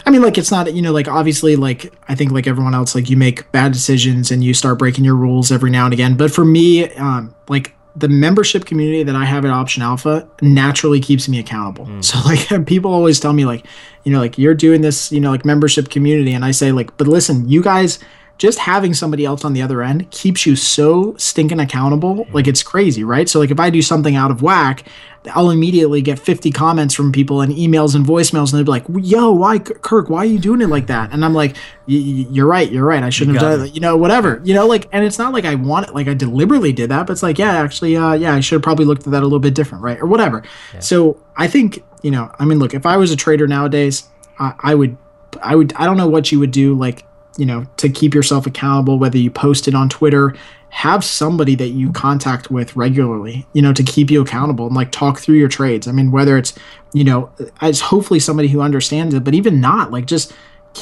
I 0.04 0.10
mean, 0.10 0.22
like 0.22 0.36
it's 0.36 0.50
not 0.50 0.74
you 0.74 0.82
know 0.82 0.92
like 0.92 1.08
obviously 1.08 1.56
like 1.56 1.92
I 2.08 2.14
think 2.14 2.32
like 2.32 2.46
everyone 2.46 2.74
else 2.74 2.94
like 2.94 3.08
you 3.08 3.16
make 3.16 3.50
bad 3.52 3.72
decisions 3.72 4.30
and 4.30 4.42
you 4.42 4.52
start 4.52 4.78
breaking 4.78 5.04
your 5.04 5.16
rules 5.16 5.52
every 5.52 5.70
now 5.70 5.84
and 5.84 5.94
again. 5.94 6.16
But 6.16 6.32
for 6.32 6.44
me, 6.44 6.90
um, 6.94 7.34
like 7.48 7.74
the 7.94 8.08
membership 8.08 8.64
community 8.64 9.02
that 9.02 9.14
I 9.14 9.24
have 9.24 9.44
at 9.44 9.50
Option 9.50 9.82
Alpha 9.82 10.26
naturally 10.40 10.98
keeps 10.98 11.28
me 11.28 11.38
accountable. 11.38 11.86
Mm. 11.86 12.04
So 12.04 12.18
like 12.24 12.66
people 12.66 12.92
always 12.92 13.20
tell 13.20 13.32
me 13.32 13.44
like, 13.44 13.66
you 14.04 14.12
know, 14.12 14.18
like 14.18 14.38
you're 14.38 14.54
doing 14.54 14.80
this, 14.80 15.12
you 15.12 15.20
know, 15.20 15.30
like 15.30 15.44
membership 15.44 15.90
community 15.90 16.32
and 16.32 16.44
I 16.44 16.50
say 16.50 16.72
like, 16.72 16.96
but 16.96 17.06
listen, 17.06 17.48
you 17.48 17.62
guys 17.62 17.98
just 18.42 18.58
having 18.58 18.92
somebody 18.92 19.24
else 19.24 19.44
on 19.44 19.52
the 19.52 19.62
other 19.62 19.84
end 19.84 20.10
keeps 20.10 20.44
you 20.44 20.56
so 20.56 21.14
stinking 21.16 21.60
accountable. 21.60 22.26
Like 22.32 22.48
it's 22.48 22.60
crazy, 22.60 23.04
right? 23.04 23.28
So 23.28 23.38
like 23.38 23.52
if 23.52 23.60
I 23.60 23.70
do 23.70 23.80
something 23.80 24.16
out 24.16 24.32
of 24.32 24.42
whack, 24.42 24.84
I'll 25.32 25.50
immediately 25.50 26.02
get 26.02 26.18
50 26.18 26.50
comments 26.50 26.92
from 26.92 27.12
people 27.12 27.40
and 27.40 27.54
emails 27.54 27.94
and 27.94 28.04
voicemails, 28.04 28.52
and 28.52 28.58
they'll 28.58 28.64
be 28.64 28.72
like, 28.72 28.84
"Yo, 29.08 29.30
why, 29.30 29.60
Kirk? 29.60 30.10
Why 30.10 30.22
are 30.22 30.24
you 30.24 30.40
doing 30.40 30.60
it 30.60 30.66
like 30.66 30.88
that?" 30.88 31.12
And 31.12 31.24
I'm 31.24 31.34
like, 31.34 31.54
"You're 31.86 32.48
right, 32.48 32.68
you're 32.68 32.84
right. 32.84 33.04
I 33.04 33.10
shouldn't 33.10 33.38
have 33.38 33.58
done 33.58 33.68
it. 33.68 33.74
You 33.76 33.80
know, 33.80 33.96
whatever. 33.96 34.40
You 34.42 34.54
know, 34.54 34.66
like, 34.66 34.88
and 34.90 35.04
it's 35.04 35.20
not 35.20 35.32
like 35.32 35.44
I 35.44 35.54
want 35.54 35.86
it, 35.86 35.94
like 35.94 36.08
I 36.08 36.14
deliberately 36.14 36.72
did 36.72 36.90
that, 36.90 37.06
but 37.06 37.12
it's 37.12 37.22
like, 37.22 37.38
yeah, 37.38 37.52
actually, 37.52 37.96
uh, 37.96 38.14
yeah, 38.14 38.34
I 38.34 38.40
should 38.40 38.56
have 38.56 38.62
probably 38.62 38.86
looked 38.86 39.06
at 39.06 39.12
that 39.12 39.22
a 39.22 39.26
little 39.26 39.38
bit 39.38 39.54
different, 39.54 39.84
right, 39.84 40.00
or 40.00 40.06
whatever. 40.06 40.42
Yeah. 40.74 40.80
So 40.80 41.22
I 41.36 41.46
think, 41.46 41.84
you 42.02 42.10
know, 42.10 42.34
I 42.40 42.44
mean, 42.44 42.58
look, 42.58 42.74
if 42.74 42.86
I 42.86 42.96
was 42.96 43.12
a 43.12 43.16
trader 43.16 43.46
nowadays, 43.46 44.08
I, 44.40 44.54
I 44.58 44.74
would 44.74 44.96
I 45.40 45.54
would 45.54 45.72
I 45.74 45.86
don't 45.86 45.96
know 45.96 46.08
what 46.08 46.32
you 46.32 46.40
would 46.40 46.50
do 46.50 46.74
like 46.74 47.04
you 47.38 47.46
know 47.46 47.64
to 47.78 47.88
keep 47.88 48.14
yourself 48.14 48.46
accountable 48.46 48.98
whether 48.98 49.18
you 49.18 49.30
post 49.30 49.66
it 49.68 49.74
on 49.74 49.88
Twitter 49.88 50.34
have 50.70 51.04
somebody 51.04 51.54
that 51.54 51.68
you 51.68 51.92
contact 51.92 52.50
with 52.50 52.74
regularly 52.76 53.46
you 53.52 53.60
know 53.62 53.72
to 53.72 53.82
keep 53.82 54.10
you 54.10 54.20
accountable 54.22 54.66
and 54.66 54.74
like 54.76 54.90
talk 54.90 55.18
through 55.18 55.36
your 55.36 55.48
trades. 55.48 55.86
I 55.86 55.92
mean 55.92 56.10
whether 56.10 56.36
it's 56.36 56.54
you 56.92 57.04
know 57.04 57.30
as 57.60 57.80
hopefully 57.80 58.20
somebody 58.20 58.48
who 58.48 58.60
understands 58.60 59.14
it 59.14 59.24
but 59.24 59.34
even 59.34 59.60
not 59.60 59.90
like 59.90 60.06
just 60.06 60.32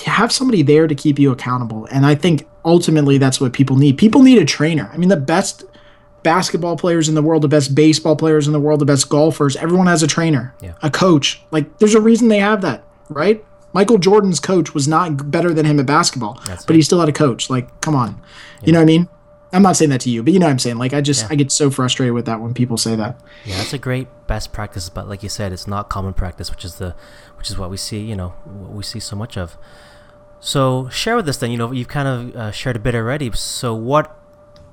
have 0.06 0.30
somebody 0.30 0.62
there 0.62 0.86
to 0.86 0.94
keep 0.94 1.18
you 1.18 1.32
accountable. 1.32 1.86
And 1.90 2.06
i 2.06 2.14
think 2.14 2.46
ultimately 2.64 3.16
that's 3.18 3.40
what 3.40 3.52
people 3.52 3.76
need. 3.76 3.96
People 3.98 4.22
need 4.22 4.38
a 4.38 4.44
trainer. 4.44 4.90
I 4.92 4.96
mean 4.98 5.08
the 5.08 5.16
best 5.16 5.64
basketball 6.22 6.76
players 6.76 7.08
in 7.08 7.14
the 7.14 7.22
world 7.22 7.40
the 7.42 7.48
best 7.48 7.74
baseball 7.74 8.14
players 8.14 8.46
in 8.46 8.52
the 8.52 8.60
world 8.60 8.78
the 8.78 8.84
best 8.84 9.08
golfers 9.08 9.56
everyone 9.56 9.86
has 9.86 10.02
a 10.02 10.06
trainer 10.06 10.54
Yeah. 10.60 10.74
a 10.82 10.90
coach. 10.90 11.40
Like 11.50 11.78
there's 11.78 11.94
a 11.94 12.00
reason 12.00 12.28
they 12.28 12.40
have 12.40 12.60
that 12.60 12.84
right 13.08 13.42
michael 13.72 13.98
jordan's 13.98 14.40
coach 14.40 14.74
was 14.74 14.87
not 14.88 15.30
better 15.30 15.52
than 15.54 15.64
him 15.66 15.78
at 15.80 15.87
basketball 15.87 16.40
That's 16.46 16.64
but 16.64 16.74
it. 16.74 16.78
he 16.78 16.83
still 16.83 17.00
had 17.00 17.09
a 17.09 17.12
coach 17.12 17.48
like 17.50 17.80
come 17.80 17.94
on 17.94 18.20
you 18.64 18.72
know 18.72 18.78
what 18.78 18.83
i 18.83 18.87
mean 18.87 19.09
i'm 19.52 19.62
not 19.62 19.76
saying 19.76 19.90
that 19.90 20.00
to 20.02 20.11
you 20.11 20.22
but 20.22 20.33
you 20.33 20.38
know 20.38 20.46
what 20.46 20.52
i'm 20.52 20.59
saying 20.59 20.76
like 20.78 20.92
i 20.92 21.00
just 21.00 21.22
Yeah. 21.22 21.28
i 21.30 21.35
get 21.35 21.50
so 21.52 21.70
frustrated 21.70 22.14
with 22.14 22.26
that 22.26 22.40
when 22.40 22.54
people 22.54 22.76
say 22.76 22.94
that 22.96 23.20
Yeah, 23.44 23.56
that's 23.59 23.72
a 23.72 23.78
great 23.78 24.09
best 24.26 24.52
practice, 24.52 24.88
but 24.88 25.09
like 25.09 25.22
you 25.24 25.28
said, 25.28 25.52
it's 25.52 25.66
not 25.66 25.88
common 25.88 26.12
practice, 26.14 26.50
which 26.52 26.64
is 26.64 26.76
the, 26.76 26.94
which 27.37 27.50
is 27.50 27.59
what 27.59 27.68
we 27.68 27.76
see, 27.76 27.98
you 27.98 28.14
know, 28.14 28.28
what 28.44 28.70
we 28.72 28.85
see 28.85 29.00
so 29.00 29.16
much 29.16 29.37
of. 29.37 29.59
So 30.38 30.88
share 30.88 31.16
with 31.16 31.28
us 31.28 31.37
then. 31.38 31.50
You 31.50 31.56
know, 31.59 31.72
you've 31.72 31.88
kind 31.88 32.06
of 32.06 32.37
uh, 32.37 32.50
shared 32.52 32.76
a 32.76 32.78
bit 32.78 32.94
already. 32.94 33.28
So 33.33 33.74
what 33.74 34.16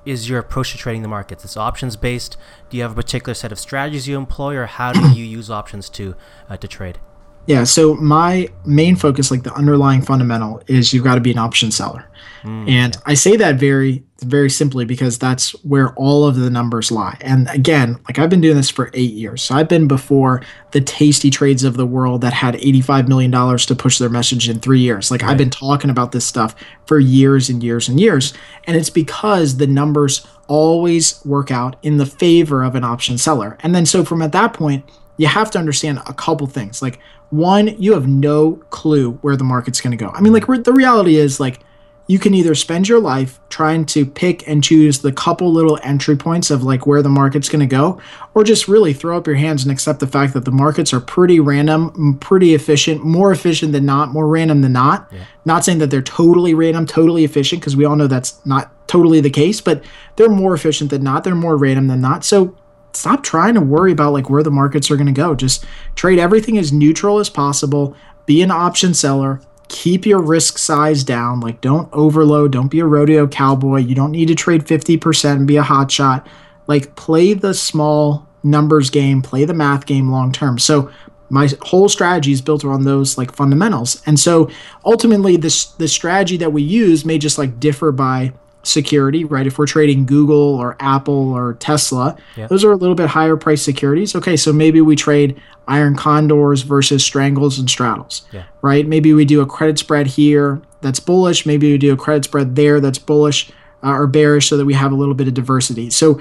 is 0.05 0.29
your 0.29 0.37
approach 0.37 0.73
to 0.73 0.77
trading 0.77 1.01
the 1.01 1.07
markets? 1.07 1.43
It's 1.43 1.57
options 1.57 1.95
based. 1.95 2.37
Do 2.69 2.77
you 2.77 2.83
have 2.83 2.91
a 2.91 2.95
particular 2.95 3.33
set 3.33 3.51
of 3.51 3.57
strategies 3.57 4.07
you 4.07 4.15
employ, 4.15 4.55
or 4.55 4.67
how 4.67 4.93
do 4.93 5.09
you 5.09 5.25
use 5.25 5.49
options 5.49 5.89
to 5.91 6.13
uh, 6.49 6.57
to 6.57 6.67
trade? 6.67 6.99
Yeah, 7.47 7.63
so 7.63 7.95
my 7.95 8.49
main 8.65 8.95
focus, 8.95 9.31
like 9.31 9.43
the 9.43 9.53
underlying 9.53 10.01
fundamental, 10.01 10.61
is 10.67 10.93
you've 10.93 11.05
got 11.05 11.15
to 11.15 11.21
be 11.21 11.31
an 11.31 11.37
option 11.37 11.71
seller. 11.71 12.07
Hmm. 12.43 12.69
and 12.69 12.97
I 13.05 13.15
say 13.15 13.35
that 13.37 13.55
very, 13.55 14.03
very 14.23 14.49
simply 14.49 14.85
because 14.85 15.17
that's 15.17 15.51
where 15.63 15.93
all 15.93 16.25
of 16.25 16.35
the 16.35 16.49
numbers 16.49 16.91
lie. 16.91 17.17
And 17.21 17.49
again, 17.49 17.97
like 18.07 18.19
I've 18.19 18.29
been 18.29 18.41
doing 18.41 18.57
this 18.57 18.69
for 18.69 18.91
eight 18.93 19.13
years. 19.13 19.41
So 19.41 19.55
I've 19.55 19.67
been 19.67 19.87
before 19.87 20.43
the 20.71 20.81
tasty 20.81 21.29
trades 21.29 21.63
of 21.63 21.77
the 21.77 21.85
world 21.85 22.21
that 22.21 22.33
had 22.33 22.55
$85 22.55 23.07
million 23.07 23.31
to 23.31 23.75
push 23.75 23.97
their 23.97 24.09
message 24.09 24.47
in 24.49 24.59
three 24.59 24.79
years. 24.79 25.09
Like 25.09 25.23
I've 25.23 25.37
been 25.37 25.49
talking 25.49 25.89
about 25.89 26.11
this 26.11 26.25
stuff 26.25 26.55
for 26.85 26.99
years 26.99 27.49
and 27.49 27.63
years 27.63 27.89
and 27.89 27.99
years. 27.99 28.33
And 28.65 28.77
it's 28.77 28.91
because 28.91 29.57
the 29.57 29.67
numbers 29.67 30.25
always 30.47 31.23
work 31.25 31.49
out 31.49 31.75
in 31.81 31.97
the 31.97 32.05
favor 32.05 32.63
of 32.63 32.75
an 32.75 32.83
option 32.83 33.17
seller. 33.17 33.57
And 33.61 33.73
then 33.73 33.85
so 33.85 34.05
from 34.05 34.21
at 34.21 34.31
that 34.33 34.53
point, 34.53 34.85
you 35.17 35.27
have 35.27 35.49
to 35.51 35.59
understand 35.59 35.99
a 36.05 36.13
couple 36.13 36.47
things. 36.47 36.81
Like 36.81 36.99
one, 37.29 37.81
you 37.81 37.93
have 37.93 38.07
no 38.07 38.53
clue 38.69 39.13
where 39.21 39.35
the 39.35 39.43
market's 39.43 39.81
going 39.81 39.97
to 39.97 40.03
go. 40.03 40.11
I 40.11 40.21
mean, 40.21 40.33
like 40.33 40.45
the 40.45 40.73
reality 40.73 41.17
is 41.17 41.39
like 41.39 41.59
you 42.07 42.19
can 42.19 42.33
either 42.33 42.55
spend 42.55 42.87
your 42.87 43.01
life 43.01 43.39
trying 43.49 43.85
to 43.85 44.05
pick 44.05 44.47
and 44.47 44.63
choose 44.63 44.99
the 44.99 45.11
couple 45.11 45.51
little 45.51 45.77
entry 45.83 46.15
points 46.15 46.49
of 46.49 46.63
like 46.63 46.87
where 46.87 47.01
the 47.01 47.09
market's 47.09 47.49
going 47.49 47.59
to 47.59 47.65
go 47.65 47.99
or 48.33 48.45
just 48.45 48.67
really 48.67 48.93
throw 48.93 49.17
up 49.17 49.27
your 49.27 49.35
hands 49.35 49.63
and 49.63 49.71
accept 49.71 49.99
the 49.99 50.07
fact 50.07 50.33
that 50.33 50.45
the 50.45 50.51
markets 50.51 50.93
are 50.93 51.01
pretty 51.01 51.39
random 51.39 52.17
pretty 52.19 52.53
efficient 52.53 53.03
more 53.03 53.31
efficient 53.31 53.73
than 53.73 53.85
not 53.85 54.09
more 54.09 54.27
random 54.27 54.61
than 54.61 54.73
not. 54.73 55.11
Not 55.43 55.65
saying 55.65 55.79
that 55.79 55.91
they're 55.91 56.01
totally 56.01 56.53
random 56.53 56.85
totally 56.85 57.25
efficient 57.25 57.61
because 57.61 57.75
we 57.75 57.83
all 57.83 57.97
know 57.97 58.07
that's 58.07 58.43
not 58.45 58.71
totally 58.87 59.19
the 59.19 59.29
case 59.29 59.59
but 59.59 59.83
they're 60.15 60.29
more 60.29 60.53
efficient 60.53 60.89
than 60.89 61.03
not 61.03 61.25
they're 61.25 61.35
more 61.35 61.57
random 61.57 61.87
than 61.87 61.99
not. 61.99 62.23
So 62.23 62.55
stop 62.97 63.23
trying 63.23 63.53
to 63.53 63.61
worry 63.61 63.91
about 63.91 64.13
like 64.13 64.29
where 64.29 64.43
the 64.43 64.51
markets 64.51 64.89
are 64.89 64.97
going 64.97 65.07
to 65.07 65.13
go. 65.13 65.35
Just 65.35 65.65
trade 65.95 66.19
everything 66.19 66.57
as 66.57 66.73
neutral 66.73 67.19
as 67.19 67.29
possible. 67.29 67.95
Be 68.25 68.41
an 68.41 68.51
option 68.51 68.93
seller. 68.93 69.39
Keep 69.69 70.05
your 70.05 70.21
risk 70.21 70.57
size 70.57 71.03
down. 71.03 71.39
Like 71.39 71.61
don't 71.61 71.89
overload. 71.93 72.51
Don't 72.51 72.69
be 72.69 72.79
a 72.79 72.85
rodeo 72.85 73.27
cowboy. 73.27 73.79
You 73.79 73.95
don't 73.95 74.11
need 74.11 74.27
to 74.29 74.35
trade 74.35 74.65
50% 74.65 75.31
and 75.31 75.47
be 75.47 75.57
a 75.57 75.63
hot 75.63 75.91
shot. 75.91 76.27
Like 76.67 76.95
play 76.95 77.33
the 77.33 77.53
small 77.53 78.27
numbers 78.43 78.89
game. 78.89 79.21
Play 79.21 79.45
the 79.45 79.53
math 79.53 79.85
game 79.85 80.09
long 80.09 80.31
term. 80.31 80.57
So 80.57 80.91
my 81.29 81.49
whole 81.61 81.89
strategy 81.89 82.31
is 82.31 82.41
built 82.41 82.63
around 82.63 82.83
those 82.83 83.17
like 83.17 83.33
fundamentals. 83.33 84.01
And 84.05 84.19
so 84.19 84.49
ultimately 84.85 85.37
this 85.37 85.65
the 85.65 85.87
strategy 85.87 86.37
that 86.37 86.53
we 86.53 86.61
use 86.61 87.05
may 87.05 87.17
just 87.17 87.37
like 87.37 87.59
differ 87.59 87.91
by 87.91 88.33
security 88.67 89.23
right? 89.23 89.47
If 89.47 89.57
we're 89.57 89.65
trading 89.67 90.05
google 90.05 90.55
or 90.55 90.75
apple 90.79 91.31
or 91.33 91.53
tesla 91.55 92.15
Yeah. 92.35 92.47
those 92.47 92.63
are 92.63 92.71
a 92.71 92.75
little 92.75 92.95
bit 92.95 93.07
higher 93.09 93.37
price 93.37 93.61
securities. 93.61 94.15
Okay 94.15 94.35
so 94.37 94.51
maybe 94.53 94.81
we 94.81 94.95
trade 94.95 95.39
iron 95.67 95.95
condors 95.95 96.61
versus 96.61 97.03
strangles 97.03 97.59
and 97.59 97.69
straddles 97.69 98.25
Yeah. 98.31 98.43
right? 98.61 98.87
Maybe 98.87 99.13
we 99.13 99.25
do 99.25 99.41
a 99.41 99.45
credit 99.45 99.77
spread 99.79 100.07
here 100.07 100.61
that's 100.81 100.99
bullish. 100.99 101.45
Maybe 101.45 101.71
we 101.71 101.77
do 101.77 101.91
a 101.93 101.97
credit 101.97 102.23
spread 102.25 102.55
there 102.55 102.79
that's 102.79 102.99
bullish 102.99 103.49
uh, 103.83 103.91
or 103.91 104.07
bearish 104.07 104.47
so 104.49 104.57
that 104.57 104.65
we 104.65 104.73
have 104.73 104.91
a 104.91 104.95
little 104.95 105.13
bit 105.15 105.27
of 105.27 105.33
diversity. 105.33 105.89
So 105.89 106.19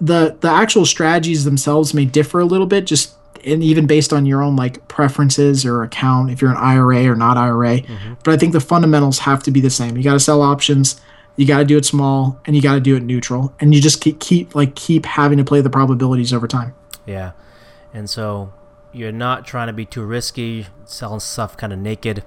the 0.00 0.36
the 0.40 0.48
actual 0.48 0.84
strategies 0.86 1.44
themselves 1.44 1.92
may 1.94 2.04
differ 2.04 2.38
a 2.40 2.44
little 2.44 2.66
bit 2.66 2.86
just 2.86 3.14
and 3.44 3.62
even 3.62 3.86
based 3.86 4.12
on 4.12 4.26
your 4.26 4.42
own 4.42 4.56
like 4.56 4.86
preferences 4.88 5.64
or 5.64 5.82
account 5.82 6.30
if 6.30 6.40
you're 6.42 6.50
an 6.50 6.56
IRA 6.56 7.06
or 7.06 7.14
not 7.14 7.36
IRA 7.36 7.82
but 8.24 8.34
I 8.34 8.36
think 8.36 8.52
the 8.52 8.60
fundamentals 8.60 9.20
have 9.20 9.42
to 9.44 9.50
be 9.52 9.60
the 9.60 9.70
same. 9.70 9.96
You 9.96 10.02
got 10.02 10.14
to 10.14 10.20
sell 10.20 10.42
options 10.42 11.00
you 11.38 11.46
got 11.46 11.58
to 11.58 11.64
do 11.64 11.78
it 11.78 11.84
small 11.86 12.38
and 12.44 12.54
you 12.54 12.60
got 12.60 12.74
to 12.74 12.80
do 12.80 12.96
it 12.96 13.02
neutral 13.02 13.54
and 13.60 13.74
you 13.74 13.80
just 13.80 14.00
keep, 14.02 14.20
keep 14.20 14.54
like 14.54 14.74
keep 14.74 15.06
having 15.06 15.38
to 15.38 15.44
play 15.44 15.62
the 15.62 15.70
probabilities 15.70 16.32
over 16.32 16.46
time 16.46 16.74
Yeah, 17.06 17.32
and 17.94 18.10
so 18.10 18.52
you're 18.92 19.12
not 19.12 19.46
trying 19.46 19.68
to 19.68 19.72
be 19.72 19.84
too 19.84 20.02
risky, 20.04 20.66
selling 20.84 21.20
stuff 21.20 21.56
kind 21.56 21.72
of 21.72 21.78
naked, 21.78 22.24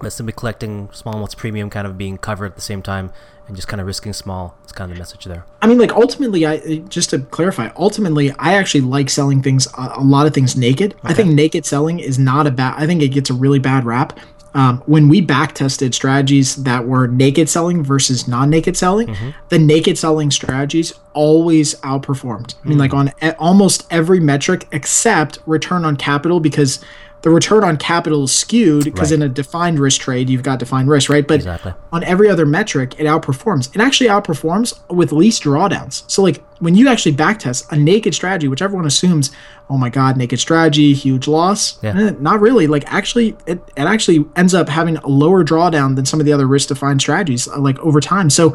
but 0.00 0.10
simply 0.12 0.32
collecting 0.32 0.90
small 0.92 1.14
amounts 1.14 1.34
premium, 1.34 1.70
kind 1.70 1.86
of 1.86 1.96
being 1.96 2.18
covered 2.18 2.46
at 2.46 2.54
the 2.56 2.60
same 2.60 2.82
time, 2.82 3.12
and 3.46 3.56
just 3.56 3.68
kind 3.68 3.80
of 3.80 3.86
risking 3.86 4.12
small. 4.12 4.56
It's 4.64 4.72
kind 4.72 4.90
of 4.90 4.96
the 4.96 5.00
message 5.00 5.24
there. 5.24 5.44
I 5.62 5.66
mean, 5.66 5.78
like 5.78 5.92
ultimately, 5.92 6.46
I 6.46 6.78
just 6.88 7.10
to 7.10 7.20
clarify, 7.20 7.70
ultimately, 7.76 8.32
I 8.38 8.54
actually 8.54 8.80
like 8.82 9.08
selling 9.08 9.42
things, 9.42 9.66
a, 9.78 9.94
a 9.96 10.02
lot 10.02 10.26
of 10.26 10.34
things 10.34 10.56
naked. 10.56 10.94
I 11.04 11.14
think 11.14 11.30
naked 11.30 11.64
selling 11.64 12.00
is 12.00 12.18
not 12.18 12.46
a 12.46 12.50
bad. 12.50 12.74
I 12.76 12.86
think 12.86 13.02
it 13.02 13.08
gets 13.08 13.30
a 13.30 13.34
really 13.34 13.58
bad 13.58 13.84
rap. 13.84 14.18
Um, 14.54 14.82
when 14.86 15.08
we 15.08 15.20
back 15.20 15.54
tested 15.54 15.94
strategies 15.94 16.56
that 16.62 16.86
were 16.86 17.08
naked 17.08 17.48
selling 17.48 17.82
versus 17.82 18.28
non-naked 18.28 18.76
selling, 18.76 19.08
the 19.48 19.58
naked 19.58 19.98
selling 19.98 20.30
strategies 20.30 20.92
always 21.12 21.74
outperformed. 21.80 22.54
I 22.64 22.68
mean, 22.68 22.78
like 22.78 22.94
on 22.94 23.08
e- 23.20 23.30
almost 23.38 23.84
every 23.90 24.20
metric 24.20 24.68
except 24.70 25.40
return 25.46 25.84
on 25.84 25.96
capital, 25.96 26.38
because 26.38 26.78
the 27.24 27.30
return 27.30 27.64
on 27.64 27.78
capital 27.78 28.24
is 28.24 28.32
skewed 28.32 28.84
because 28.84 29.10
Right. 29.10 29.16
in 29.16 29.22
a 29.22 29.28
defined 29.30 29.78
risk 29.78 30.02
trade, 30.02 30.28
you've 30.28 30.42
got 30.42 30.58
defined 30.58 30.90
risk, 30.90 31.08
right? 31.08 31.26
But 31.26 31.36
Exactly. 31.36 31.72
on 31.90 32.04
every 32.04 32.28
other 32.28 32.44
metric, 32.44 32.94
it 32.98 33.06
outperforms. 33.06 33.74
It 33.74 33.80
actually 33.80 34.10
outperforms 34.10 34.74
with 34.90 35.10
least 35.10 35.42
drawdowns. 35.44 36.02
So, 36.06 36.22
like 36.22 36.44
when 36.58 36.74
you 36.74 36.86
actually 36.86 37.14
backtest 37.16 37.64
a 37.72 37.76
naked 37.76 38.14
strategy, 38.14 38.46
which 38.46 38.60
everyone 38.60 38.84
assumes, 38.86 39.30
oh 39.70 39.78
my 39.78 39.88
god, 39.88 40.18
naked 40.18 40.38
strategy, 40.38 40.92
huge 40.92 41.26
loss. 41.26 41.78
Yeah. 41.82 41.98
Eh, 41.98 42.12
not 42.20 42.42
really. 42.42 42.66
Like 42.66 42.84
actually, 42.92 43.34
it, 43.46 43.58
it 43.74 43.86
actually 43.86 44.26
ends 44.36 44.52
up 44.52 44.68
having 44.68 44.98
a 44.98 45.08
lower 45.08 45.42
drawdown 45.42 45.96
than 45.96 46.04
some 46.04 46.20
of 46.20 46.26
the 46.26 46.32
other 46.34 46.46
risk 46.46 46.68
defined 46.68 47.00
strategies, 47.00 47.48
uh, 47.48 47.58
like 47.58 47.78
over 47.78 48.02
time. 48.02 48.28
So, 48.28 48.54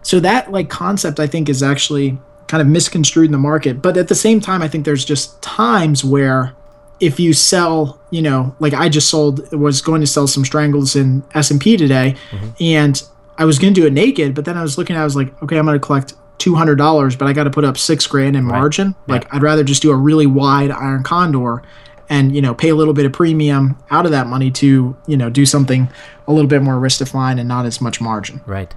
so 0.00 0.20
that 0.20 0.50
like 0.50 0.70
concept, 0.70 1.20
I 1.20 1.26
think, 1.26 1.50
is 1.50 1.62
actually 1.62 2.18
kind 2.46 2.62
of 2.62 2.66
misconstrued 2.66 3.26
in 3.26 3.32
the 3.32 3.38
market. 3.38 3.82
But 3.82 3.98
at 3.98 4.08
the 4.08 4.14
same 4.14 4.40
time, 4.40 4.62
I 4.62 4.68
think 4.68 4.86
there's 4.86 5.04
just 5.04 5.42
times 5.42 6.02
where 6.02 6.54
if 7.00 7.20
you 7.20 7.32
sell, 7.32 8.00
you 8.10 8.22
know, 8.22 8.54
like 8.58 8.74
I 8.74 8.88
just 8.88 9.10
sold, 9.10 9.52
was 9.52 9.80
going 9.80 10.00
to 10.00 10.06
sell 10.06 10.26
some 10.26 10.44
strangles 10.44 10.96
in 10.96 11.22
S 11.34 11.50
and 11.50 11.60
P 11.60 11.76
today, 11.76 12.16
mm-hmm. 12.30 12.50
and 12.60 13.02
I 13.38 13.44
was 13.44 13.58
going 13.58 13.74
to 13.74 13.80
do 13.80 13.86
it 13.86 13.92
naked, 13.92 14.34
but 14.34 14.44
then 14.44 14.56
I 14.56 14.62
was 14.62 14.78
looking, 14.78 14.96
I 14.96 15.04
was 15.04 15.16
like, 15.16 15.42
okay, 15.42 15.58
I'm 15.58 15.66
going 15.66 15.78
to 15.78 15.84
collect 15.84 16.14
two 16.38 16.54
hundred 16.54 16.76
dollars, 16.76 17.16
but 17.16 17.28
I 17.28 17.32
got 17.32 17.44
to 17.44 17.50
put 17.50 17.64
up 17.64 17.78
six 17.78 18.06
grand 18.06 18.36
in 18.36 18.44
margin. 18.44 18.94
Like 19.06 19.32
I'd 19.34 19.42
rather 19.42 19.64
just 19.64 19.82
do 19.82 19.90
a 19.90 19.96
really 19.96 20.26
wide 20.26 20.70
iron 20.70 21.02
condor, 21.02 21.62
and 22.08 22.34
you 22.34 22.40
know, 22.40 22.54
pay 22.54 22.70
a 22.70 22.74
little 22.74 22.94
bit 22.94 23.06
of 23.06 23.12
premium 23.12 23.76
out 23.90 24.04
of 24.04 24.12
that 24.12 24.26
money 24.26 24.50
to 24.52 24.96
you 25.06 25.16
know 25.16 25.30
do 25.30 25.44
something 25.46 25.88
a 26.26 26.32
little 26.32 26.48
bit 26.48 26.62
more 26.62 26.78
risk 26.78 26.98
defined 26.98 27.38
and 27.40 27.48
not 27.48 27.66
as 27.66 27.80
much 27.80 28.00
margin. 28.00 28.40
Right. 28.46 28.74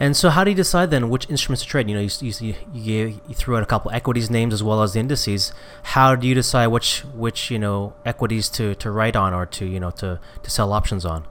And 0.00 0.16
so, 0.16 0.30
how 0.30 0.44
do 0.44 0.50
you 0.50 0.56
decide 0.56 0.90
then 0.90 1.10
which 1.10 1.28
instruments 1.28 1.62
to 1.62 1.68
trade? 1.68 1.88
You 1.90 1.94
know, 1.94 2.00
you 2.00 2.10
you, 2.20 2.54
you, 2.72 3.20
you 3.28 3.34
threw 3.34 3.56
out 3.56 3.62
a 3.62 3.66
couple 3.66 3.90
equities 3.90 4.30
names 4.30 4.54
as 4.54 4.62
well 4.62 4.82
as 4.82 4.94
the 4.94 5.00
indices. 5.00 5.52
How 5.82 6.16
do 6.16 6.26
you 6.26 6.34
decide 6.34 6.68
which 6.68 7.00
which 7.14 7.50
you 7.50 7.58
know 7.58 7.92
equities 8.06 8.48
to, 8.50 8.74
to 8.76 8.90
write 8.90 9.14
on 9.14 9.34
or 9.34 9.44
to 9.44 9.66
you 9.66 9.78
know 9.78 9.90
to, 9.92 10.18
to 10.42 10.50
sell 10.50 10.72
options 10.72 11.04
on? 11.04 11.26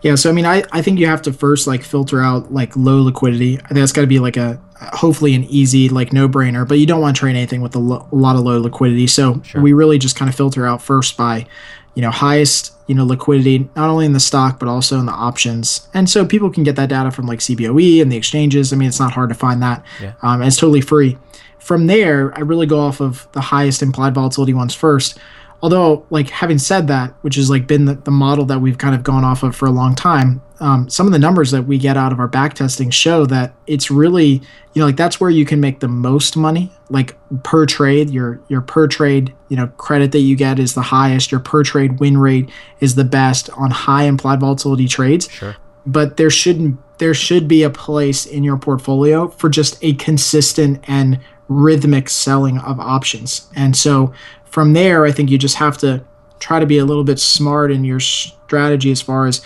Yeah, 0.00 0.14
so 0.14 0.30
I 0.30 0.32
mean, 0.32 0.46
I, 0.46 0.62
I 0.70 0.80
think 0.80 1.00
you 1.00 1.06
have 1.06 1.22
to 1.22 1.32
first 1.32 1.66
like 1.66 1.82
filter 1.82 2.20
out 2.20 2.52
like 2.52 2.76
low 2.76 3.02
liquidity. 3.02 3.58
I 3.58 3.68
think 3.68 3.80
that's 3.80 3.92
got 3.92 4.02
to 4.02 4.06
be 4.06 4.18
like 4.18 4.36
a 4.36 4.60
hopefully 4.92 5.34
an 5.34 5.44
easy 5.44 5.88
like 5.88 6.12
no 6.12 6.28
brainer. 6.28 6.68
But 6.68 6.78
you 6.78 6.86
don't 6.86 7.00
want 7.00 7.16
to 7.16 7.20
trade 7.20 7.36
anything 7.36 7.62
with 7.62 7.74
a, 7.74 7.78
lo- 7.78 8.06
a 8.12 8.14
lot 8.14 8.36
of 8.36 8.42
low 8.42 8.60
liquidity. 8.60 9.06
So 9.06 9.42
we 9.54 9.72
really 9.72 9.98
just 9.98 10.14
kind 10.14 10.28
of 10.28 10.34
filter 10.34 10.66
out 10.66 10.82
first 10.82 11.16
by, 11.16 11.46
you 11.94 12.02
know, 12.02 12.10
highest 12.10 12.72
you 12.86 12.94
know 12.94 13.04
liquidity 13.04 13.68
not 13.74 13.88
only 13.88 14.04
in 14.04 14.12
the 14.12 14.20
stock 14.20 14.58
but 14.58 14.68
also 14.68 14.98
in 14.98 15.06
the 15.06 15.12
options. 15.12 15.88
And 15.94 16.08
so 16.08 16.26
people 16.26 16.50
can 16.50 16.64
get 16.64 16.76
that 16.76 16.88
data 16.88 17.10
from 17.10 17.26
like 17.26 17.38
CBOE 17.38 18.02
and 18.02 18.10
the 18.12 18.16
exchanges. 18.16 18.72
I 18.72 18.76
mean, 18.76 18.88
it's 18.88 19.00
not 19.00 19.12
hard 19.12 19.30
to 19.30 19.34
find 19.34 19.62
that. 19.62 19.84
Yeah. 20.00 20.14
Um, 20.22 20.40
and 20.40 20.48
it's 20.48 20.56
totally 20.56 20.80
free. 20.80 21.18
From 21.58 21.86
there, 21.86 22.36
I 22.36 22.40
really 22.40 22.66
go 22.66 22.80
off 22.80 23.00
of 23.00 23.26
the 23.32 23.40
highest 23.40 23.82
implied 23.82 24.14
volatility 24.14 24.52
ones 24.52 24.74
first. 24.74 25.18
Although 25.64 26.04
like 26.10 26.28
having 26.28 26.58
said 26.58 26.86
that 26.88 27.14
which 27.22 27.36
has 27.36 27.48
like 27.48 27.66
been 27.66 27.86
the, 27.86 27.94
the 27.94 28.10
model 28.10 28.44
that 28.44 28.60
we've 28.60 28.76
kind 28.76 28.94
of 28.94 29.02
gone 29.02 29.24
off 29.24 29.42
of 29.42 29.56
for 29.56 29.64
a 29.66 29.70
long 29.70 29.94
time 29.94 30.42
um, 30.60 30.88
some 30.88 31.06
of 31.06 31.12
the 31.12 31.18
numbers 31.18 31.50
that 31.50 31.64
we 31.64 31.78
get 31.78 31.96
out 31.96 32.12
of 32.12 32.20
our 32.20 32.28
back 32.28 32.54
testing 32.54 32.90
show 32.90 33.26
that 33.26 33.54
it's 33.66 33.90
really 33.90 34.40
you 34.72 34.80
know 34.80 34.86
like 34.86 34.96
that's 34.96 35.20
where 35.20 35.30
you 35.30 35.44
can 35.44 35.60
make 35.60 35.80
the 35.80 35.88
most 35.88 36.36
money. 36.36 36.72
Like 36.90 37.16
per 37.42 37.66
trade 37.66 38.10
your 38.10 38.40
your 38.48 38.60
per 38.60 38.86
trade 38.86 39.34
you 39.48 39.56
know 39.56 39.66
credit 39.76 40.12
that 40.12 40.20
you 40.20 40.36
get 40.36 40.58
is 40.58 40.74
the 40.74 40.82
highest. 40.82 41.32
Your 41.32 41.40
per 41.40 41.64
trade 41.64 41.98
win 41.98 42.18
rate 42.18 42.50
is 42.80 42.94
the 42.94 43.04
best 43.04 43.50
on 43.50 43.72
high 43.72 44.04
implied 44.04 44.40
volatility 44.40 44.86
trades. 44.88 45.28
Sure. 45.30 45.56
but 45.86 46.16
there 46.16 46.30
shouldn't 46.30 46.78
there 46.98 47.14
should 47.14 47.48
be 47.48 47.62
a 47.64 47.70
place 47.70 48.24
in 48.24 48.44
your 48.44 48.56
portfolio 48.56 49.28
for 49.28 49.48
just 49.48 49.76
a 49.82 49.94
consistent 49.94 50.82
and 50.88 51.18
rhythmic 51.48 52.08
selling 52.08 52.58
of 52.58 52.80
options. 52.80 53.48
And 53.54 53.76
so 53.76 54.12
from 54.54 54.72
there 54.72 55.04
i 55.04 55.10
think 55.10 55.32
you 55.32 55.36
just 55.36 55.56
have 55.56 55.76
to 55.76 56.00
try 56.38 56.60
to 56.60 56.66
be 56.66 56.78
a 56.78 56.84
little 56.84 57.02
bit 57.02 57.18
smart 57.18 57.72
in 57.72 57.82
your 57.82 57.98
strategy 57.98 58.92
as 58.92 59.02
far 59.02 59.26
as 59.26 59.44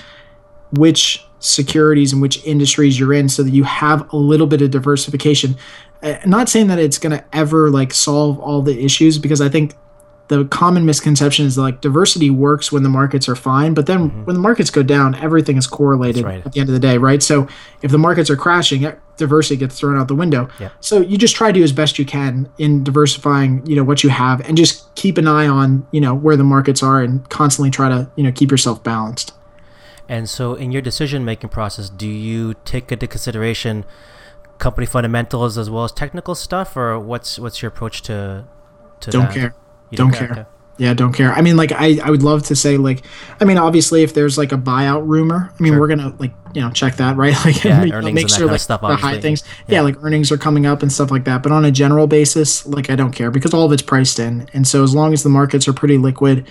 which 0.72 1.24
securities 1.38 2.12
and 2.12 2.20
which 2.20 2.44
industries 2.44 3.00
you're 3.00 3.14
in 3.14 3.26
so 3.26 3.42
that 3.42 3.52
you 3.52 3.64
have 3.64 4.12
a 4.12 4.16
little 4.16 4.46
bit 4.46 4.60
of 4.60 4.70
diversification. 4.70 5.56
Uh, 6.02 6.18
not 6.26 6.48
saying 6.48 6.66
that 6.66 6.78
it's 6.78 6.98
going 6.98 7.16
to 7.16 7.24
ever 7.32 7.70
like 7.70 7.94
solve 7.94 8.38
all 8.38 8.60
the 8.60 8.84
issues 8.84 9.18
because 9.18 9.40
i 9.40 9.48
think 9.48 9.74
the 10.28 10.44
common 10.46 10.84
misconception 10.84 11.46
is 11.46 11.56
like 11.58 11.80
diversity 11.80 12.28
works 12.30 12.70
when 12.70 12.82
the 12.82 12.88
markets 12.88 13.28
are 13.28 13.34
fine 13.36 13.74
but 13.74 13.86
then 13.86 14.24
when 14.26 14.34
the 14.34 14.40
markets 14.40 14.70
go 14.70 14.82
down 14.82 15.14
everything 15.16 15.56
is 15.56 15.66
correlated 15.66 16.22
Mm-hmm. 16.24 16.28
right. 16.36 16.46
at 16.46 16.52
the 16.52 16.60
end 16.60 16.68
of 16.68 16.72
the 16.74 16.78
day 16.80 16.98
right 16.98 17.22
so 17.22 17.48
if 17.82 17.90
the 17.90 17.98
markets 17.98 18.28
are 18.30 18.36
crashing 18.36 18.90
diversity 19.16 19.56
gets 19.56 19.78
thrown 19.78 19.96
out 19.98 20.06
the 20.08 20.14
window 20.14 20.48
Yeah. 20.60 20.68
so 20.80 21.00
you 21.00 21.16
just 21.18 21.34
try 21.34 21.48
to 21.50 21.58
do 21.58 21.64
as 21.64 21.72
best 21.72 21.98
you 21.98 22.04
can 22.04 22.48
in 22.58 22.84
diversifying 22.84 23.66
you 23.66 23.74
know 23.76 23.84
what 23.84 24.04
you 24.04 24.10
have 24.10 24.40
and 24.46 24.56
just 24.56 24.94
keep 24.94 25.18
an 25.18 25.26
eye 25.26 25.46
on 25.48 25.86
you 25.92 26.00
know 26.00 26.14
where 26.14 26.36
the 26.36 26.44
markets 26.44 26.82
are 26.82 27.00
and 27.02 27.28
constantly 27.30 27.70
try 27.70 27.88
to 27.88 28.08
you 28.16 28.22
know 28.22 28.30
keep 28.32 28.50
yourself 28.50 28.82
balanced 28.84 29.32
And 30.10 30.24
so, 30.28 30.54
in 30.54 30.72
your 30.72 30.80
decision 30.80 31.22
making 31.24 31.50
process, 31.50 31.90
do 31.90 32.06
you 32.08 32.54
take 32.64 32.90
into 32.92 33.06
consideration 33.06 33.84
company 34.58 34.86
fundamentals 34.86 35.58
as 35.58 35.68
well 35.68 35.84
as 35.84 35.92
technical 35.92 36.34
stuff, 36.34 36.76
or 36.76 36.98
what's 36.98 37.38
what's 37.38 37.60
your 37.60 37.68
approach 37.68 38.00
to 38.08 38.44
to 39.00 39.10
Don't 39.10 39.26
that? 39.26 39.34
care. 39.34 39.54
You 39.90 39.96
Don't 39.96 40.12
care. 40.12 40.46
Yeah, 40.80 40.94
don't 40.94 41.12
care. 41.12 41.32
I 41.32 41.40
mean, 41.40 41.56
like, 41.56 41.72
I, 41.72 41.98
I 42.04 42.08
would 42.08 42.22
love 42.22 42.44
to 42.44 42.54
say, 42.54 42.76
like, 42.76 43.04
I 43.40 43.44
mean, 43.44 43.58
obviously, 43.58 44.04
if 44.04 44.14
there's 44.14 44.38
like 44.38 44.52
a 44.52 44.56
buyout 44.56 45.08
rumor, 45.08 45.52
I 45.58 45.60
mean, 45.60 45.72
Sure. 45.72 45.80
we're 45.80 45.88
gonna 45.88 46.14
like, 46.20 46.32
you 46.54 46.60
know, 46.60 46.70
check 46.70 46.94
that, 46.98 47.16
right? 47.22 47.34
Like, 47.44 47.64
Yeah, 47.64 47.82
know, 47.84 47.96
earnings 47.96 48.14
make 48.14 48.28
sure 48.28 48.46
like 48.46 48.60
stuff, 48.60 48.82
the 48.82 48.94
high 48.94 49.20
things, 49.20 49.42
Yeah. 49.66 49.78
yeah. 49.78 49.80
like 49.80 49.96
earnings 50.04 50.30
are 50.30 50.36
coming 50.38 50.66
up 50.66 50.82
and 50.84 50.92
stuff 50.92 51.10
like 51.10 51.24
that. 51.24 51.42
But 51.42 51.50
on 51.50 51.64
a 51.64 51.72
general 51.72 52.06
basis, 52.06 52.64
like, 52.64 52.90
I 52.90 52.94
don't 52.94 53.10
care 53.10 53.32
because 53.32 53.52
all 53.52 53.64
of 53.66 53.72
it's 53.72 53.82
priced 53.82 54.20
in, 54.20 54.48
and 54.52 54.68
so 54.68 54.84
as 54.84 54.94
long 54.94 55.12
as 55.12 55.24
the 55.24 55.28
markets 55.30 55.66
are 55.66 55.72
pretty 55.72 55.98
liquid, 55.98 56.46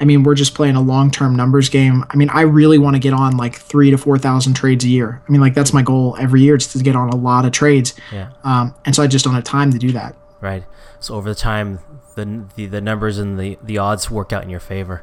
I 0.00 0.04
mean, 0.04 0.22
we're 0.22 0.36
just 0.36 0.54
playing 0.54 0.76
a 0.76 0.80
long 0.80 1.10
term 1.10 1.34
numbers 1.34 1.68
game. 1.68 2.04
I 2.10 2.16
mean, 2.16 2.30
I 2.30 2.42
really 2.42 2.78
want 2.78 2.94
to 2.94 3.00
get 3.00 3.12
on 3.12 3.36
like 3.36 3.56
three 3.56 3.90
to 3.90 3.98
four 3.98 4.18
thousand 4.18 4.54
trades 4.54 4.84
a 4.84 4.88
year. 4.88 5.20
I 5.28 5.32
mean, 5.32 5.40
like 5.40 5.54
that's 5.54 5.72
my 5.72 5.82
goal 5.82 6.16
every 6.20 6.42
year, 6.42 6.54
is 6.54 6.68
to 6.74 6.78
get 6.78 6.94
on 6.94 7.08
a 7.08 7.16
lot 7.16 7.44
of 7.44 7.50
trades. 7.50 7.94
Yeah. 8.12 8.30
Um, 8.44 8.72
and 8.84 8.94
so 8.94 9.02
I 9.02 9.08
just 9.08 9.24
don't 9.24 9.34
have 9.34 9.42
time 9.42 9.72
to 9.72 9.78
do 9.78 9.90
that. 9.92 10.14
Right. 10.40 10.62
So 11.00 11.14
over 11.16 11.28
the 11.28 11.34
time, 11.34 11.80
the 12.14 12.44
the, 12.56 12.66
the 12.66 12.80
numbers 12.80 13.18
and 13.18 13.38
the, 13.38 13.58
the 13.62 13.78
odds 13.78 14.10
work 14.10 14.32
out 14.32 14.42
in 14.42 14.50
your 14.50 14.60
favor. 14.60 15.02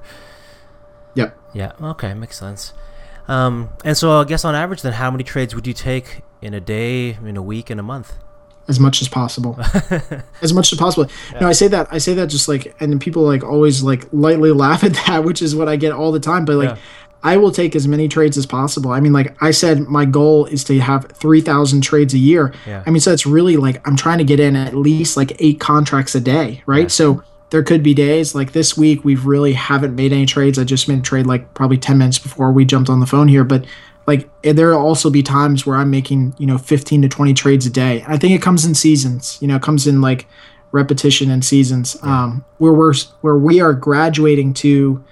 Yep. 1.16 1.38
Yeah. 1.54 1.74
Okay. 1.82 2.14
Makes 2.14 2.38
sense. 2.40 2.74
Um, 3.28 3.70
and 3.86 3.96
so 3.98 4.20
I 4.20 4.24
guess 4.24 4.44
on 4.46 4.56
average, 4.56 4.82
then, 4.82 4.94
how 4.94 5.12
many 5.12 5.24
trades 5.24 5.54
would 5.56 5.68
you 5.68 5.74
take 5.74 6.22
in 6.42 6.54
a 6.54 6.60
day, 6.60 7.10
in 7.24 7.38
a 7.38 7.42
week, 7.42 7.70
in 7.72 7.80
a 7.80 7.84
month? 7.84 8.14
as 8.68 8.80
much 8.80 9.02
as 9.02 9.10
possible 9.10 9.58
as 10.42 10.54
much 10.54 10.72
as 10.72 10.78
possible 10.78 11.10
no 11.42 11.48
i 11.48 11.52
say 11.52 11.68
that 11.68 11.88
i 11.92 11.98
say 11.98 12.14
that 12.14 12.28
just 12.28 12.48
like 12.48 12.74
and 12.80 12.92
then 12.92 13.00
people 13.00 13.24
like 13.24 13.44
always 13.44 13.82
like 13.82 14.06
lightly 14.14 14.52
laugh 14.66 14.84
at 14.84 14.94
that 15.08 15.24
which 15.24 15.42
is 15.42 15.56
what 15.56 15.68
i 15.68 15.76
get 15.76 15.92
all 15.92 16.12
the 16.12 16.20
time 16.20 16.46
but 16.46 16.56
like 16.56 16.70
Yeah. 16.70 16.78
I 17.24 17.38
will 17.38 17.52
take 17.52 17.76
as 17.76 17.88
many 17.88 18.08
trades 18.08 18.38
as 18.38 18.46
possible. 18.46 18.92
I 18.92 19.00
mean 19.00 19.14
like 19.14 19.36
i 19.42 19.52
said 19.52 19.82
my 19.82 20.06
goal 20.06 20.46
is 20.46 20.64
to 20.66 20.80
have 20.80 21.06
3000 21.14 21.82
trades 21.82 22.14
a 22.14 22.18
year. 22.18 22.54
Yeah. 22.66 22.84
i 22.86 22.90
mean 22.90 23.00
so 23.00 23.12
it's 23.12 23.26
really 23.26 23.58
like 23.58 23.86
i'm 23.88 23.96
trying 23.96 24.18
to 24.18 24.24
get 24.24 24.40
in 24.40 24.56
at 24.56 24.76
least 24.76 25.18
like 25.18 25.34
eight 25.40 25.60
contracts 25.60 26.16
a 26.16 26.20
day 26.22 26.64
right? 26.66 26.92
So 26.92 27.24
there 27.52 27.64
could 27.64 27.84
be 27.84 27.94
days 27.94 28.34
like 28.34 28.54
this 28.54 28.78
week 28.78 29.04
we've 29.04 29.26
really 29.26 29.54
haven't 29.54 29.94
made 29.94 30.14
any 30.14 30.26
trades. 30.26 30.58
I 30.58 30.64
just 30.64 30.88
made 30.88 31.00
a 31.00 31.02
trade 31.02 31.26
like 31.28 31.54
probably 31.54 31.78
10 31.78 31.98
minutes 31.98 32.18
before 32.18 32.52
we 32.52 32.64
jumped 32.66 32.90
on 32.90 33.00
the 33.00 33.06
phone 33.06 33.28
here 33.28 33.44
but 33.44 33.66
like 34.08 34.30
there'll 34.42 34.82
also 34.82 35.10
be 35.12 35.22
times 35.22 35.66
where 35.66 35.78
i'm 35.78 35.92
making 35.92 36.34
you 36.40 36.48
know 36.48 36.58
15 36.58 37.04
to 37.04 37.10
20 37.10 37.34
trades 37.34 37.66
a 37.66 37.70
day. 37.70 38.04
I 38.08 38.18
think 38.18 38.34
it 38.34 38.42
comes 38.42 38.66
in 38.66 38.74
seasons 38.74 39.38
you 39.42 39.48
know 39.48 39.58
it 39.58 39.62
comes 39.62 39.86
in 39.86 40.02
like 40.02 40.28
repetition 40.72 41.30
and 41.30 41.44
seasons. 41.44 41.98
Um 42.02 42.44
where 42.58 42.74
we're 42.74 42.94
where 43.22 43.38
we 43.38 43.60
are 43.60 43.74
graduating 43.74 44.54
to 44.56 45.04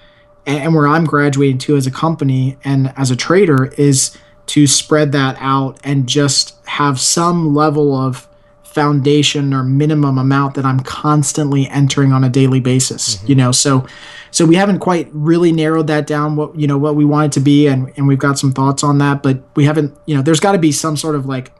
and, 0.46 0.74
where 0.74 0.86
i'm 0.86 1.04
graduating 1.04 1.58
to 1.58 1.76
as 1.76 1.86
a 1.86 1.90
company 1.90 2.56
and 2.64 2.92
as 2.96 3.10
a 3.10 3.16
trader 3.16 3.66
is 3.76 4.16
to 4.46 4.66
spread 4.66 5.12
that 5.12 5.36
out 5.38 5.78
and 5.84 6.08
just 6.08 6.56
have 6.66 7.00
some 7.00 7.54
level 7.54 7.94
of 7.94 8.28
foundation 8.64 9.52
or 9.52 9.62
minimum 9.64 10.18
amount 10.18 10.54
that 10.54 10.64
i'm 10.64 10.80
constantly 10.80 11.66
entering 11.68 12.12
on 12.12 12.24
a 12.24 12.28
daily 12.28 12.60
basis 12.60 13.16
mm-hmm. 13.16 13.26
you 13.26 13.34
know? 13.34 13.52
So 13.52 13.86
so 14.32 14.46
we 14.46 14.54
haven't 14.54 14.78
quite 14.78 15.08
really 15.12 15.50
narrowed 15.50 15.88
that 15.88 16.06
down 16.06 16.36
what 16.36 16.56
you 16.58 16.66
know 16.66 16.78
what 16.78 16.94
we 16.94 17.04
want 17.04 17.26
it 17.26 17.32
to 17.38 17.40
be 17.40 17.66
and 17.66 17.92
and 17.96 18.06
we've 18.06 18.18
got 18.18 18.38
some 18.38 18.52
thoughts 18.52 18.84
on 18.84 18.98
that 18.98 19.22
but 19.22 19.42
we 19.56 19.64
haven't 19.64 19.96
you 20.06 20.14
know 20.14 20.22
there's 20.22 20.40
got 20.40 20.52
to 20.52 20.58
be 20.58 20.72
some 20.72 20.96
sort 20.96 21.16
of 21.16 21.26
like 21.26 21.52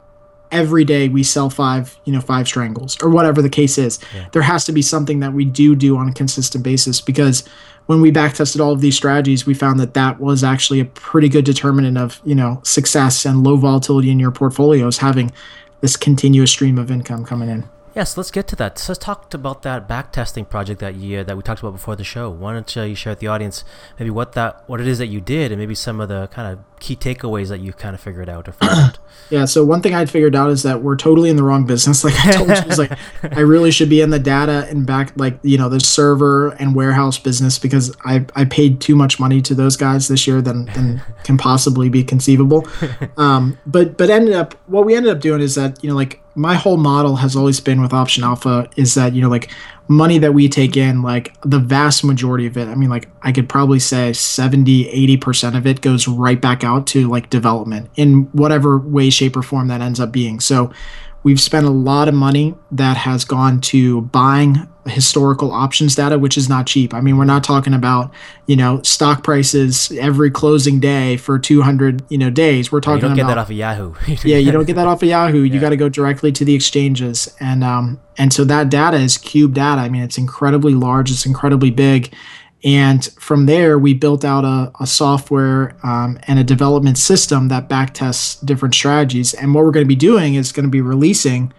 every 0.51 0.83
day 0.83 1.09
we 1.09 1.23
sell 1.23 1.49
five 1.49 1.97
you 2.05 2.13
know 2.13 2.21
five 2.21 2.47
strangles 2.47 2.97
or 3.01 3.09
whatever 3.09 3.41
the 3.41 3.49
case 3.49 3.77
is. 3.77 3.99
There 4.31 4.41
has 4.41 4.65
to 4.65 4.71
be 4.71 4.81
something 4.81 5.19
that 5.19 5.33
we 5.33 5.45
do 5.45 5.75
do 5.75 5.97
on 5.97 6.09
a 6.09 6.13
consistent 6.13 6.63
basis 6.63 7.01
because 7.01 7.43
when 7.87 8.01
we 8.01 8.11
back 8.11 8.33
tested 8.33 8.61
all 8.61 8.71
of 8.71 8.81
these 8.81 8.95
strategies 8.95 9.45
we 9.45 9.53
found 9.53 9.79
that 9.79 9.93
that 9.93 10.19
was 10.19 10.43
actually 10.43 10.79
a 10.79 10.85
pretty 10.85 11.29
good 11.29 11.45
determinant 11.45 11.97
of 11.97 12.21
you 12.23 12.35
know 12.35 12.61
success 12.63 13.25
and 13.25 13.43
low 13.43 13.57
volatility 13.57 14.09
in 14.11 14.19
your 14.19 14.31
portfolios 14.31 14.99
having 14.99 15.31
this 15.81 15.97
continuous 15.97 16.51
stream 16.51 16.77
of 16.77 16.91
income 16.91 17.25
coming 17.25 17.49
in 17.49 17.67
Yes, 17.93 18.15
let's 18.15 18.31
get 18.31 18.47
to 18.47 18.55
that. 18.55 18.77
So 18.77 18.93
let's 18.93 19.03
talk 19.03 19.33
about 19.33 19.63
that 19.63 19.87
back 19.87 20.13
testing 20.13 20.45
project 20.45 20.79
that 20.79 20.95
year 20.95 21.23
that 21.23 21.35
we 21.35 21.43
talked 21.43 21.59
about 21.59 21.71
before 21.71 21.95
the 21.95 22.03
show. 22.03 22.29
Why 22.29 22.53
don't 22.53 22.77
uh, 22.77 22.83
you 22.83 22.95
share 22.95 23.11
with 23.11 23.19
the 23.19 23.27
audience 23.27 23.65
maybe 23.99 24.09
what 24.09 24.31
that 24.33 24.63
what 24.67 24.79
it 24.79 24.87
is 24.87 24.97
that 24.99 25.07
you 25.07 25.19
did 25.19 25.51
and 25.51 25.59
maybe 25.59 25.75
some 25.75 25.99
of 25.99 26.07
the 26.07 26.27
kind 26.27 26.51
of 26.51 26.59
key 26.79 26.95
takeaways 26.95 27.49
that 27.49 27.59
you 27.59 27.73
kind 27.73 27.93
of 27.93 28.01
figured 28.01 28.29
out 28.29 28.47
or 28.47 28.53
found 28.53 28.79
out. 28.79 28.99
Yeah, 29.29 29.45
so 29.45 29.63
one 29.63 29.81
thing 29.81 29.93
I'd 29.93 30.09
figured 30.09 30.35
out 30.35 30.49
is 30.49 30.63
that 30.63 30.81
we're 30.81 30.97
totally 30.97 31.29
in 31.29 31.37
the 31.37 31.43
wrong 31.43 31.65
business. 31.65 32.03
Like 32.03 32.15
I 32.25 32.31
told 32.31 32.49
you, 32.49 32.55
it's 32.55 32.77
like 32.77 32.97
I 33.23 33.41
really 33.41 33.71
should 33.71 33.87
be 33.89 34.01
in 34.01 34.09
the 34.09 34.19
data 34.19 34.67
and 34.69 34.85
back, 34.85 35.13
like 35.15 35.39
you 35.41 35.57
know, 35.57 35.69
the 35.69 35.79
server 35.79 36.49
and 36.49 36.75
warehouse 36.75 37.17
business 37.17 37.57
because 37.57 37.95
I 38.03 38.25
I 38.35 38.43
paid 38.43 38.81
too 38.81 38.95
much 38.95 39.19
money 39.19 39.41
to 39.43 39.55
those 39.55 39.77
guys 39.77 40.09
this 40.09 40.27
year 40.27 40.41
than 40.41 40.65
than 40.65 41.01
can 41.23 41.37
possibly 41.37 41.87
be 41.87 42.03
conceivable. 42.03 42.67
Um, 43.17 43.59
but 43.65 43.97
but 43.97 44.09
ended 44.09 44.33
up 44.33 44.53
what 44.67 44.85
we 44.85 44.95
ended 44.95 45.11
up 45.11 45.21
doing 45.21 45.41
is 45.41 45.55
that 45.55 45.83
you 45.83 45.89
know 45.89 45.95
like 45.95 46.21
my 46.35 46.55
whole 46.55 46.77
model 46.77 47.17
has 47.17 47.35
always 47.35 47.59
been 47.59 47.81
with 47.81 47.93
Option 47.93 48.23
Alpha 48.23 48.69
is 48.75 48.95
that 48.95 49.13
you 49.13 49.21
know 49.21 49.29
like 49.29 49.49
money 49.87 50.17
that 50.17 50.33
we 50.33 50.47
take 50.47 50.77
in 50.77 51.01
like 51.01 51.35
the 51.41 51.59
vast 51.59 52.01
majority 52.05 52.45
of 52.45 52.55
it 52.55 52.65
i 52.69 52.75
mean 52.75 52.89
like 52.89 53.09
i 53.23 53.31
could 53.31 53.49
probably 53.49 53.79
say 53.79 54.13
70 54.13 54.85
80% 55.17 55.57
of 55.57 55.67
it 55.67 55.81
goes 55.81 56.07
right 56.07 56.39
back 56.39 56.63
out 56.63 56.87
to 56.87 57.09
like 57.09 57.29
development 57.29 57.89
in 57.95 58.23
whatever 58.31 58.77
way 58.77 59.09
shape 59.09 59.35
or 59.35 59.41
form 59.41 59.67
that 59.67 59.81
ends 59.81 59.99
up 59.99 60.11
being. 60.11 60.39
So 60.39 60.71
we've 61.23 61.41
spent 61.41 61.65
a 61.65 61.71
lot 61.71 62.07
of 62.07 62.13
money 62.13 62.55
that 62.71 62.97
has 62.97 63.25
gone 63.25 63.61
to 63.61 64.01
buying 64.01 64.67
historical 64.87 65.51
options 65.51 65.95
data 65.95 66.17
which 66.17 66.35
is 66.35 66.49
not 66.49 66.65
cheap 66.65 66.91
i 66.91 67.01
mean 67.01 67.15
we're 67.15 67.23
not 67.23 67.43
talking 67.43 67.71
about 67.71 68.11
you 68.47 68.55
know 68.55 68.81
stock 68.81 69.23
prices 69.23 69.91
every 69.99 70.31
closing 70.31 70.79
day 70.79 71.15
for 71.17 71.37
200 71.37 72.03
you 72.09 72.17
know 72.17 72.29
days 72.29 72.71
we're 72.71 72.81
talking 72.81 72.97
You 72.97 73.07
don't 73.09 73.15
get 73.15 73.21
about 73.21 73.35
that 73.35 73.37
off 73.37 73.49
of 73.49 73.55
Yahoo. 73.55 73.93
yeah, 74.23 74.37
you 74.37 74.51
don't 74.51 74.65
get 74.65 74.75
that 74.75 74.87
off 74.87 75.01
of 75.01 75.07
Yahoo. 75.07 75.43
You 75.43 75.59
got 75.59 75.69
to 75.69 75.77
go 75.77 75.87
directly 75.87 76.31
to 76.33 76.43
the 76.43 76.53
exchanges, 76.53 77.33
and 77.39 77.63
um, 77.63 78.01
and 78.17 78.33
so 78.33 78.43
that 78.45 78.69
data 78.69 78.97
is 78.97 79.17
cube 79.17 79.53
data. 79.53 79.81
I 79.81 79.89
mean, 79.89 80.01
it's 80.01 80.17
incredibly 80.17 80.73
large. 80.73 81.11
It's 81.11 81.25
incredibly 81.25 81.71
big, 81.71 82.13
and 82.63 83.03
from 83.13 83.47
there 83.47 83.79
we 83.79 83.93
built 83.93 84.23
out 84.23 84.45
a, 84.45 84.71
a 84.79 84.85
software 84.85 85.75
um, 85.83 86.19
and 86.23 86.37
a 86.37 86.43
development 86.43 86.97
system 86.97 87.47
that 87.47 87.67
backtests 87.67 88.43
different 88.45 88.75
strategies. 88.75 89.33
And 89.33 89.53
what 89.53 89.65
we're 89.65 89.71
going 89.71 89.85
to 89.85 89.89
be 89.89 89.95
doing 89.95 90.35
is 90.35 90.51
going 90.51 90.65
to 90.65 90.69
be 90.69 90.81
releasing 90.81 91.53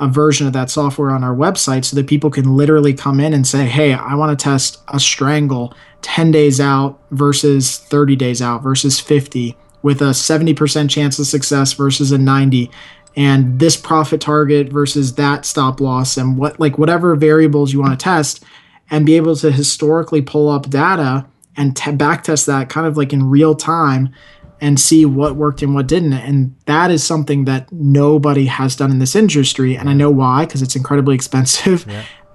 a 0.00 0.08
version 0.08 0.46
of 0.46 0.52
that 0.52 0.70
software 0.70 1.10
on 1.10 1.24
our 1.24 1.34
website 1.34 1.84
so 1.84 1.96
that 1.96 2.06
people 2.06 2.30
can 2.30 2.56
literally 2.56 2.94
come 2.94 3.18
in 3.20 3.32
and 3.32 3.46
say, 3.46 3.66
hey, 3.66 3.92
I 3.92 4.14
want 4.14 4.36
to 4.36 4.42
test 4.42 4.80
a 4.88 5.00
strangle 5.00 5.74
10 6.02 6.30
days 6.30 6.60
out 6.60 6.98
versus 7.10 7.78
30 7.78 8.16
days 8.16 8.40
out 8.40 8.62
versus 8.62 9.00
50 9.00 9.56
with 9.82 10.00
a 10.00 10.10
70% 10.10 10.90
chance 10.90 11.18
of 11.18 11.26
success 11.26 11.72
versus 11.72 12.12
a 12.12 12.18
90 12.18 12.70
and 13.16 13.58
this 13.58 13.76
profit 13.76 14.20
target 14.20 14.68
versus 14.68 15.14
that 15.14 15.44
stop 15.44 15.80
loss 15.80 16.16
and 16.16 16.36
what 16.36 16.60
like 16.60 16.78
whatever 16.78 17.16
variables 17.16 17.72
you 17.72 17.80
want 17.80 17.98
to 17.98 18.02
test 18.02 18.44
and 18.90 19.06
be 19.06 19.16
able 19.16 19.36
to 19.36 19.50
historically 19.50 20.22
pull 20.22 20.48
up 20.48 20.68
data 20.70 21.26
and 21.56 21.76
t- 21.76 21.92
back 21.92 22.22
test 22.22 22.46
that 22.46 22.68
kind 22.68 22.86
of 22.86 22.96
like 22.96 23.12
in 23.12 23.28
real 23.28 23.54
time 23.54 24.12
and 24.60 24.78
see 24.80 25.04
what 25.04 25.36
worked 25.36 25.62
and 25.62 25.74
what 25.74 25.86
didn't. 25.86 26.12
And 26.12 26.54
that 26.66 26.90
is 26.90 27.04
something 27.04 27.44
that 27.44 27.70
nobody 27.72 28.46
has 28.46 28.76
done 28.76 28.90
in 28.90 28.98
this 28.98 29.14
industry. 29.14 29.76
And 29.76 29.88
I 29.88 29.92
know 29.92 30.10
why, 30.10 30.46
because 30.46 30.62
it's 30.62 30.76
incredibly 30.76 31.14
expensive. 31.16 31.86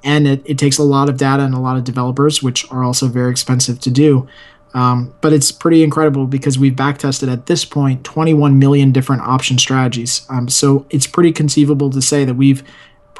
and 0.03 0.27
it, 0.27 0.41
it 0.45 0.57
takes 0.57 0.77
a 0.77 0.83
lot 0.83 1.09
of 1.09 1.17
data 1.17 1.43
and 1.43 1.53
a 1.53 1.59
lot 1.59 1.77
of 1.77 1.83
developers, 1.83 2.43
which 2.43 2.69
are 2.71 2.83
also 2.83 3.07
very 3.07 3.31
expensive 3.31 3.79
to 3.81 3.91
do. 3.91 4.27
Um, 4.73 5.13
but 5.21 5.33
it's 5.33 5.51
pretty 5.51 5.83
incredible 5.83 6.25
because 6.25 6.57
we've 6.57 6.73
backtested 6.73 7.31
at 7.31 7.45
this 7.45 7.63
point 7.63 8.03
21 8.03 8.57
million 8.57 8.91
different 8.91 9.21
option 9.21 9.57
strategies. 9.57 10.25
Um, 10.29 10.49
so 10.49 10.85
it's 10.89 11.05
pretty 11.05 11.31
conceivable 11.31 11.89
to 11.91 12.01
say 12.01 12.25
that 12.25 12.33
we've 12.33 12.63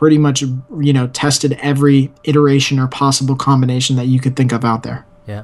pretty 0.03 0.17
much 0.17 0.41
you 0.41 0.91
know 0.91 1.07
tested 1.07 1.53
every 1.61 2.11
iteration 2.25 2.77
or 2.77 2.89
possible 2.89 3.37
combination 3.37 3.95
that 3.95 4.05
you 4.05 4.19
could 4.19 4.35
think 4.35 4.51
of 4.51 4.65
out 4.65 4.83
there. 4.83 5.05
Yeah. 5.25 5.43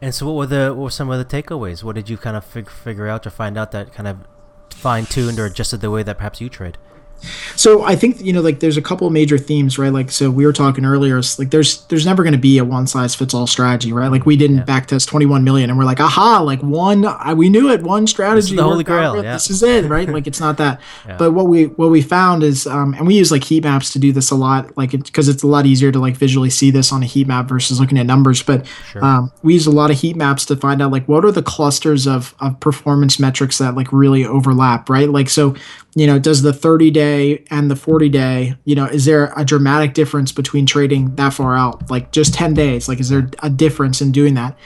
And 0.00 0.14
so, 0.14 0.24
what 0.24 0.34
were 0.34 0.46
the 0.46 0.74
what 0.74 0.84
were 0.84 0.90
some 0.90 1.10
of 1.10 1.18
the 1.18 1.42
takeaways? 1.42 1.82
What 1.82 1.94
did 1.94 2.08
you 2.08 2.16
kind 2.16 2.38
of 2.38 2.44
fig- 2.46 2.70
figure 2.70 3.06
out 3.06 3.26
or 3.26 3.30
find 3.30 3.58
out 3.58 3.72
that 3.72 3.92
kind 3.92 4.08
of 4.08 4.16
fine 4.72 5.04
tuned 5.04 5.38
or 5.38 5.44
adjusted 5.44 5.82
the 5.82 5.90
way 5.90 6.02
that 6.02 6.16
perhaps 6.16 6.40
you 6.40 6.48
trade? 6.48 6.78
So 7.56 7.82
I 7.82 7.96
think 7.96 8.20
you 8.20 8.32
know 8.32 8.40
like 8.40 8.60
there's 8.60 8.76
a 8.76 8.82
couple 8.82 9.06
of 9.06 9.12
major 9.12 9.38
themes, 9.38 9.78
right? 9.78 9.92
Like 9.92 10.10
so 10.10 10.30
we 10.30 10.46
were 10.46 10.52
talking 10.52 10.84
earlier, 10.84 11.20
like 11.38 11.50
there's 11.50 11.84
there's 11.86 12.04
never 12.04 12.22
going 12.22 12.34
to 12.34 12.38
be 12.38 12.58
a 12.58 12.64
one 12.64 12.86
size 12.86 13.14
fits 13.14 13.34
all 13.34 13.46
strategy, 13.46 13.92
right? 13.92 14.08
Like 14.08 14.26
we 14.26 14.36
didn't 14.36 14.58
yeah. 14.58 14.64
backtest 14.64 15.06
21 15.08 15.44
million 15.44 15.70
and 15.70 15.78
we're 15.78 15.84
like, 15.84 16.00
aha, 16.00 16.40
like 16.40 16.62
one, 16.62 17.04
I, 17.04 17.34
we 17.34 17.48
knew 17.48 17.70
it, 17.70 17.82
one 17.82 18.06
strategy. 18.06 18.36
This 18.36 18.50
is 18.50 18.56
the 18.56 18.62
holy 18.62 18.84
grail. 18.84 19.22
Yeah. 19.22 19.32
This 19.32 19.50
is 19.50 19.62
it, 19.62 19.86
right? 19.86 20.08
like 20.08 20.26
it's 20.26 20.40
not 20.40 20.56
that. 20.58 20.80
Yeah. 21.06 21.16
But 21.18 21.32
what 21.32 21.46
we 21.46 21.66
what 21.66 21.90
we 21.90 22.02
found 22.02 22.42
is, 22.42 22.66
um, 22.66 22.94
and 22.94 23.06
we 23.06 23.14
use 23.16 23.30
like 23.30 23.44
heat 23.44 23.62
maps 23.62 23.92
to 23.92 23.98
do 23.98 24.12
this 24.12 24.30
a 24.30 24.34
lot, 24.34 24.76
like 24.76 24.90
because 24.90 25.28
it, 25.28 25.34
it's 25.34 25.42
a 25.42 25.46
lot 25.46 25.66
easier 25.66 25.92
to 25.92 26.00
like 26.00 26.16
visually 26.16 26.50
see 26.50 26.70
this 26.70 26.90
on 26.90 27.02
a 27.02 27.06
heat 27.06 27.28
map 27.28 27.48
versus 27.48 27.78
looking 27.78 27.98
at 27.98 28.06
numbers. 28.06 28.42
But 28.42 28.66
sure. 28.90 29.04
um, 29.04 29.32
we 29.42 29.54
use 29.54 29.66
a 29.66 29.70
lot 29.70 29.90
of 29.90 30.00
heat 30.00 30.16
maps 30.16 30.44
to 30.46 30.56
find 30.56 30.82
out 30.82 30.90
like 30.90 31.06
what 31.06 31.24
are 31.24 31.30
the 31.30 31.42
clusters 31.42 32.06
of 32.06 32.34
of 32.40 32.58
performance 32.58 33.20
metrics 33.20 33.58
that 33.58 33.76
like 33.76 33.92
really 33.92 34.24
overlap, 34.24 34.88
right? 34.88 35.08
Like 35.08 35.28
so 35.28 35.54
you 35.96 36.06
know, 36.06 36.18
does 36.18 36.42
the 36.42 36.52
30 36.52 36.90
day 36.90 37.42
and 37.50 37.70
the 37.70 37.74
40 37.74 38.10
day, 38.10 38.54
you 38.66 38.74
know, 38.74 38.84
is 38.84 39.06
there 39.06 39.32
a 39.34 39.46
dramatic 39.46 39.94
difference 39.94 40.30
between 40.30 40.66
trading 40.66 41.14
that 41.16 41.30
far 41.30 41.56
out? 41.56 41.90
Like 41.90 42.12
just 42.12 42.34
10 42.34 42.52
days? 42.52 42.86
Like, 42.86 43.00
is 43.00 43.08
there 43.08 43.30
a 43.42 43.48
difference 43.48 44.02
in 44.02 44.12
doing 44.12 44.34
that? 44.34 44.58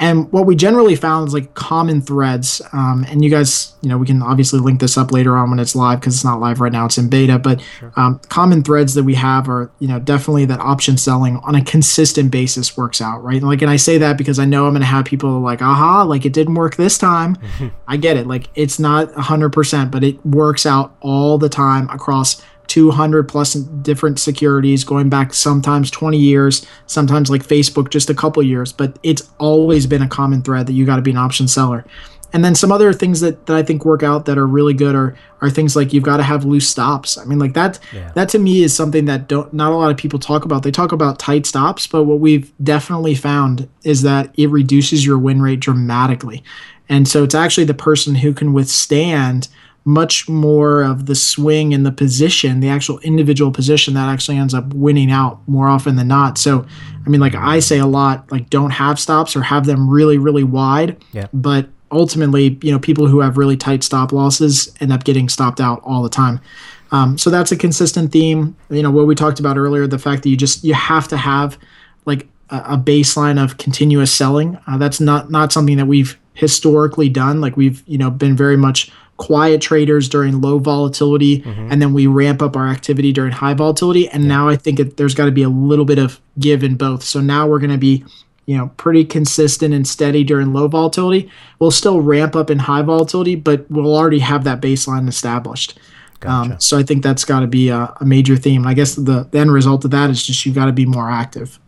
And 0.00 0.32
what 0.32 0.46
we 0.46 0.56
generally 0.56 0.96
found 0.96 1.28
is 1.28 1.34
like 1.34 1.52
common 1.52 2.00
threads. 2.00 2.62
Um, 2.72 3.04
and 3.10 3.22
you 3.22 3.28
guys, 3.28 3.74
you 3.82 3.88
know, 3.90 3.98
we 3.98 4.06
can 4.06 4.22
obviously 4.22 4.58
link 4.58 4.80
this 4.80 4.96
up 4.96 5.12
later 5.12 5.36
on 5.36 5.50
when 5.50 5.58
it's 5.58 5.76
live 5.76 6.00
because 6.00 6.14
it's 6.14 6.24
not 6.24 6.40
live 6.40 6.58
right 6.58 6.72
now; 6.72 6.86
it's 6.86 6.96
in 6.96 7.10
beta. 7.10 7.38
But 7.38 7.60
sure. 7.78 7.92
um, 7.96 8.18
common 8.30 8.64
threads 8.64 8.94
that 8.94 9.04
we 9.04 9.14
have 9.16 9.46
are, 9.50 9.70
you 9.78 9.86
know, 9.86 10.00
definitely 10.00 10.46
that 10.46 10.58
option 10.58 10.96
selling 10.96 11.36
on 11.44 11.54
a 11.54 11.62
consistent 11.62 12.30
basis 12.30 12.78
works 12.78 13.02
out, 13.02 13.22
right? 13.22 13.42
Like, 13.42 13.60
and 13.60 13.70
I 13.70 13.76
say 13.76 13.98
that 13.98 14.16
because 14.16 14.38
I 14.38 14.46
know 14.46 14.66
I'm 14.66 14.72
going 14.72 14.80
to 14.80 14.86
have 14.86 15.04
people 15.04 15.38
like, 15.40 15.60
aha, 15.60 16.04
like 16.04 16.24
it 16.24 16.32
didn't 16.32 16.54
work 16.54 16.76
this 16.76 16.96
time. 16.96 17.36
I 17.86 17.98
get 17.98 18.16
it. 18.16 18.26
Like 18.26 18.48
it's 18.54 18.78
not 18.78 19.12
100%, 19.12 19.90
but 19.90 20.02
it 20.02 20.24
works 20.24 20.64
out 20.64 20.96
all 21.02 21.36
the 21.36 21.50
time 21.50 21.90
across 21.90 22.40
200 22.70 23.28
plus 23.28 23.54
different 23.54 24.20
securities 24.20 24.84
going 24.84 25.08
back 25.08 25.34
sometimes 25.34 25.90
20 25.90 26.16
years 26.16 26.64
sometimes 26.86 27.28
like 27.28 27.44
facebook 27.44 27.90
just 27.90 28.08
a 28.08 28.14
couple 28.14 28.40
years 28.44 28.72
but 28.72 28.96
it's 29.02 29.28
always 29.38 29.88
been 29.88 30.02
a 30.02 30.08
common 30.08 30.40
thread 30.40 30.68
that 30.68 30.74
you 30.74 30.86
got 30.86 30.94
to 30.96 31.02
be 31.02 31.10
an 31.10 31.16
option 31.16 31.48
seller. 31.48 31.84
And 32.32 32.44
then 32.44 32.54
some 32.54 32.70
other 32.70 32.92
things 32.92 33.18
that, 33.22 33.46
that 33.46 33.56
i 33.56 33.62
think 33.64 33.84
work 33.84 34.04
out 34.04 34.26
that 34.26 34.38
are 34.38 34.46
really 34.46 34.72
good 34.72 34.94
are 34.94 35.16
are 35.40 35.50
things 35.50 35.74
like 35.74 35.92
you've 35.92 36.04
got 36.04 36.18
to 36.18 36.22
have 36.22 36.44
loose 36.44 36.68
stops. 36.68 37.18
I 37.18 37.24
mean 37.24 37.40
like 37.40 37.54
that 37.54 37.80
yeah. 37.92 38.12
that 38.14 38.28
to 38.28 38.38
me 38.38 38.62
is 38.62 38.72
something 38.72 39.06
that 39.06 39.26
don't 39.26 39.52
not 39.52 39.72
a 39.72 39.74
lot 39.74 39.90
of 39.90 39.96
people 39.96 40.20
talk 40.20 40.44
about. 40.44 40.62
They 40.62 40.70
talk 40.70 40.92
about 40.92 41.18
tight 41.18 41.46
stops 41.46 41.88
but 41.88 42.04
what 42.04 42.20
we've 42.20 42.52
definitely 42.62 43.16
found 43.16 43.68
is 43.82 44.02
that 44.02 44.32
it 44.36 44.48
reduces 44.48 45.04
your 45.04 45.18
win 45.18 45.42
rate 45.42 45.58
dramatically. 45.58 46.44
And 46.88 47.08
so 47.08 47.24
it's 47.24 47.34
actually 47.34 47.64
the 47.64 47.74
person 47.74 48.14
who 48.14 48.32
can 48.32 48.52
withstand 48.52 49.48
much 49.84 50.28
more 50.28 50.82
of 50.82 51.06
the 51.06 51.14
swing 51.14 51.72
in 51.72 51.82
the 51.82 51.92
position, 51.92 52.60
the 52.60 52.68
actual 52.68 52.98
individual 53.00 53.50
position 53.50 53.94
that 53.94 54.08
actually 54.08 54.36
ends 54.36 54.52
up 54.52 54.72
winning 54.74 55.10
out 55.10 55.40
more 55.48 55.68
often 55.68 55.96
than 55.96 56.08
not. 56.08 56.36
So, 56.36 56.66
I 57.04 57.08
mean, 57.08 57.20
like 57.20 57.34
I 57.34 57.60
say 57.60 57.78
a 57.78 57.86
lot, 57.86 58.30
like 58.30 58.50
don't 58.50 58.70
have 58.70 59.00
stops 59.00 59.34
or 59.34 59.42
have 59.42 59.66
them 59.66 59.88
really, 59.88 60.18
really 60.18 60.44
wide. 60.44 61.02
Yeah. 61.12 61.28
But 61.32 61.68
ultimately, 61.90 62.58
you 62.62 62.70
know, 62.70 62.78
people 62.78 63.06
who 63.06 63.20
have 63.20 63.38
really 63.38 63.56
tight 63.56 63.82
stop 63.82 64.12
losses 64.12 64.72
end 64.80 64.92
up 64.92 65.04
getting 65.04 65.28
stopped 65.28 65.60
out 65.60 65.80
all 65.82 66.02
the 66.02 66.10
time. 66.10 66.40
Um, 66.92 67.16
so 67.18 67.30
that's 67.30 67.52
a 67.52 67.56
consistent 67.56 68.12
theme. 68.12 68.56
You 68.68 68.82
know, 68.82 68.90
what 68.90 69.06
we 69.06 69.14
talked 69.14 69.40
about 69.40 69.56
earlier, 69.56 69.86
the 69.86 69.98
fact 69.98 70.22
that 70.22 70.28
you 70.28 70.36
just 70.36 70.64
you 70.64 70.74
have 70.74 71.08
to 71.08 71.16
have 71.16 71.58
like 72.04 72.28
a, 72.50 72.56
a 72.70 72.78
baseline 72.78 73.42
of 73.42 73.58
continuous 73.58 74.12
selling. 74.12 74.58
Uh, 74.66 74.76
that's 74.76 75.00
not 75.00 75.30
not 75.30 75.52
something 75.52 75.76
that 75.76 75.86
we've 75.86 76.18
historically 76.34 77.08
done. 77.08 77.40
Like 77.40 77.56
we've 77.56 77.82
you 77.86 77.98
know 77.98 78.10
been 78.10 78.36
very 78.36 78.56
much 78.56 78.90
quiet 79.20 79.60
traders 79.60 80.08
during 80.08 80.40
low 80.40 80.58
volatility 80.58 81.42
mm-hmm. 81.42 81.70
and 81.70 81.82
then 81.82 81.92
we 81.92 82.06
ramp 82.06 82.40
up 82.40 82.56
our 82.56 82.66
activity 82.66 83.12
during 83.12 83.30
high 83.30 83.52
volatility 83.52 84.08
and 84.08 84.22
yeah. 84.22 84.28
now 84.28 84.48
i 84.48 84.56
think 84.56 84.80
it, 84.80 84.96
there's 84.96 85.14
got 85.14 85.26
to 85.26 85.30
be 85.30 85.42
a 85.42 85.48
little 85.48 85.84
bit 85.84 85.98
of 85.98 86.18
give 86.38 86.64
in 86.64 86.74
both 86.74 87.02
so 87.04 87.20
now 87.20 87.46
we're 87.46 87.58
going 87.58 87.70
to 87.70 87.76
be 87.76 88.02
you 88.46 88.56
know 88.56 88.68
pretty 88.78 89.04
consistent 89.04 89.74
and 89.74 89.86
steady 89.86 90.24
during 90.24 90.54
low 90.54 90.66
volatility 90.66 91.30
we'll 91.58 91.70
still 91.70 92.00
ramp 92.00 92.34
up 92.34 92.48
in 92.48 92.60
high 92.60 92.80
volatility 92.80 93.34
but 93.36 93.70
we'll 93.70 93.94
already 93.94 94.20
have 94.20 94.42
that 94.44 94.62
baseline 94.62 95.06
established 95.06 95.78
gotcha. 96.20 96.54
um, 96.54 96.58
so 96.58 96.78
i 96.78 96.82
think 96.82 97.02
that's 97.02 97.26
got 97.26 97.40
to 97.40 97.46
be 97.46 97.68
a, 97.68 97.94
a, 98.00 98.06
major 98.06 98.36
theme 98.36 98.66
i 98.66 98.72
guess 98.72 98.94
the, 98.94 99.28
the 99.32 99.38
end 99.38 99.52
result 99.52 99.84
of 99.84 99.90
that 99.90 100.08
is 100.08 100.26
just 100.26 100.46
you've 100.46 100.54
got 100.54 100.64
to 100.64 100.72
be 100.72 100.86
more 100.86 101.10
active 101.10 101.60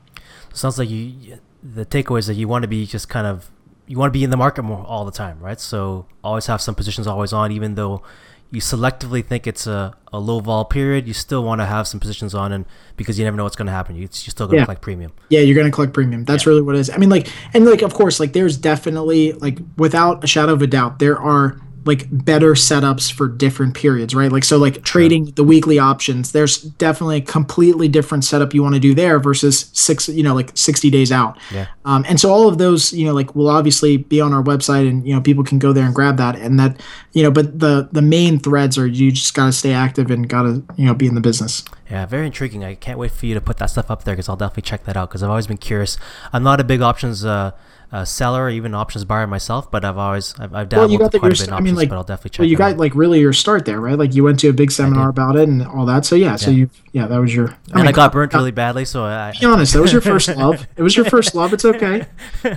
sounds 0.54 0.78
like 0.78 0.88
you 0.88 1.38
the 1.62 1.84
takeaway 1.84 2.18
is 2.18 2.28
that 2.28 2.34
you 2.34 2.48
want 2.48 2.62
to 2.62 2.68
be 2.68 2.86
just 2.86 3.10
kind 3.10 3.26
of 3.26 3.50
you 3.92 3.98
want 3.98 4.11
to 4.11 4.18
be 4.18 4.24
in 4.24 4.31
the 4.31 4.38
market 4.38 4.62
more 4.62 4.83
all 4.87 5.05
the 5.05 5.12
time, 5.12 5.38
right? 5.38 5.61
So 5.61 6.07
always 6.24 6.46
have 6.46 6.62
some 6.62 6.74
positions 6.74 7.07
always 7.07 7.35
on, 7.35 7.52
even 7.52 7.74
though 7.74 8.02
you 8.50 8.59
selectively 8.59 9.22
think 9.22 9.46
it's 9.46 9.66
a, 9.66 9.94
a 10.14 10.18
low 10.18 10.40
vol 10.40 10.64
period, 10.64 11.07
you 11.07 11.12
still 11.12 11.44
want 11.44 11.61
to 11.61 11.66
have 11.66 11.87
some 11.87 12.00
positions 12.00 12.35
on, 12.35 12.52
and 12.52 12.64
because 12.96 13.18
you 13.18 13.24
never 13.26 13.37
know 13.37 13.42
what's 13.42 13.55
going 13.55 13.66
to 13.66 13.72
happen, 13.72 13.94
you, 13.94 14.00
you're 14.00 14.09
still 14.11 14.46
going 14.46 14.57
to 14.57 14.61
yeah. 14.61 14.64
collect 14.64 14.81
premium. 14.81 15.12
Yeah, 15.28 15.40
you're 15.40 15.55
going 15.55 15.66
to 15.66 15.70
collect 15.70 15.92
premium. 15.92 16.24
That's 16.24 16.46
yeah. 16.46 16.50
really 16.50 16.62
what 16.62 16.74
it 16.74 16.78
is. 16.78 16.88
I 16.88 16.96
mean, 16.96 17.11
like, 17.11 17.28
and 17.52 17.66
like, 17.66 17.83
of 17.83 17.92
course, 17.92 18.18
like, 18.18 18.33
there's 18.33 18.57
definitely 18.57 19.33
like, 19.33 19.59
without 19.76 20.24
a 20.24 20.26
shadow 20.26 20.55
of 20.55 20.62
a 20.62 20.66
doubt, 20.66 20.98
there 20.98 21.20
are 21.20 21.61
like 21.84 22.06
better 22.10 22.52
setups 22.52 23.12
for 23.12 23.28
different 23.28 23.74
periods, 23.74 24.14
right? 24.14 24.30
Like 24.30 24.44
so 24.44 24.58
like 24.58 24.82
trading 24.82 25.26
the 25.36 25.44
weekly 25.44 25.78
options, 25.78 26.32
there's 26.32 26.62
definitely 26.62 27.18
a 27.18 27.20
completely 27.20 27.88
different 27.88 28.24
setup 28.24 28.54
you 28.54 28.62
want 28.62 28.74
to 28.74 28.80
do 28.80 28.94
there 28.94 29.18
versus 29.18 29.70
six, 29.72 30.08
you 30.08 30.22
know, 30.22 30.34
like 30.34 30.56
60 30.56 30.90
days 30.90 31.10
out. 31.12 31.38
Yeah. 31.52 31.66
Um, 31.84 32.04
and 32.08 32.20
so 32.20 32.32
all 32.32 32.48
of 32.48 32.58
those, 32.58 32.92
you 32.92 33.04
know, 33.04 33.12
like 33.12 33.34
will 33.34 33.48
obviously 33.48 33.96
be 33.96 34.20
on 34.20 34.32
our 34.32 34.42
website 34.42 34.88
and 34.88 35.06
you 35.06 35.14
know 35.14 35.20
people 35.20 35.44
can 35.44 35.58
go 35.58 35.72
there 35.72 35.84
and 35.84 35.94
grab 35.94 36.16
that 36.18 36.36
and 36.36 36.58
that, 36.58 36.80
you 37.12 37.22
know, 37.22 37.30
but 37.30 37.58
the 37.58 37.88
the 37.92 38.02
main 38.02 38.38
threads 38.38 38.78
are 38.78 38.86
you 38.86 39.10
just 39.12 39.34
got 39.34 39.46
to 39.46 39.52
stay 39.52 39.72
active 39.72 40.10
and 40.10 40.28
got 40.28 40.42
to, 40.42 40.62
you 40.76 40.86
know, 40.86 40.94
be 40.94 41.06
in 41.06 41.14
the 41.14 41.20
business. 41.20 41.64
Yeah, 41.90 42.06
very 42.06 42.26
intriguing. 42.26 42.64
I 42.64 42.74
can't 42.74 42.98
wait 42.98 43.10
for 43.10 43.26
you 43.26 43.34
to 43.34 43.40
put 43.40 43.58
that 43.58 43.66
stuff 43.66 43.90
up 43.90 44.04
there 44.04 44.14
because 44.14 44.28
I'll 44.28 44.36
definitely 44.36 44.62
check 44.62 44.84
that 44.84 44.96
out 44.96 45.10
because 45.10 45.22
I've 45.22 45.30
always 45.30 45.46
been 45.46 45.58
curious. 45.58 45.98
I'm 46.32 46.42
not 46.42 46.58
a 46.58 46.64
big 46.64 46.80
options 46.80 47.24
uh, 47.24 47.52
uh, 47.92 48.05
seller 48.05 48.44
or 48.44 48.50
even 48.50 48.74
options 48.74 49.05
buyer 49.05 49.26
myself, 49.26 49.70
but 49.70 49.85
I've 49.85 49.98
always 49.98 50.35
I've, 50.38 50.55
I've 50.55 50.68
dabbled 50.68 50.85
well, 50.85 50.92
you 50.92 50.98
got 50.98 51.12
the, 51.12 51.18
quite 51.18 51.28
your, 51.28 51.35
a 51.35 51.38
bit 51.38 51.48
in 51.48 51.52
options, 51.52 51.61
I 51.61 51.61
mean, 51.61 51.74
like, 51.74 51.88
but 51.90 51.96
I'll 51.96 52.05
definitely 52.05 52.31
check. 52.31 52.38
Well, 52.40 52.48
you 52.48 52.57
got 52.57 52.72
out. 52.72 52.78
like 52.78 52.94
really 52.94 53.20
your 53.20 53.33
start 53.33 53.66
there, 53.66 53.81
right? 53.81 53.98
Like 53.98 54.14
you 54.14 54.24
went 54.24 54.40
to 54.40 54.48
a 54.48 54.52
big 54.52 54.70
seminar 54.70 55.11
about 55.11 55.37
it 55.37 55.48
and 55.48 55.66
all 55.66 55.85
that. 55.87 56.07
So 56.07 56.16
yeah, 56.16 56.31
yeah. 56.31 56.37
so 56.37 56.50
you 56.50 56.70
yeah, 56.92 57.07
that 57.07 57.18
was 57.18 57.35
your. 57.35 57.48
I 57.48 57.55
and 57.68 57.74
mean, 57.76 57.87
I 57.87 57.92
got 57.92 58.12
burnt 58.12 58.35
really 58.35 58.50
badly, 58.50 58.85
so 58.85 59.05
I. 59.05 59.33
Be 59.38 59.46
honest, 59.46 59.72
that 59.72 59.81
was 59.81 59.92
your 59.92 60.02
first 60.02 60.28
love. 60.28 60.66
It 60.76 60.83
was 60.83 60.94
your 60.94 61.07
first 61.07 61.35
love. 61.35 61.52
It's 61.52 61.64
okay. 61.64 62.07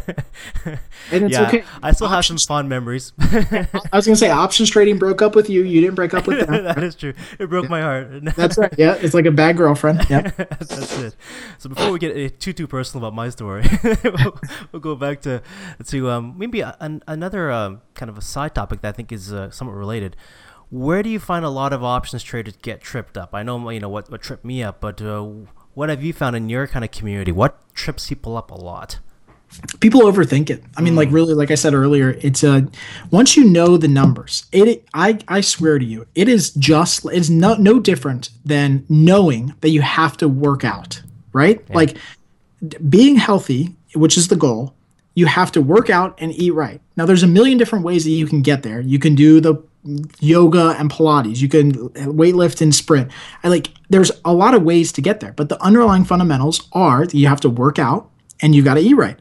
And 1.11 1.25
it's 1.25 1.33
yeah, 1.33 1.47
okay. 1.47 1.63
I 1.83 1.91
still 1.91 2.07
options, 2.07 2.11
have 2.31 2.41
some 2.41 2.47
fond 2.47 2.69
memories. 2.69 3.13
I 3.19 3.67
was 3.93 4.05
gonna 4.05 4.15
say 4.15 4.31
options 4.31 4.69
trading 4.69 4.97
broke 4.97 5.21
up 5.21 5.35
with 5.35 5.49
you. 5.49 5.63
You 5.63 5.81
didn't 5.81 5.95
break 5.95 6.13
up 6.13 6.25
with 6.25 6.39
them. 6.39 6.63
that 6.63 6.83
is 6.83 6.95
true. 6.95 7.13
It 7.37 7.47
broke 7.47 7.65
yeah. 7.65 7.69
my 7.69 7.81
heart. 7.81 8.25
That's 8.35 8.57
right. 8.57 8.73
Yeah, 8.77 8.95
it's 8.95 9.13
like 9.13 9.25
a 9.25 9.31
bad 9.31 9.57
girlfriend. 9.57 10.05
Yeah. 10.09 10.21
That's 10.37 10.97
it. 10.97 11.15
So 11.59 11.69
before 11.69 11.91
we 11.91 11.99
get 11.99 12.39
too 12.39 12.53
too 12.53 12.67
personal 12.67 13.05
about 13.05 13.15
my 13.15 13.29
story, 13.29 13.65
we'll, 14.03 14.39
we'll, 14.71 14.79
go 14.79 14.95
back 14.95 15.21
to 15.21 15.41
to 15.87 16.09
um, 16.09 16.33
maybe 16.37 16.61
an, 16.61 17.03
another 17.07 17.51
um, 17.51 17.81
kind 17.93 18.09
of 18.09 18.17
a 18.17 18.21
side 18.21 18.55
topic 18.55 18.81
that 18.81 18.89
I 18.89 18.91
think 18.91 19.11
is 19.11 19.31
uh, 19.31 19.51
somewhat 19.51 19.75
related 19.75 20.15
where 20.69 21.03
do 21.03 21.09
you 21.09 21.19
find 21.19 21.45
a 21.45 21.49
lot 21.49 21.73
of 21.73 21.83
options 21.83 22.23
traders 22.23 22.55
get 22.61 22.81
tripped 22.81 23.17
up? 23.17 23.33
I 23.33 23.43
know 23.43 23.69
you 23.69 23.79
know 23.79 23.89
what, 23.89 24.09
what 24.09 24.21
tripped 24.21 24.45
me 24.45 24.63
up, 24.63 24.81
but 24.81 25.01
uh, 25.01 25.23
what 25.73 25.89
have 25.89 26.03
you 26.03 26.13
found 26.13 26.35
in 26.35 26.49
your 26.49 26.67
kind 26.67 26.83
of 26.83 26.91
community? 26.91 27.31
What 27.31 27.59
trips 27.73 28.07
people 28.07 28.37
up 28.37 28.51
a 28.51 28.55
lot? 28.55 28.99
People 29.79 30.01
overthink 30.01 30.49
it. 30.49 30.63
I 30.75 30.81
mean, 30.81 30.95
like 30.95 31.09
mm. 31.09 31.13
really, 31.13 31.33
like 31.33 31.51
I 31.51 31.55
said 31.55 31.73
earlier, 31.73 32.17
it's 32.21 32.43
a 32.43 32.51
uh, 32.51 32.61
once 33.11 33.37
you 33.37 33.45
know 33.45 33.77
the 33.77 33.87
numbers, 33.87 34.45
it. 34.51 34.85
I 34.93 35.19
I 35.27 35.41
swear 35.41 35.79
to 35.79 35.85
you, 35.85 36.07
it 36.13 36.27
is 36.27 36.51
just 36.51 37.05
it's 37.05 37.29
no 37.29 37.53
no 37.55 37.79
different 37.79 38.31
than 38.43 38.85
knowing 38.89 39.53
that 39.61 39.69
you 39.69 39.81
have 39.81 40.17
to 40.17 40.27
work 40.27 40.65
out, 40.65 41.01
right? 41.31 41.63
Yeah. 41.69 41.75
Like 41.75 41.97
being 42.89 43.15
healthy, 43.15 43.75
which 43.93 44.17
is 44.17 44.27
the 44.27 44.35
goal, 44.35 44.75
you 45.13 45.25
have 45.25 45.51
to 45.53 45.61
work 45.61 45.89
out 45.89 46.15
and 46.19 46.33
eat 46.33 46.51
right. 46.51 46.81
Now, 46.97 47.05
there's 47.05 47.23
a 47.23 47.27
million 47.27 47.57
different 47.57 47.85
ways 47.85 48.03
that 48.03 48.11
you 48.11 48.27
can 48.27 48.41
get 48.41 48.63
there. 48.63 48.81
You 48.81 48.99
can 48.99 49.15
do 49.15 49.39
the 49.39 49.55
yoga 50.19 50.75
and 50.77 50.89
Pilates. 50.89 51.41
You 51.41 51.49
can 51.49 51.73
weightlift 51.89 52.61
and 52.61 52.73
sprint. 52.73 53.11
And 53.43 53.51
like 53.51 53.69
there's 53.89 54.11
a 54.23 54.33
lot 54.33 54.53
of 54.53 54.63
ways 54.63 54.91
to 54.93 55.01
get 55.01 55.19
there, 55.19 55.33
but 55.33 55.49
the 55.49 55.61
underlying 55.61 56.05
fundamentals 56.05 56.67
are 56.73 57.05
you 57.05 57.27
have 57.27 57.41
to 57.41 57.49
work 57.49 57.79
out 57.79 58.09
and 58.41 58.55
you've 58.55 58.65
got 58.65 58.75
to 58.75 58.81
eat 58.81 58.95
right. 58.95 59.17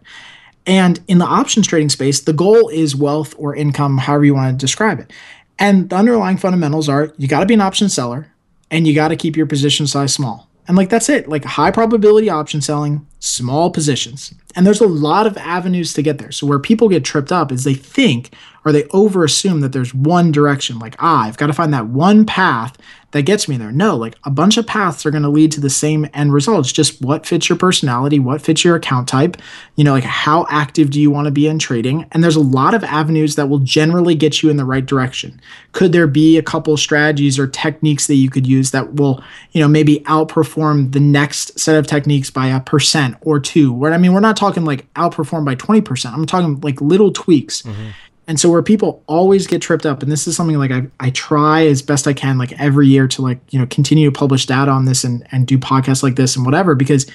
And 0.66 1.00
in 1.08 1.18
the 1.18 1.26
options 1.26 1.66
trading 1.66 1.90
space, 1.90 2.20
the 2.20 2.32
goal 2.32 2.68
is 2.68 2.96
wealth 2.96 3.34
or 3.36 3.54
income, 3.54 3.98
however 3.98 4.24
you 4.24 4.34
want 4.34 4.58
to 4.58 4.66
describe 4.66 4.98
it. 4.98 5.12
And 5.58 5.90
the 5.90 5.96
underlying 5.96 6.38
fundamentals 6.38 6.88
are 6.88 7.12
you 7.18 7.28
got 7.28 7.40
to 7.40 7.46
be 7.46 7.54
an 7.54 7.60
option 7.60 7.88
seller 7.88 8.32
and 8.70 8.86
you 8.86 8.94
got 8.94 9.08
to 9.08 9.16
keep 9.16 9.36
your 9.36 9.46
position 9.46 9.86
size 9.86 10.14
small. 10.14 10.48
And 10.66 10.76
like 10.76 10.88
that's 10.88 11.10
it. 11.10 11.28
Like 11.28 11.44
high 11.44 11.70
probability 11.70 12.30
option 12.30 12.62
selling, 12.62 13.06
small 13.18 13.70
positions. 13.70 14.32
And 14.56 14.66
there's 14.66 14.80
a 14.80 14.88
lot 14.88 15.26
of 15.26 15.36
avenues 15.36 15.92
to 15.92 16.02
get 16.02 16.18
there. 16.18 16.32
So 16.32 16.46
where 16.46 16.58
people 16.58 16.88
get 16.88 17.04
tripped 17.04 17.32
up 17.32 17.52
is 17.52 17.64
they 17.64 17.74
think 17.74 18.30
or 18.64 18.72
they 18.72 18.84
over 18.90 19.24
assume 19.24 19.60
that 19.60 19.72
there's 19.72 19.94
one 19.94 20.32
direction. 20.32 20.78
Like, 20.78 20.96
ah, 20.98 21.24
I've 21.24 21.36
got 21.36 21.48
to 21.48 21.52
find 21.52 21.72
that 21.74 21.86
one 21.86 22.24
path 22.24 22.76
that 23.14 23.22
gets 23.22 23.46
me 23.46 23.56
there. 23.56 23.70
No, 23.70 23.96
like 23.96 24.16
a 24.24 24.30
bunch 24.30 24.56
of 24.56 24.66
paths 24.66 25.06
are 25.06 25.10
going 25.12 25.22
to 25.22 25.28
lead 25.28 25.52
to 25.52 25.60
the 25.60 25.70
same 25.70 26.08
end 26.14 26.32
result. 26.32 26.58
It's 26.60 26.72
just 26.72 27.00
what 27.00 27.24
fits 27.24 27.48
your 27.48 27.56
personality, 27.56 28.18
what 28.18 28.42
fits 28.42 28.64
your 28.64 28.74
account 28.74 29.06
type, 29.06 29.36
you 29.76 29.84
know, 29.84 29.92
like 29.92 30.02
how 30.02 30.46
active 30.50 30.90
do 30.90 31.00
you 31.00 31.12
want 31.12 31.26
to 31.26 31.30
be 31.30 31.46
in 31.46 31.60
trading? 31.60 32.08
And 32.10 32.24
there's 32.24 32.34
a 32.34 32.40
lot 32.40 32.74
of 32.74 32.82
avenues 32.82 33.36
that 33.36 33.48
will 33.48 33.60
generally 33.60 34.16
get 34.16 34.42
you 34.42 34.50
in 34.50 34.56
the 34.56 34.64
right 34.64 34.84
direction. 34.84 35.40
Could 35.70 35.92
there 35.92 36.08
be 36.08 36.36
a 36.38 36.42
couple 36.42 36.76
strategies 36.76 37.38
or 37.38 37.46
techniques 37.46 38.08
that 38.08 38.16
you 38.16 38.28
could 38.30 38.48
use 38.48 38.72
that 38.72 38.94
will, 38.94 39.22
you 39.52 39.60
know, 39.60 39.68
maybe 39.68 40.00
outperform 40.06 40.90
the 40.90 40.98
next 40.98 41.56
set 41.56 41.76
of 41.76 41.86
techniques 41.86 42.30
by 42.30 42.48
a 42.48 42.58
percent 42.58 43.16
or 43.20 43.38
two? 43.38 43.72
Where 43.72 43.92
I 43.92 43.98
mean, 43.98 44.12
we're 44.12 44.18
not 44.18 44.36
talking 44.36 44.64
like 44.64 44.92
outperform 44.94 45.44
by 45.44 45.54
20%. 45.54 46.12
I'm 46.12 46.26
talking 46.26 46.60
like 46.62 46.80
little 46.80 47.12
tweaks. 47.12 47.62
Mm-hmm 47.62 47.90
and 48.27 48.41
so 48.41 48.51
where 48.51 48.62
people 48.62 49.03
always 49.07 49.47
get 49.47 49.61
tripped 49.61 49.85
up, 49.85 50.03
and 50.03 50.11
this 50.11 50.27
is 50.27 50.37
something 50.37 50.59
like 50.59 50.70
I, 50.70 50.87
I 50.99 51.11
try 51.11 51.66
as 51.66 51.83
best 51.83 52.07
I 52.07 52.14
can, 52.14 52.39
like 52.39 52.59
every 52.59 52.87
year 52.87 53.07
to 53.09 53.22
like, 53.22 53.39
you 53.51 53.59
know, 53.59 53.66
continue 53.66 54.11
to 54.11 54.18
publish 54.18 54.47
data 54.47 54.70
on 54.70 54.87
this 54.87 55.05
and, 55.05 55.27
and 55.31 55.47
do 55.47 55.59
podcasts 55.59 56.03
like 56.03 56.16
this 56.16 56.35
and 56.35 56.45
whatever, 56.45 56.75
because 56.75 57.07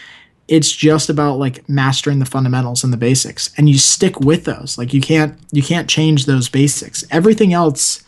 it's 0.47 0.71
just 0.71 1.09
about 1.09 1.37
like 1.37 1.67
mastering 1.69 2.19
the 2.19 2.25
fundamentals 2.25 2.83
and 2.83 2.91
the 2.91 2.97
basics. 2.97 3.51
And 3.57 3.69
you 3.69 3.77
stick 3.77 4.19
with 4.19 4.45
those. 4.45 4.77
Like 4.77 4.93
you 4.93 5.01
can't 5.01 5.37
you 5.51 5.63
can't 5.63 5.89
change 5.89 6.25
those 6.25 6.49
basics. 6.49 7.03
Everything 7.11 7.53
else 7.53 8.03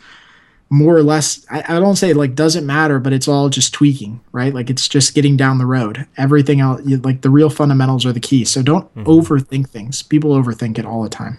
more 0.68 0.96
or 0.96 1.02
less 1.02 1.44
I, 1.50 1.60
I 1.68 1.80
don't 1.80 1.96
say 1.96 2.12
like 2.12 2.34
doesn't 2.34 2.66
matter, 2.66 2.98
but 2.98 3.12
it's 3.12 3.28
all 3.28 3.48
just 3.48 3.72
tweaking, 3.72 4.20
right? 4.32 4.52
Like 4.52 4.70
it's 4.70 4.88
just 4.88 5.14
getting 5.14 5.36
down 5.36 5.58
the 5.58 5.66
road. 5.66 6.06
Everything 6.16 6.60
else 6.60 6.82
like 7.04 7.22
the 7.22 7.30
real 7.30 7.50
fundamentals 7.50 8.04
are 8.04 8.12
the 8.12 8.20
key. 8.20 8.44
So 8.44 8.62
don't 8.62 8.92
mm-hmm. 8.94 9.08
overthink 9.08 9.68
things. 9.68 10.02
People 10.02 10.30
overthink 10.30 10.78
it 10.78 10.86
all 10.86 11.02
the 11.02 11.08
time. 11.08 11.38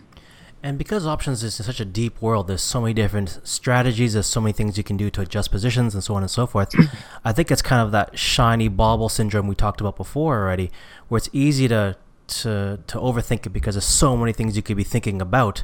And 0.65 0.77
because 0.77 1.05
options 1.05 1.43
is 1.43 1.55
such 1.55 1.81
a 1.81 1.85
deep 1.85 2.21
world, 2.21 2.47
there's 2.47 2.61
so 2.61 2.79
many 2.79 2.93
different 2.93 3.41
strategies, 3.43 4.13
there's 4.13 4.27
so 4.27 4.39
many 4.39 4.53
things 4.53 4.77
you 4.77 4.83
can 4.83 4.95
do 4.95 5.09
to 5.09 5.19
adjust 5.19 5.51
positions 5.51 5.93
and 5.93 6.01
so 6.01 6.15
on 6.15 6.23
and 6.23 6.31
so 6.31 6.47
forth. 6.47 6.73
I 7.25 7.33
think 7.33 7.51
it's 7.51 7.61
kind 7.61 7.81
of 7.81 7.91
that 7.91 8.17
shiny 8.17 8.69
bauble 8.69 9.09
syndrome 9.09 9.47
we 9.47 9.55
talked 9.55 9.81
about 9.81 9.97
before 9.97 10.39
already, 10.39 10.71
where 11.09 11.17
it's 11.17 11.29
easy 11.33 11.67
to 11.67 11.97
to 12.25 12.79
to 12.87 12.97
overthink 12.97 13.45
it 13.45 13.49
because 13.49 13.75
there's 13.75 13.83
so 13.83 14.15
many 14.15 14.31
things 14.31 14.55
you 14.55 14.63
could 14.63 14.77
be 14.77 14.85
thinking 14.85 15.21
about. 15.21 15.63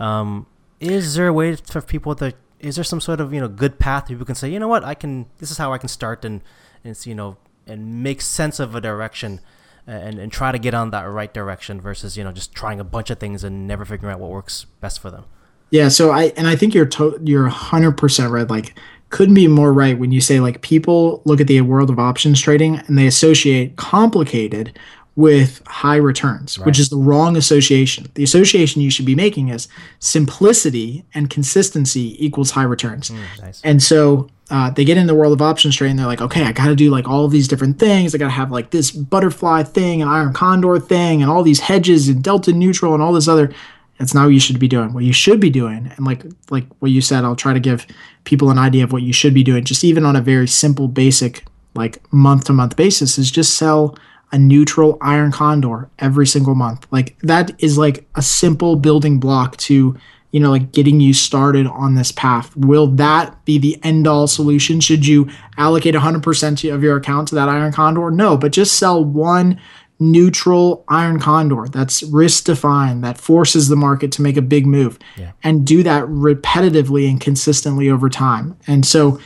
Um, 0.00 0.46
is 0.80 1.14
there 1.14 1.28
a 1.28 1.32
way 1.32 1.54
for 1.54 1.80
people 1.80 2.16
that 2.16 2.34
is 2.58 2.74
there 2.74 2.84
some 2.84 3.00
sort 3.00 3.20
of 3.20 3.32
you 3.32 3.40
know 3.40 3.46
good 3.46 3.78
path 3.78 4.08
people 4.08 4.26
can 4.26 4.34
say, 4.34 4.50
you 4.50 4.58
know 4.58 4.66
what, 4.66 4.82
I 4.82 4.94
can 4.94 5.26
this 5.38 5.52
is 5.52 5.58
how 5.58 5.72
I 5.72 5.78
can 5.78 5.88
start 5.88 6.24
and 6.24 6.40
and 6.82 6.98
you 7.06 7.14
know 7.14 7.36
and 7.64 8.02
make 8.02 8.20
sense 8.20 8.58
of 8.58 8.74
a 8.74 8.80
direction 8.80 9.40
and, 9.86 10.18
and 10.18 10.32
try 10.32 10.52
to 10.52 10.58
get 10.58 10.74
on 10.74 10.90
that 10.90 11.02
right 11.02 11.32
direction 11.32 11.80
versus 11.80 12.16
you 12.16 12.24
know 12.24 12.32
just 12.32 12.54
trying 12.54 12.80
a 12.80 12.84
bunch 12.84 13.10
of 13.10 13.18
things 13.18 13.44
and 13.44 13.66
never 13.66 13.84
figuring 13.84 14.12
out 14.12 14.20
what 14.20 14.30
works 14.30 14.66
best 14.80 15.00
for 15.00 15.10
them 15.10 15.24
yeah 15.70 15.88
so 15.88 16.10
i 16.10 16.24
and 16.36 16.46
i 16.46 16.56
think 16.56 16.74
you're 16.74 16.86
to- 16.86 17.20
you're 17.22 17.48
100% 17.48 18.30
right 18.30 18.48
like 18.48 18.74
couldn't 19.10 19.34
be 19.34 19.46
more 19.46 19.72
right 19.72 19.98
when 19.98 20.10
you 20.10 20.20
say 20.20 20.40
like 20.40 20.62
people 20.62 21.20
look 21.24 21.40
at 21.40 21.46
the 21.46 21.60
world 21.60 21.90
of 21.90 21.98
options 21.98 22.40
trading 22.40 22.78
and 22.86 22.98
they 22.98 23.06
associate 23.06 23.76
complicated 23.76 24.78
with 25.14 25.62
high 25.66 25.96
returns, 25.96 26.58
right. 26.58 26.66
which 26.66 26.78
is 26.78 26.88
the 26.88 26.96
wrong 26.96 27.36
association. 27.36 28.06
The 28.14 28.24
association 28.24 28.80
you 28.80 28.90
should 28.90 29.04
be 29.04 29.14
making 29.14 29.48
is 29.48 29.68
simplicity 29.98 31.04
and 31.12 31.28
consistency 31.28 32.16
equals 32.24 32.52
high 32.52 32.62
returns. 32.62 33.10
Mm, 33.10 33.40
nice. 33.40 33.60
And 33.62 33.82
so 33.82 34.30
uh, 34.52 34.68
they 34.68 34.84
get 34.84 34.98
in 34.98 35.06
the 35.06 35.14
world 35.14 35.32
of 35.32 35.40
options 35.40 35.74
trading. 35.74 35.96
They're 35.96 36.06
like, 36.06 36.20
okay, 36.20 36.44
I 36.44 36.52
got 36.52 36.66
to 36.66 36.76
do 36.76 36.90
like 36.90 37.08
all 37.08 37.26
these 37.26 37.48
different 37.48 37.78
things. 37.78 38.14
I 38.14 38.18
got 38.18 38.26
to 38.26 38.32
have 38.32 38.50
like 38.50 38.68
this 38.68 38.90
butterfly 38.90 39.62
thing 39.62 40.02
and 40.02 40.10
iron 40.10 40.34
condor 40.34 40.78
thing 40.78 41.22
and 41.22 41.30
all 41.30 41.42
these 41.42 41.60
hedges 41.60 42.06
and 42.06 42.22
delta 42.22 42.52
neutral 42.52 42.92
and 42.92 43.02
all 43.02 43.14
this 43.14 43.28
other. 43.28 43.50
That's 43.98 44.12
not 44.12 44.24
what 44.24 44.34
you 44.34 44.40
should 44.40 44.58
be 44.58 44.68
doing. 44.68 44.92
What 44.92 45.04
you 45.04 45.12
should 45.14 45.40
be 45.40 45.48
doing, 45.48 45.90
and 45.96 46.04
like 46.04 46.24
like 46.50 46.66
what 46.80 46.90
you 46.90 47.00
said, 47.00 47.24
I'll 47.24 47.34
try 47.34 47.54
to 47.54 47.60
give 47.60 47.86
people 48.24 48.50
an 48.50 48.58
idea 48.58 48.84
of 48.84 48.92
what 48.92 49.02
you 49.02 49.12
should 49.12 49.32
be 49.32 49.42
doing, 49.42 49.64
just 49.64 49.84
even 49.84 50.04
on 50.04 50.16
a 50.16 50.20
very 50.20 50.48
simple, 50.48 50.86
basic, 50.86 51.44
like 51.74 52.02
month 52.12 52.44
to 52.44 52.52
month 52.52 52.76
basis, 52.76 53.16
is 53.16 53.30
just 53.30 53.56
sell 53.56 53.96
a 54.32 54.38
neutral 54.38 54.98
iron 55.00 55.32
condor 55.32 55.88
every 55.98 56.26
single 56.26 56.54
month. 56.54 56.86
Like 56.90 57.16
that 57.20 57.52
is 57.62 57.78
like 57.78 58.06
a 58.16 58.22
simple 58.22 58.76
building 58.76 59.18
block 59.18 59.56
to 59.58 59.96
you 60.32 60.40
know, 60.40 60.50
like 60.50 60.72
getting 60.72 60.98
you 61.00 61.14
started 61.14 61.66
on 61.66 61.94
this 61.94 62.10
path. 62.10 62.56
Will 62.56 62.86
that 62.88 63.44
be 63.44 63.58
the 63.58 63.78
end 63.84 64.06
all 64.06 64.26
solution? 64.26 64.80
Should 64.80 65.06
you 65.06 65.28
allocate 65.58 65.94
100% 65.94 66.74
of 66.74 66.82
your 66.82 66.96
account 66.96 67.28
to 67.28 67.34
that 67.36 67.48
Iron 67.48 67.72
Condor? 67.72 68.10
No, 68.10 68.36
but 68.36 68.50
just 68.50 68.78
sell 68.78 69.04
one 69.04 69.60
neutral 70.00 70.84
Iron 70.88 71.20
Condor 71.20 71.66
that's 71.68 72.02
risk 72.02 72.44
defined, 72.44 73.04
that 73.04 73.18
forces 73.18 73.68
the 73.68 73.76
market 73.76 74.10
to 74.12 74.22
make 74.22 74.38
a 74.38 74.42
big 74.42 74.66
move, 74.66 74.98
yeah. 75.16 75.32
and 75.44 75.66
do 75.66 75.82
that 75.82 76.04
repetitively 76.04 77.08
and 77.08 77.20
consistently 77.20 77.88
over 77.88 78.08
time. 78.08 78.58
And 78.66 78.84
so, 78.84 79.20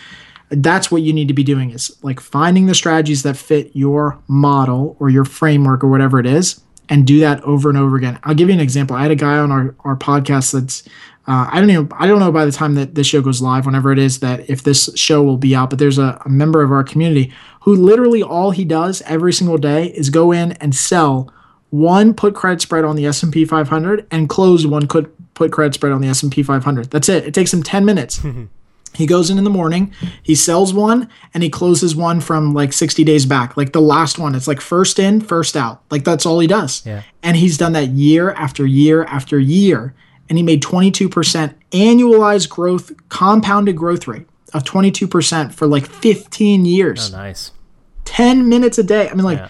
that's 0.50 0.92
what 0.92 1.02
you 1.02 1.12
need 1.12 1.26
to 1.26 1.34
be 1.34 1.42
doing 1.42 1.70
is 1.70 1.96
like 2.04 2.20
finding 2.20 2.66
the 2.66 2.74
strategies 2.74 3.24
that 3.24 3.36
fit 3.36 3.68
your 3.74 4.16
model 4.28 4.96
or 5.00 5.11
your 5.11 5.24
framework 5.24 5.82
or 5.82 5.88
whatever 5.88 6.20
it 6.20 6.26
is 6.26 6.61
and 6.89 7.07
do 7.07 7.20
that 7.20 7.43
over 7.43 7.68
and 7.68 7.78
over 7.78 7.97
again. 7.97 8.18
I'll 8.24 8.34
give 8.34 8.49
you 8.49 8.55
an 8.55 8.61
example. 8.61 8.97
I 8.97 9.03
had 9.03 9.11
a 9.11 9.16
guy 9.16 9.39
on 9.39 9.51
our, 9.51 9.74
our 9.80 9.97
podcast 9.97 10.53
that's 10.53 10.82
uh, 11.28 11.49
I 11.51 11.61
don't 11.61 11.70
even 11.70 11.91
I 11.99 12.07
don't 12.07 12.20
know 12.20 12.30
by 12.30 12.45
the 12.45 12.53
time 12.53 12.74
that 12.76 12.95
this 12.95 13.07
show 13.07 13.20
goes 13.20 13.43
live, 13.43 13.66
whenever 13.66 13.91
it 13.91 13.99
is 13.99 14.20
that 14.20 14.49
if 14.49 14.62
this 14.62 14.91
show 14.95 15.22
will 15.22 15.39
be 15.39 15.57
out, 15.57 15.70
but 15.70 15.78
there's 15.78 15.99
a, 15.99 16.20
a 16.24 16.28
member 16.28 16.62
of 16.62 16.70
our 16.70 16.84
community 16.84 17.32
who 17.62 17.74
literally 17.74 18.22
all 18.22 18.53
he 18.53 18.64
does 18.64 19.03
every 19.03 19.32
single 19.32 19.59
day 19.59 19.87
is 19.87 20.09
go 20.09 20.30
in 20.30 20.53
and 20.53 20.74
sell 20.74 21.32
one 21.70 22.14
put 22.14 22.34
credit 22.34 22.61
spread 22.61 22.84
on 22.84 22.95
the 22.95 23.07
S&P 23.07 23.45
500 23.45 24.07
and 24.12 24.28
close 24.28 24.66
one 24.66 24.87
put 24.87 25.12
put 25.34 25.51
credit 25.51 25.74
spread 25.74 25.93
on 25.93 26.01
the 26.01 26.09
S&P 26.09 26.43
500. 26.43 26.91
That's 26.91 27.09
it. 27.09 27.26
It 27.26 27.34
takes 27.34 27.53
him 27.53 27.62
10 27.62 27.84
minutes. 27.84 28.24
He 28.97 29.07
goes 29.07 29.30
in 29.30 29.38
in 29.38 29.44
the 29.44 29.51
morning, 29.51 29.92
he 30.22 30.34
sells 30.34 30.72
one, 30.72 31.09
and 31.34 31.42
he 31.42 31.51
closes 31.51 31.94
one 31.94 32.20
from 32.20 32.55
like 32.55 32.72
60 32.72 33.05
days 33.05 33.26
back. 33.26 33.57
Like 33.57 33.72
the 33.72 33.80
last 33.80 34.18
one, 34.18 34.34
it's 34.34 34.49
like 34.49 34.61
first 34.61 34.99
in, 34.99 35.20
first 35.20 35.57
out. 35.57 35.82
Like 35.90 36.05
that's 36.05 36.26
all 36.26 36.40
he 36.40 36.47
does. 36.47 36.84
Yeah. 36.86 37.03
And 37.22 37.36
he's 37.36 37.59
done 37.59 37.72
that 37.72 37.88
year 37.88 38.30
after 38.32 38.66
year 38.66 39.05
after 39.05 39.38
year. 39.38 39.94
And 40.28 40.38
he 40.38 40.42
made 40.42 40.62
22% 40.62 41.55
annualized 41.70 42.49
growth, 42.49 42.92
compounded 43.09 43.76
growth 43.76 44.09
rate 44.09 44.26
of 44.55 44.64
22% 44.64 45.53
for 45.53 45.66
like 45.66 45.86
15 45.86 46.64
years. 46.64 47.12
Oh, 47.12 47.16
nice. 47.16 47.53
10 48.07 48.49
minutes 48.49 48.78
a 48.78 48.82
day. 48.82 49.09
I 49.09 49.14
mean, 49.14 49.24
like, 49.24 49.38
yeah. 49.38 49.49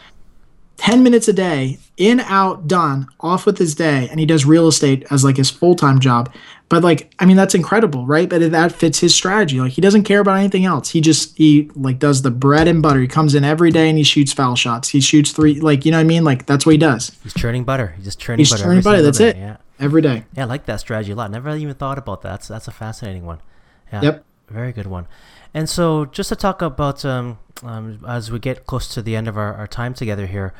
10 0.78 1.02
minutes 1.02 1.26
a 1.28 1.32
day, 1.32 1.78
in, 1.96 2.20
out, 2.20 2.68
done, 2.68 3.06
off 3.20 3.46
with 3.46 3.58
his 3.58 3.74
day. 3.74 4.08
And 4.10 4.20
he 4.20 4.26
does 4.26 4.44
real 4.44 4.68
estate 4.68 5.06
as 5.10 5.24
like 5.24 5.36
his 5.36 5.50
full 5.50 5.74
time 5.74 6.00
job. 6.00 6.32
But 6.68 6.82
like, 6.82 7.14
I 7.20 7.26
mean, 7.26 7.36
that's 7.36 7.54
incredible, 7.54 8.06
right? 8.06 8.28
But 8.28 8.50
that 8.50 8.72
fits 8.72 8.98
his 8.98 9.14
strategy. 9.14 9.60
Like, 9.60 9.72
he 9.72 9.80
doesn't 9.80 10.02
care 10.02 10.20
about 10.20 10.38
anything 10.38 10.64
else. 10.64 10.90
He 10.90 11.00
just, 11.00 11.36
he 11.36 11.70
like 11.76 12.00
does 12.00 12.22
the 12.22 12.30
bread 12.30 12.66
and 12.66 12.82
butter. 12.82 13.00
He 13.00 13.06
comes 13.06 13.36
in 13.36 13.44
every 13.44 13.70
day 13.70 13.88
and 13.88 13.96
he 13.96 14.02
shoots 14.02 14.32
foul 14.32 14.56
shots. 14.56 14.88
He 14.88 15.00
shoots 15.00 15.30
three, 15.30 15.60
like, 15.60 15.84
you 15.84 15.92
know 15.92 15.98
what 15.98 16.02
I 16.02 16.04
mean? 16.04 16.24
Like, 16.24 16.46
that's 16.46 16.66
what 16.66 16.72
he 16.72 16.78
does. 16.78 17.16
He's 17.22 17.34
churning 17.34 17.62
butter. 17.62 17.94
He's 17.96 18.04
just 18.04 18.18
churning 18.18 18.38
He's 18.38 18.50
butter. 18.50 18.64
churning 18.64 18.82
butter. 18.82 19.02
That's 19.02 19.18
day. 19.18 19.28
it. 19.28 19.36
Yeah. 19.36 19.56
Every 19.78 20.02
day. 20.02 20.24
Yeah, 20.34 20.42
I 20.42 20.46
like 20.46 20.66
that 20.66 20.80
strategy 20.80 21.12
a 21.12 21.14
lot. 21.14 21.30
Never 21.30 21.54
even 21.54 21.74
thought 21.74 21.98
about 21.98 22.22
that. 22.22 22.30
That's, 22.30 22.48
that's 22.48 22.68
a 22.68 22.72
fascinating 22.72 23.26
one. 23.26 23.40
Yeah. 23.92 24.02
Yep. 24.02 24.24
Very 24.48 24.72
good 24.72 24.86
one. 24.86 25.06
And 25.54 25.68
so, 25.68 26.04
just 26.06 26.28
to 26.30 26.36
talk 26.36 26.62
about 26.62 27.04
um, 27.04 27.38
um, 27.62 28.04
as 28.06 28.30
we 28.30 28.38
get 28.38 28.66
close 28.66 28.88
to 28.94 29.02
the 29.02 29.16
end 29.16 29.28
of 29.28 29.38
our, 29.38 29.54
our 29.54 29.66
time 29.66 29.94
together 29.94 30.26
here, 30.26 30.52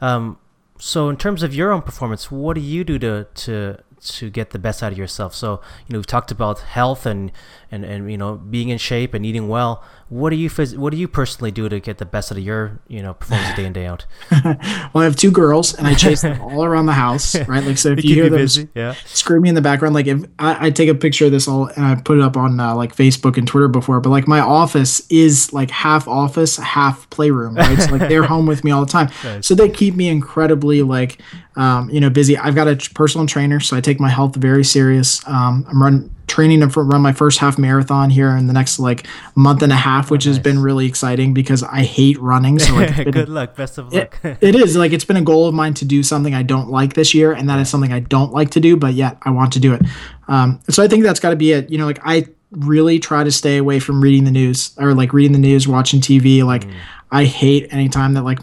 um, 0.00 0.38
so 0.78 1.08
in 1.08 1.16
terms 1.16 1.42
of 1.42 1.54
your 1.54 1.72
own 1.72 1.82
performance, 1.82 2.30
what 2.30 2.54
do 2.54 2.60
you 2.60 2.84
do 2.84 2.98
to 2.98 3.26
to 3.34 3.78
to 4.02 4.30
get 4.30 4.50
the 4.50 4.58
best 4.58 4.82
out 4.82 4.92
of 4.92 4.98
yourself. 4.98 5.34
So, 5.34 5.60
you 5.86 5.92
know, 5.92 5.98
we've 5.98 6.06
talked 6.06 6.30
about 6.30 6.60
health 6.60 7.06
and, 7.06 7.30
and, 7.70 7.84
and 7.84 8.10
you 8.10 8.18
know, 8.18 8.34
being 8.34 8.68
in 8.68 8.78
shape 8.78 9.14
and 9.14 9.24
eating 9.24 9.48
well. 9.48 9.82
What 10.08 10.30
do 10.30 10.36
you 10.36 10.50
what 10.50 10.90
do 10.90 10.98
you 10.98 11.08
personally 11.08 11.50
do 11.50 11.70
to 11.70 11.80
get 11.80 11.96
the 11.96 12.04
best 12.04 12.30
out 12.30 12.36
of 12.36 12.44
your, 12.44 12.80
you 12.86 13.00
know, 13.00 13.14
performance 13.14 13.56
day 13.56 13.64
in 13.64 13.72
day 13.72 13.86
out? 13.86 14.04
well, 14.44 14.58
I 14.94 15.04
have 15.04 15.16
two 15.16 15.30
girls 15.30 15.72
and 15.74 15.86
I 15.86 15.94
chase 15.94 16.20
them 16.20 16.38
all 16.42 16.64
around 16.64 16.84
the 16.84 16.92
house, 16.92 17.34
right? 17.48 17.64
Like, 17.64 17.78
so 17.78 17.92
if 17.92 18.04
you 18.04 18.14
hear 18.14 18.28
them 18.28 18.40
busy. 18.40 18.68
yeah. 18.74 18.94
screaming 19.06 19.50
in 19.50 19.54
the 19.54 19.62
background, 19.62 19.94
like 19.94 20.06
if 20.06 20.22
I, 20.38 20.66
I, 20.66 20.70
take 20.70 20.90
a 20.90 20.94
picture 20.94 21.26
of 21.26 21.32
this 21.32 21.48
all 21.48 21.68
and 21.68 21.84
I 21.86 21.94
put 21.94 22.18
it 22.18 22.22
up 22.22 22.36
on 22.36 22.60
uh, 22.60 22.74
like 22.74 22.94
Facebook 22.94 23.38
and 23.38 23.48
Twitter 23.48 23.68
before, 23.68 24.00
but 24.00 24.10
like 24.10 24.28
my 24.28 24.40
office 24.40 25.06
is 25.08 25.50
like 25.54 25.70
half 25.70 26.06
office, 26.06 26.58
half 26.58 27.08
playroom, 27.08 27.54
right? 27.54 27.80
So 27.80 27.92
like 27.92 28.10
they're 28.10 28.22
home 28.32 28.44
with 28.44 28.64
me 28.64 28.70
all 28.70 28.84
the 28.84 28.92
time. 28.92 29.08
Nice. 29.24 29.46
So 29.46 29.54
they 29.54 29.70
keep 29.70 29.94
me 29.94 30.08
incredibly 30.08 30.82
like, 30.82 31.22
um, 31.56 31.90
you 31.90 32.00
know, 32.00 32.10
busy. 32.10 32.36
I've 32.36 32.54
got 32.54 32.68
a 32.68 32.76
personal 32.94 33.26
trainer, 33.26 33.60
so 33.60 33.76
I 33.76 33.80
take 33.80 34.00
my 34.00 34.08
health 34.08 34.36
very 34.36 34.64
serious. 34.64 35.26
Um, 35.26 35.66
I'm 35.68 35.82
running 35.82 36.14
training 36.32 36.60
to 36.60 36.80
run 36.80 37.02
my 37.02 37.12
first 37.12 37.38
half 37.40 37.58
marathon 37.58 38.08
here 38.08 38.30
in 38.30 38.46
the 38.46 38.54
next 38.54 38.78
like 38.78 39.06
month 39.34 39.62
and 39.62 39.70
a 39.70 39.76
half, 39.76 40.10
which 40.10 40.26
oh, 40.26 40.30
nice. 40.30 40.36
has 40.36 40.42
been 40.42 40.58
really 40.58 40.86
exciting 40.86 41.34
because 41.34 41.62
I 41.62 41.82
hate 41.82 42.18
running. 42.18 42.58
So 42.58 42.74
like, 42.74 42.96
been, 43.04 43.10
good 43.10 43.28
luck, 43.28 43.54
best 43.54 43.76
of 43.76 43.92
luck. 43.92 44.18
it, 44.22 44.38
it 44.40 44.54
is 44.54 44.74
like 44.74 44.92
it's 44.92 45.04
been 45.04 45.18
a 45.18 45.22
goal 45.22 45.46
of 45.46 45.54
mine 45.54 45.74
to 45.74 45.84
do 45.84 46.02
something 46.02 46.34
I 46.34 46.42
don't 46.42 46.70
like 46.70 46.94
this 46.94 47.12
year, 47.12 47.32
and 47.32 47.48
that 47.50 47.58
is 47.58 47.68
something 47.68 47.92
I 47.92 48.00
don't 48.00 48.32
like 48.32 48.50
to 48.52 48.60
do, 48.60 48.76
but 48.76 48.94
yet 48.94 49.18
I 49.22 49.30
want 49.30 49.52
to 49.52 49.60
do 49.60 49.74
it. 49.74 49.82
Um, 50.26 50.60
so 50.70 50.82
I 50.82 50.88
think 50.88 51.04
that's 51.04 51.20
got 51.20 51.30
to 51.30 51.36
be 51.36 51.52
it. 51.52 51.70
You 51.70 51.76
know, 51.76 51.86
like 51.86 52.00
I 52.02 52.26
really 52.52 52.98
try 52.98 53.24
to 53.24 53.32
stay 53.32 53.58
away 53.58 53.78
from 53.78 54.00
reading 54.00 54.24
the 54.24 54.30
news 54.30 54.74
or 54.78 54.94
like 54.94 55.12
reading 55.12 55.32
the 55.32 55.38
news, 55.38 55.68
watching 55.68 56.00
TV. 56.00 56.44
Like 56.44 56.64
mm. 56.64 56.74
I 57.12 57.26
hate 57.26 57.70
anytime 57.70 58.14
that 58.14 58.22
like 58.22 58.38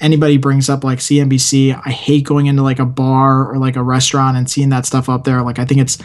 anybody 0.00 0.38
brings 0.38 0.70
up 0.70 0.82
like 0.82 0.98
CNBC. 0.98 1.78
I 1.84 1.90
hate 1.90 2.24
going 2.24 2.46
into 2.46 2.62
like 2.62 2.78
a 2.78 2.86
bar 2.86 3.50
or 3.50 3.58
like 3.58 3.76
a 3.76 3.82
restaurant 3.82 4.38
and 4.38 4.50
seeing 4.50 4.70
that 4.70 4.86
stuff 4.86 5.10
up 5.10 5.24
there. 5.24 5.42
Like 5.42 5.58
I 5.58 5.66
think 5.66 5.82
it's 5.82 5.98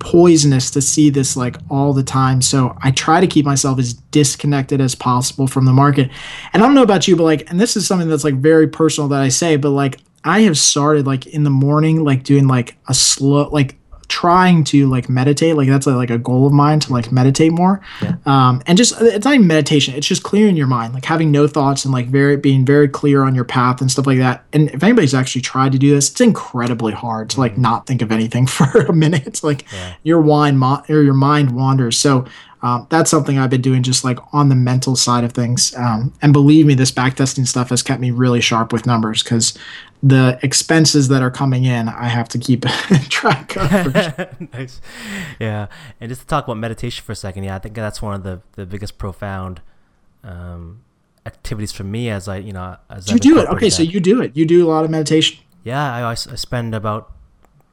poisonous 0.00 0.70
to 0.72 0.82
see 0.82 1.10
this 1.10 1.36
like 1.36 1.56
all 1.70 1.92
the 1.92 2.02
time. 2.02 2.42
So 2.42 2.76
I 2.82 2.90
try 2.90 3.20
to 3.20 3.26
keep 3.28 3.46
myself 3.46 3.78
as 3.78 3.94
disconnected 3.94 4.80
as 4.80 4.96
possible 4.96 5.46
from 5.46 5.64
the 5.64 5.72
market. 5.72 6.10
And 6.52 6.60
I 6.60 6.66
don't 6.66 6.74
know 6.74 6.82
about 6.82 7.06
you, 7.06 7.14
but 7.14 7.22
like, 7.22 7.48
and 7.48 7.60
this 7.60 7.76
is 7.76 7.86
something 7.86 8.08
that's 8.08 8.24
like 8.24 8.34
very 8.34 8.66
personal 8.66 9.06
that 9.10 9.22
I 9.22 9.28
say, 9.28 9.56
but 9.56 9.70
like 9.70 10.00
I 10.24 10.40
have 10.40 10.58
started 10.58 11.06
like 11.06 11.26
in 11.28 11.44
the 11.44 11.50
morning, 11.50 12.02
like 12.02 12.24
doing 12.24 12.48
like 12.48 12.76
a 12.88 12.94
slow, 12.94 13.48
like 13.50 13.76
trying 14.10 14.64
to 14.64 14.88
like 14.88 15.08
meditate 15.08 15.56
like 15.56 15.68
that's 15.68 15.86
a, 15.86 15.94
like 15.94 16.10
a 16.10 16.18
goal 16.18 16.44
of 16.44 16.52
mine 16.52 16.80
to 16.80 16.92
like 16.92 17.12
meditate 17.12 17.52
more 17.52 17.80
yeah. 18.02 18.16
um 18.26 18.60
and 18.66 18.76
just 18.76 19.00
it's 19.00 19.24
not 19.24 19.34
even 19.34 19.46
meditation 19.46 19.94
it's 19.94 20.06
just 20.06 20.24
clearing 20.24 20.56
your 20.56 20.66
mind 20.66 20.92
like 20.92 21.04
having 21.04 21.30
no 21.30 21.46
thoughts 21.46 21.84
and 21.84 21.94
like 21.94 22.08
very 22.08 22.36
being 22.36 22.64
very 22.64 22.88
clear 22.88 23.22
on 23.22 23.36
your 23.36 23.44
path 23.44 23.80
and 23.80 23.88
stuff 23.88 24.08
like 24.08 24.18
that 24.18 24.44
and 24.52 24.68
if 24.70 24.82
anybody's 24.82 25.14
actually 25.14 25.40
tried 25.40 25.70
to 25.70 25.78
do 25.78 25.94
this 25.94 26.10
it's 26.10 26.20
incredibly 26.20 26.92
hard 26.92 27.30
to 27.30 27.38
like 27.38 27.52
mm-hmm. 27.52 27.62
not 27.62 27.86
think 27.86 28.02
of 28.02 28.10
anything 28.10 28.46
for 28.48 28.64
a 28.86 28.92
minute 28.92 29.24
it's 29.28 29.44
like 29.44 29.64
yeah. 29.72 29.94
your 30.02 30.20
wine 30.20 30.58
mo- 30.58 30.82
or 30.88 31.02
your 31.02 31.14
mind 31.14 31.52
wanders 31.52 31.96
so 31.96 32.26
um, 32.62 32.86
that's 32.90 33.10
something 33.10 33.38
I've 33.38 33.50
been 33.50 33.62
doing 33.62 33.82
just 33.82 34.04
like 34.04 34.18
on 34.32 34.50
the 34.50 34.54
mental 34.54 34.94
side 34.94 35.24
of 35.24 35.32
things. 35.32 35.74
Um, 35.76 36.12
and 36.20 36.32
believe 36.32 36.66
me, 36.66 36.74
this 36.74 36.90
backtesting 36.90 37.46
stuff 37.46 37.70
has 37.70 37.82
kept 37.82 38.00
me 38.00 38.10
really 38.10 38.40
sharp 38.40 38.72
with 38.72 38.84
numbers 38.86 39.22
because 39.22 39.56
the 40.02 40.38
expenses 40.42 41.08
that 41.08 41.22
are 41.22 41.30
coming 41.30 41.64
in, 41.64 41.88
I 41.88 42.08
have 42.08 42.28
to 42.30 42.38
keep 42.38 42.64
track 43.08 43.56
of. 43.56 44.52
nice. 44.52 44.80
Yeah. 45.38 45.68
And 46.00 46.10
just 46.10 46.22
to 46.22 46.26
talk 46.26 46.44
about 46.44 46.58
meditation 46.58 47.02
for 47.04 47.12
a 47.12 47.16
second, 47.16 47.44
yeah, 47.44 47.56
I 47.56 47.58
think 47.58 47.74
that's 47.74 48.02
one 48.02 48.14
of 48.14 48.24
the, 48.24 48.42
the 48.52 48.66
biggest 48.66 48.98
profound 48.98 49.62
um, 50.22 50.82
activities 51.24 51.72
for 51.72 51.84
me 51.84 52.10
as 52.10 52.28
I, 52.28 52.38
you 52.38 52.52
know, 52.52 52.76
as 52.90 53.10
you 53.10 53.18
do 53.18 53.38
it. 53.38 53.48
Okay. 53.48 53.68
That. 53.68 53.74
So 53.74 53.82
you 53.82 54.00
do 54.00 54.20
it. 54.20 54.36
You 54.36 54.44
do 54.44 54.66
a 54.66 54.68
lot 54.68 54.84
of 54.84 54.90
meditation. 54.90 55.42
Yeah. 55.64 55.94
I, 55.94 56.10
I 56.10 56.14
spend 56.14 56.74
about, 56.74 57.12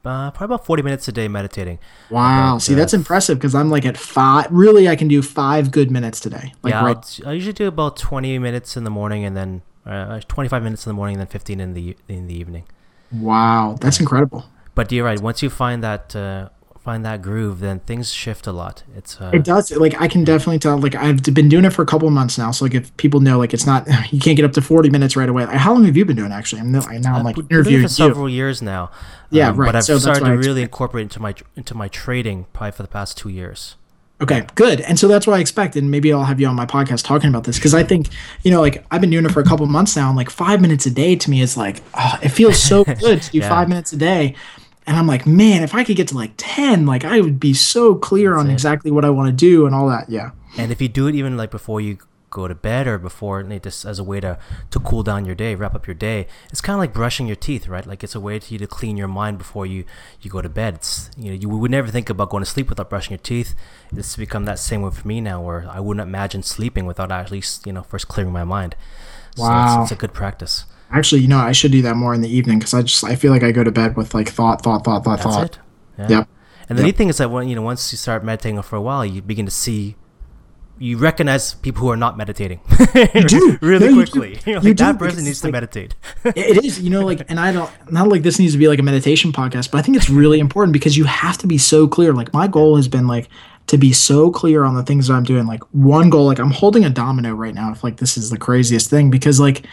uh, 0.04 0.30
probably 0.30 0.54
about 0.54 0.66
40 0.66 0.82
minutes 0.82 1.08
a 1.08 1.12
day 1.12 1.28
meditating. 1.28 1.78
Wow. 2.10 2.58
See, 2.58 2.74
uh, 2.74 2.76
that's 2.76 2.94
impressive 2.94 3.38
because 3.38 3.54
I'm 3.54 3.70
like 3.70 3.84
at 3.84 3.96
five. 3.96 4.46
Really, 4.50 4.88
I 4.88 4.96
can 4.96 5.08
do 5.08 5.22
five 5.22 5.70
good 5.70 5.90
minutes 5.90 6.20
today. 6.20 6.54
Like 6.62 6.72
yeah. 6.72 6.84
Right. 6.84 7.20
I 7.26 7.32
usually 7.32 7.52
do 7.52 7.66
about 7.66 7.96
20 7.96 8.38
minutes 8.38 8.76
in 8.76 8.84
the 8.84 8.90
morning 8.90 9.24
and 9.24 9.36
then 9.36 9.62
uh, 9.84 10.20
25 10.28 10.62
minutes 10.62 10.86
in 10.86 10.90
the 10.90 10.94
morning 10.94 11.16
and 11.16 11.20
then 11.20 11.28
15 11.28 11.60
in 11.60 11.74
the 11.74 11.96
in 12.08 12.26
the 12.26 12.34
evening. 12.34 12.64
Wow, 13.12 13.76
that's 13.80 14.00
incredible. 14.00 14.44
But 14.74 14.92
you're 14.92 15.04
right. 15.04 15.20
Once 15.20 15.42
you 15.42 15.50
find 15.50 15.82
that 15.82 16.14
uh, 16.14 16.50
find 16.88 17.04
that 17.04 17.20
groove, 17.20 17.60
then 17.60 17.80
things 17.80 18.10
shift 18.10 18.46
a 18.46 18.52
lot. 18.52 18.82
It's 18.96 19.20
uh, 19.20 19.30
it 19.34 19.44
does. 19.44 19.70
Like 19.70 20.00
I 20.00 20.08
can 20.08 20.24
definitely 20.24 20.58
tell. 20.58 20.78
Like 20.78 20.94
I've 20.94 21.22
been 21.22 21.50
doing 21.50 21.66
it 21.66 21.70
for 21.74 21.82
a 21.82 21.86
couple 21.86 22.08
months 22.08 22.38
now. 22.38 22.50
So 22.50 22.64
like 22.64 22.72
if 22.72 22.96
people 22.96 23.20
know, 23.20 23.36
like 23.36 23.52
it's 23.52 23.66
not 23.66 23.86
you 24.10 24.18
can't 24.18 24.36
get 24.36 24.46
up 24.46 24.52
to 24.52 24.62
40 24.62 24.88
minutes 24.88 25.14
right 25.14 25.28
away. 25.28 25.44
Like, 25.44 25.58
how 25.58 25.74
long 25.74 25.84
have 25.84 25.98
you 25.98 26.06
been 26.06 26.16
doing 26.16 26.32
actually? 26.32 26.62
I'm 26.62 26.72
now 26.72 26.80
I'm 26.88 27.24
like 27.24 27.36
interviewing 27.50 27.82
for 27.82 27.88
several 27.88 28.26
you. 28.26 28.36
years 28.36 28.62
now. 28.62 28.90
Yeah, 29.28 29.50
um, 29.50 29.56
right. 29.58 29.66
But 29.66 29.76
I've 29.76 29.84
so 29.84 29.98
started 29.98 30.24
to 30.24 30.38
really 30.38 30.62
incorporate 30.62 31.02
into 31.02 31.20
my 31.20 31.34
into 31.56 31.74
my 31.74 31.88
trading 31.88 32.46
probably 32.54 32.72
for 32.72 32.82
the 32.84 32.88
past 32.88 33.18
two 33.18 33.28
years. 33.28 33.76
Okay, 34.22 34.46
good. 34.54 34.80
And 34.80 34.98
so 34.98 35.08
that's 35.08 35.26
what 35.26 35.36
I 35.36 35.40
expect. 35.40 35.76
And 35.76 35.90
maybe 35.90 36.10
I'll 36.10 36.24
have 36.24 36.40
you 36.40 36.46
on 36.46 36.56
my 36.56 36.66
podcast 36.66 37.04
talking 37.04 37.28
about 37.28 37.44
this 37.44 37.58
because 37.58 37.74
I 37.74 37.84
think, 37.84 38.08
you 38.42 38.50
know, 38.50 38.62
like 38.62 38.82
I've 38.90 39.02
been 39.02 39.10
doing 39.10 39.26
it 39.26 39.30
for 39.30 39.40
a 39.40 39.44
couple 39.44 39.66
months 39.66 39.94
now, 39.94 40.08
and 40.08 40.16
like 40.16 40.30
five 40.30 40.62
minutes 40.62 40.86
a 40.86 40.90
day 40.90 41.16
to 41.16 41.30
me 41.30 41.42
is 41.42 41.54
like, 41.54 41.82
oh, 41.92 42.18
it 42.22 42.30
feels 42.30 42.60
so 42.60 42.82
good 43.00 43.20
to 43.20 43.30
do 43.30 43.38
yeah. 43.38 43.48
five 43.48 43.68
minutes 43.68 43.92
a 43.92 43.98
day. 43.98 44.34
And 44.88 44.96
I'm 44.96 45.06
like, 45.06 45.26
man, 45.26 45.62
if 45.62 45.74
I 45.74 45.84
could 45.84 45.96
get 45.96 46.08
to 46.08 46.16
like 46.16 46.32
10, 46.38 46.86
like 46.86 47.04
I 47.04 47.20
would 47.20 47.38
be 47.38 47.52
so 47.52 47.94
clear 47.94 48.30
that's 48.30 48.40
on 48.40 48.50
it. 48.50 48.54
exactly 48.54 48.90
what 48.90 49.04
I 49.04 49.10
want 49.10 49.28
to 49.28 49.36
do 49.36 49.66
and 49.66 49.74
all 49.74 49.86
that. 49.90 50.08
Yeah. 50.08 50.30
And 50.56 50.72
if 50.72 50.80
you 50.80 50.88
do 50.88 51.06
it 51.06 51.14
even 51.14 51.36
like 51.36 51.50
before 51.50 51.82
you 51.82 51.98
go 52.30 52.48
to 52.48 52.54
bed 52.54 52.86
or 52.86 52.98
before 52.98 53.42
just 53.42 53.84
as 53.84 53.98
a 53.98 54.04
way 54.04 54.20
to 54.20 54.38
to 54.70 54.78
cool 54.80 55.02
down 55.02 55.24
your 55.24 55.34
day 55.34 55.54
wrap 55.54 55.74
up 55.74 55.86
your 55.86 55.94
day 55.94 56.26
it's 56.50 56.60
kind 56.60 56.74
of 56.74 56.78
like 56.78 56.92
brushing 56.92 57.26
your 57.26 57.34
teeth 57.34 57.68
right 57.68 57.86
like 57.86 58.04
it's 58.04 58.14
a 58.14 58.20
way 58.20 58.38
to 58.38 58.52
you 58.52 58.58
to 58.58 58.66
clean 58.66 58.98
your 58.98 59.08
mind 59.08 59.38
before 59.38 59.64
you 59.64 59.82
you 60.20 60.30
go 60.30 60.42
to 60.42 60.48
bed 60.50 60.74
it's 60.74 61.10
you 61.16 61.30
know 61.30 61.38
you 61.38 61.48
would 61.48 61.70
never 61.70 61.88
think 61.88 62.10
about 62.10 62.28
going 62.28 62.44
to 62.44 62.50
sleep 62.50 62.68
without 62.68 62.90
brushing 62.90 63.12
your 63.12 63.18
teeth 63.18 63.54
it's 63.96 64.14
become 64.14 64.44
that 64.44 64.58
same 64.58 64.82
way 64.82 64.90
for 64.90 65.08
me 65.08 65.22
now 65.22 65.40
where 65.40 65.66
i 65.70 65.80
wouldn't 65.80 66.06
imagine 66.06 66.42
sleeping 66.42 66.84
without 66.84 67.10
at 67.10 67.30
least 67.30 67.66
you 67.66 67.72
know 67.72 67.82
first 67.82 68.08
clearing 68.08 68.30
my 68.30 68.44
mind 68.44 68.76
wow 69.38 69.76
so 69.76 69.82
it's, 69.82 69.90
it's 69.90 69.98
a 69.98 70.00
good 70.00 70.12
practice 70.12 70.66
actually 70.90 71.20
you 71.20 71.28
know 71.28 71.38
i 71.38 71.52
should 71.52 71.72
do 71.72 71.82
that 71.82 71.96
more 71.96 72.14
in 72.14 72.20
the 72.20 72.28
evening 72.28 72.58
because 72.58 72.74
i 72.74 72.82
just 72.82 73.04
i 73.04 73.14
feel 73.14 73.32
like 73.32 73.42
i 73.42 73.52
go 73.52 73.64
to 73.64 73.70
bed 73.70 73.96
with 73.96 74.14
like 74.14 74.28
thought 74.28 74.62
thought 74.62 74.84
thought 74.84 75.04
thought 75.04 75.18
That's 75.18 75.34
thought 75.34 75.44
it. 75.44 75.58
Yeah. 75.98 76.08
yep 76.18 76.28
and 76.68 76.78
the 76.78 76.82
yep. 76.82 76.86
neat 76.86 76.96
thing 76.96 77.08
is 77.08 77.18
that 77.18 77.30
when 77.30 77.48
you 77.48 77.54
know 77.54 77.62
once 77.62 77.92
you 77.92 77.98
start 77.98 78.24
meditating 78.24 78.60
for 78.62 78.76
a 78.76 78.80
while 78.80 79.04
you 79.04 79.22
begin 79.22 79.44
to 79.44 79.52
see 79.52 79.96
you 80.80 80.96
recognize 80.96 81.54
people 81.54 81.82
who 81.82 81.90
are 81.90 81.96
not 81.96 82.16
meditating 82.16 82.60
you 83.14 83.24
do 83.24 83.58
really 83.60 83.88
no, 83.88 83.94
quickly. 83.94 84.30
You, 84.30 84.36
do. 84.36 84.54
like, 84.54 84.64
you 84.64 84.74
that 84.74 84.98
person 84.98 85.24
needs 85.24 85.42
like, 85.42 85.48
to 85.48 85.52
meditate. 85.52 85.94
it 86.24 86.64
is, 86.64 86.80
you 86.80 86.90
know, 86.90 87.04
like, 87.04 87.28
and 87.28 87.38
I 87.38 87.52
don't 87.52 87.70
not 87.90 88.08
like 88.08 88.22
this 88.22 88.38
needs 88.38 88.52
to 88.52 88.58
be 88.58 88.68
like 88.68 88.78
a 88.78 88.82
meditation 88.82 89.32
podcast, 89.32 89.70
but 89.70 89.78
I 89.78 89.82
think 89.82 89.96
it's 89.96 90.08
really 90.08 90.38
important 90.38 90.72
because 90.72 90.96
you 90.96 91.04
have 91.04 91.38
to 91.38 91.46
be 91.46 91.58
so 91.58 91.88
clear. 91.88 92.12
Like 92.12 92.32
my 92.32 92.46
goal 92.46 92.76
has 92.76 92.88
been 92.88 93.06
like 93.06 93.28
to 93.66 93.76
be 93.76 93.92
so 93.92 94.30
clear 94.30 94.64
on 94.64 94.74
the 94.74 94.82
things 94.82 95.08
that 95.08 95.14
I'm 95.14 95.24
doing. 95.24 95.46
Like 95.46 95.62
one 95.72 96.10
goal, 96.10 96.26
like 96.26 96.38
I'm 96.38 96.50
holding 96.50 96.84
a 96.84 96.90
domino 96.90 97.34
right 97.34 97.54
now. 97.54 97.70
If 97.72 97.84
like 97.84 97.98
this 97.98 98.16
is 98.16 98.30
the 98.30 98.38
craziest 98.38 98.88
thing 98.88 99.10
because 99.10 99.40
like 99.40 99.66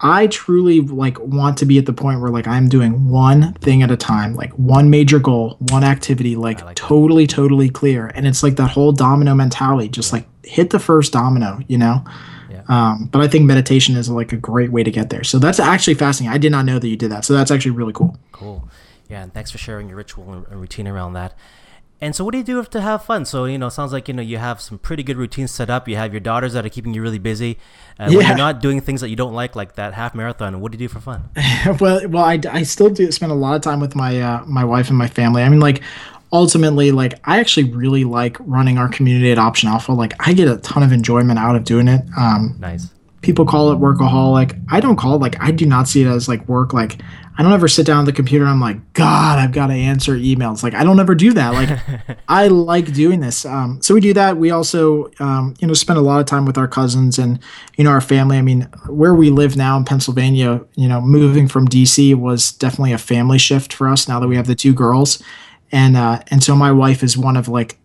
I 0.00 0.26
truly 0.26 0.80
like 0.80 1.18
want 1.20 1.56
to 1.58 1.66
be 1.66 1.78
at 1.78 1.86
the 1.86 1.92
point 1.92 2.20
where 2.20 2.30
like 2.30 2.46
I'm 2.46 2.68
doing 2.68 3.08
one 3.08 3.54
thing 3.54 3.82
at 3.82 3.90
a 3.90 3.96
time, 3.96 4.34
like 4.34 4.52
one 4.52 4.90
major 4.90 5.18
goal, 5.18 5.56
one 5.70 5.84
activity, 5.84 6.36
like, 6.36 6.62
like 6.64 6.76
totally, 6.76 7.26
that. 7.26 7.34
totally 7.34 7.68
clear. 7.70 8.08
And 8.08 8.26
it's 8.26 8.42
like 8.42 8.56
that 8.56 8.70
whole 8.70 8.92
domino 8.92 9.34
mentality, 9.34 9.88
just 9.88 10.12
like 10.12 10.26
hit 10.44 10.70
the 10.70 10.80
first 10.80 11.12
domino, 11.12 11.60
you 11.68 11.78
know? 11.78 12.04
Yeah. 12.50 12.62
Um, 12.68 13.08
but 13.10 13.22
I 13.22 13.28
think 13.28 13.44
meditation 13.44 13.96
is 13.96 14.10
like 14.10 14.32
a 14.32 14.36
great 14.36 14.72
way 14.72 14.82
to 14.82 14.90
get 14.90 15.10
there. 15.10 15.24
So 15.24 15.38
that's 15.38 15.60
actually 15.60 15.94
fascinating. 15.94 16.34
I 16.34 16.38
did 16.38 16.52
not 16.52 16.64
know 16.64 16.78
that 16.78 16.88
you 16.88 16.96
did 16.96 17.10
that. 17.10 17.24
So 17.24 17.32
that's 17.32 17.50
actually 17.50 17.72
really 17.72 17.92
cool. 17.92 18.18
Cool. 18.32 18.68
Yeah. 19.08 19.22
And 19.22 19.32
thanks 19.32 19.50
for 19.50 19.58
sharing 19.58 19.88
your 19.88 19.96
ritual 19.96 20.32
and 20.32 20.60
routine 20.60 20.88
around 20.88 21.12
that. 21.14 21.34
And 22.04 22.14
so, 22.14 22.22
what 22.22 22.32
do 22.32 22.38
you 22.38 22.44
do 22.44 22.62
to 22.62 22.80
have 22.82 23.02
fun? 23.02 23.24
So, 23.24 23.46
you 23.46 23.56
know, 23.56 23.70
sounds 23.70 23.90
like 23.90 24.08
you 24.08 24.14
know 24.14 24.20
you 24.20 24.36
have 24.36 24.60
some 24.60 24.76
pretty 24.76 25.02
good 25.02 25.16
routines 25.16 25.50
set 25.50 25.70
up. 25.70 25.88
You 25.88 25.96
have 25.96 26.12
your 26.12 26.20
daughters 26.20 26.52
that 26.52 26.66
are 26.66 26.68
keeping 26.68 26.92
you 26.92 27.00
really 27.00 27.18
busy. 27.18 27.56
Uh, 27.98 28.08
yeah. 28.10 28.18
When 28.18 28.26
you're 28.26 28.36
not 28.36 28.60
doing 28.60 28.82
things 28.82 29.00
that 29.00 29.08
you 29.08 29.16
don't 29.16 29.32
like, 29.32 29.56
like 29.56 29.76
that 29.76 29.94
half 29.94 30.14
marathon, 30.14 30.60
what 30.60 30.70
do 30.70 30.76
you 30.76 30.86
do 30.86 30.92
for 30.92 31.00
fun? 31.00 31.30
well, 31.80 32.06
well, 32.06 32.24
I, 32.24 32.38
I 32.50 32.62
still 32.64 32.90
do 32.90 33.10
spend 33.10 33.32
a 33.32 33.34
lot 33.34 33.56
of 33.56 33.62
time 33.62 33.80
with 33.80 33.96
my 33.96 34.20
uh, 34.20 34.44
my 34.44 34.66
wife 34.66 34.90
and 34.90 34.98
my 34.98 35.08
family. 35.08 35.42
I 35.42 35.48
mean, 35.48 35.60
like 35.60 35.82
ultimately, 36.30 36.92
like 36.92 37.18
I 37.24 37.40
actually 37.40 37.72
really 37.72 38.04
like 38.04 38.36
running 38.40 38.76
our 38.76 38.90
community 38.90 39.32
at 39.32 39.38
Option 39.38 39.70
Alpha. 39.70 39.92
Like 39.92 40.12
I 40.20 40.34
get 40.34 40.46
a 40.46 40.58
ton 40.58 40.82
of 40.82 40.92
enjoyment 40.92 41.38
out 41.38 41.56
of 41.56 41.64
doing 41.64 41.88
it. 41.88 42.02
Um, 42.18 42.54
nice. 42.58 42.90
People 43.22 43.46
call 43.46 43.72
it 43.72 43.76
workaholic. 43.76 44.62
I 44.70 44.80
don't 44.80 44.96
call 44.96 45.14
it 45.14 45.22
like 45.22 45.42
I 45.42 45.52
do 45.52 45.64
not 45.64 45.88
see 45.88 46.02
it 46.02 46.08
as 46.08 46.28
like 46.28 46.46
work. 46.50 46.74
Like 46.74 47.00
I 47.36 47.42
don't 47.42 47.52
ever 47.52 47.66
sit 47.66 47.84
down 47.84 48.00
at 48.00 48.06
the 48.06 48.12
computer. 48.12 48.44
I'm 48.46 48.60
like, 48.60 48.92
God, 48.92 49.38
I've 49.38 49.50
got 49.50 49.66
to 49.66 49.72
answer 49.72 50.14
emails. 50.14 50.62
Like, 50.62 50.74
I 50.74 50.84
don't 50.84 51.00
ever 51.00 51.16
do 51.16 51.32
that. 51.32 51.52
Like, 51.52 52.18
I 52.28 52.46
like 52.46 52.92
doing 52.92 53.20
this. 53.20 53.44
Um, 53.44 53.82
so 53.82 53.92
we 53.92 54.00
do 54.00 54.12
that. 54.14 54.36
We 54.36 54.52
also, 54.52 55.10
um, 55.18 55.54
you 55.58 55.66
know, 55.66 55.74
spend 55.74 55.98
a 55.98 56.02
lot 56.02 56.20
of 56.20 56.26
time 56.26 56.44
with 56.44 56.56
our 56.56 56.68
cousins 56.68 57.18
and, 57.18 57.40
you 57.76 57.82
know, 57.82 57.90
our 57.90 58.00
family. 58.00 58.38
I 58.38 58.42
mean, 58.42 58.62
where 58.88 59.14
we 59.14 59.30
live 59.30 59.56
now 59.56 59.76
in 59.76 59.84
Pennsylvania, 59.84 60.60
you 60.76 60.88
know, 60.88 61.00
moving 61.00 61.48
from 61.48 61.66
DC 61.66 62.14
was 62.14 62.52
definitely 62.52 62.92
a 62.92 62.98
family 62.98 63.38
shift 63.38 63.72
for 63.72 63.88
us 63.88 64.06
now 64.06 64.20
that 64.20 64.28
we 64.28 64.36
have 64.36 64.46
the 64.46 64.54
two 64.54 64.72
girls. 64.72 65.20
And, 65.72 65.96
uh, 65.96 66.22
and 66.28 66.42
so 66.42 66.54
my 66.54 66.70
wife 66.70 67.02
is 67.02 67.18
one 67.18 67.36
of 67.36 67.48
like, 67.48 67.78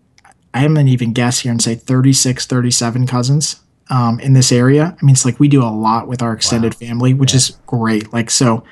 I 0.54 0.64
am 0.64 0.76
gonna 0.76 0.92
even 0.92 1.14
guess 1.14 1.40
here 1.40 1.52
and 1.52 1.62
say 1.62 1.76
36, 1.76 2.46
37 2.46 3.08
cousins 3.08 3.62
um, 3.90 4.20
in 4.20 4.34
this 4.34 4.52
area. 4.52 4.96
I 5.00 5.06
mean, 5.06 5.14
it's 5.14 5.26
like 5.26 5.40
we 5.40 5.48
do 5.48 5.64
a 5.64 5.70
lot 5.70 6.08
with 6.08 6.22
our 6.22 6.34
extended 6.34 6.74
wow. 6.76 6.88
family, 6.88 7.14
which 7.14 7.34
yeah. 7.34 7.38
is 7.38 7.50
great. 7.66 8.12
Like, 8.14 8.30
so 8.30 8.64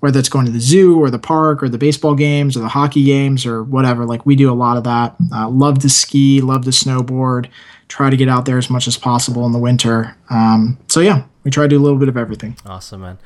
whether 0.00 0.18
it's 0.18 0.28
going 0.28 0.46
to 0.46 0.52
the 0.52 0.60
zoo 0.60 0.98
or 0.98 1.10
the 1.10 1.18
park 1.18 1.62
or 1.62 1.68
the 1.68 1.78
baseball 1.78 2.14
games 2.14 2.56
or 2.56 2.60
the 2.60 2.68
hockey 2.68 3.04
games 3.04 3.46
or 3.46 3.62
whatever. 3.62 4.04
Like 4.04 4.26
we 4.26 4.36
do 4.36 4.50
a 4.50 4.54
lot 4.54 4.76
of 4.76 4.84
that. 4.84 5.16
Uh, 5.32 5.48
love 5.48 5.78
to 5.80 5.88
ski, 5.88 6.40
love 6.40 6.64
to 6.64 6.70
snowboard, 6.70 7.48
try 7.88 8.10
to 8.10 8.16
get 8.16 8.28
out 8.28 8.44
there 8.44 8.58
as 8.58 8.70
much 8.70 8.86
as 8.86 8.96
possible 8.96 9.46
in 9.46 9.52
the 9.52 9.58
winter. 9.58 10.16
Um, 10.30 10.78
so 10.88 11.00
yeah, 11.00 11.24
we 11.44 11.50
try 11.50 11.64
to 11.64 11.68
do 11.68 11.78
a 11.78 11.82
little 11.82 11.98
bit 11.98 12.08
of 12.08 12.16
everything. 12.16 12.56
Awesome, 12.66 13.00
man. 13.00 13.18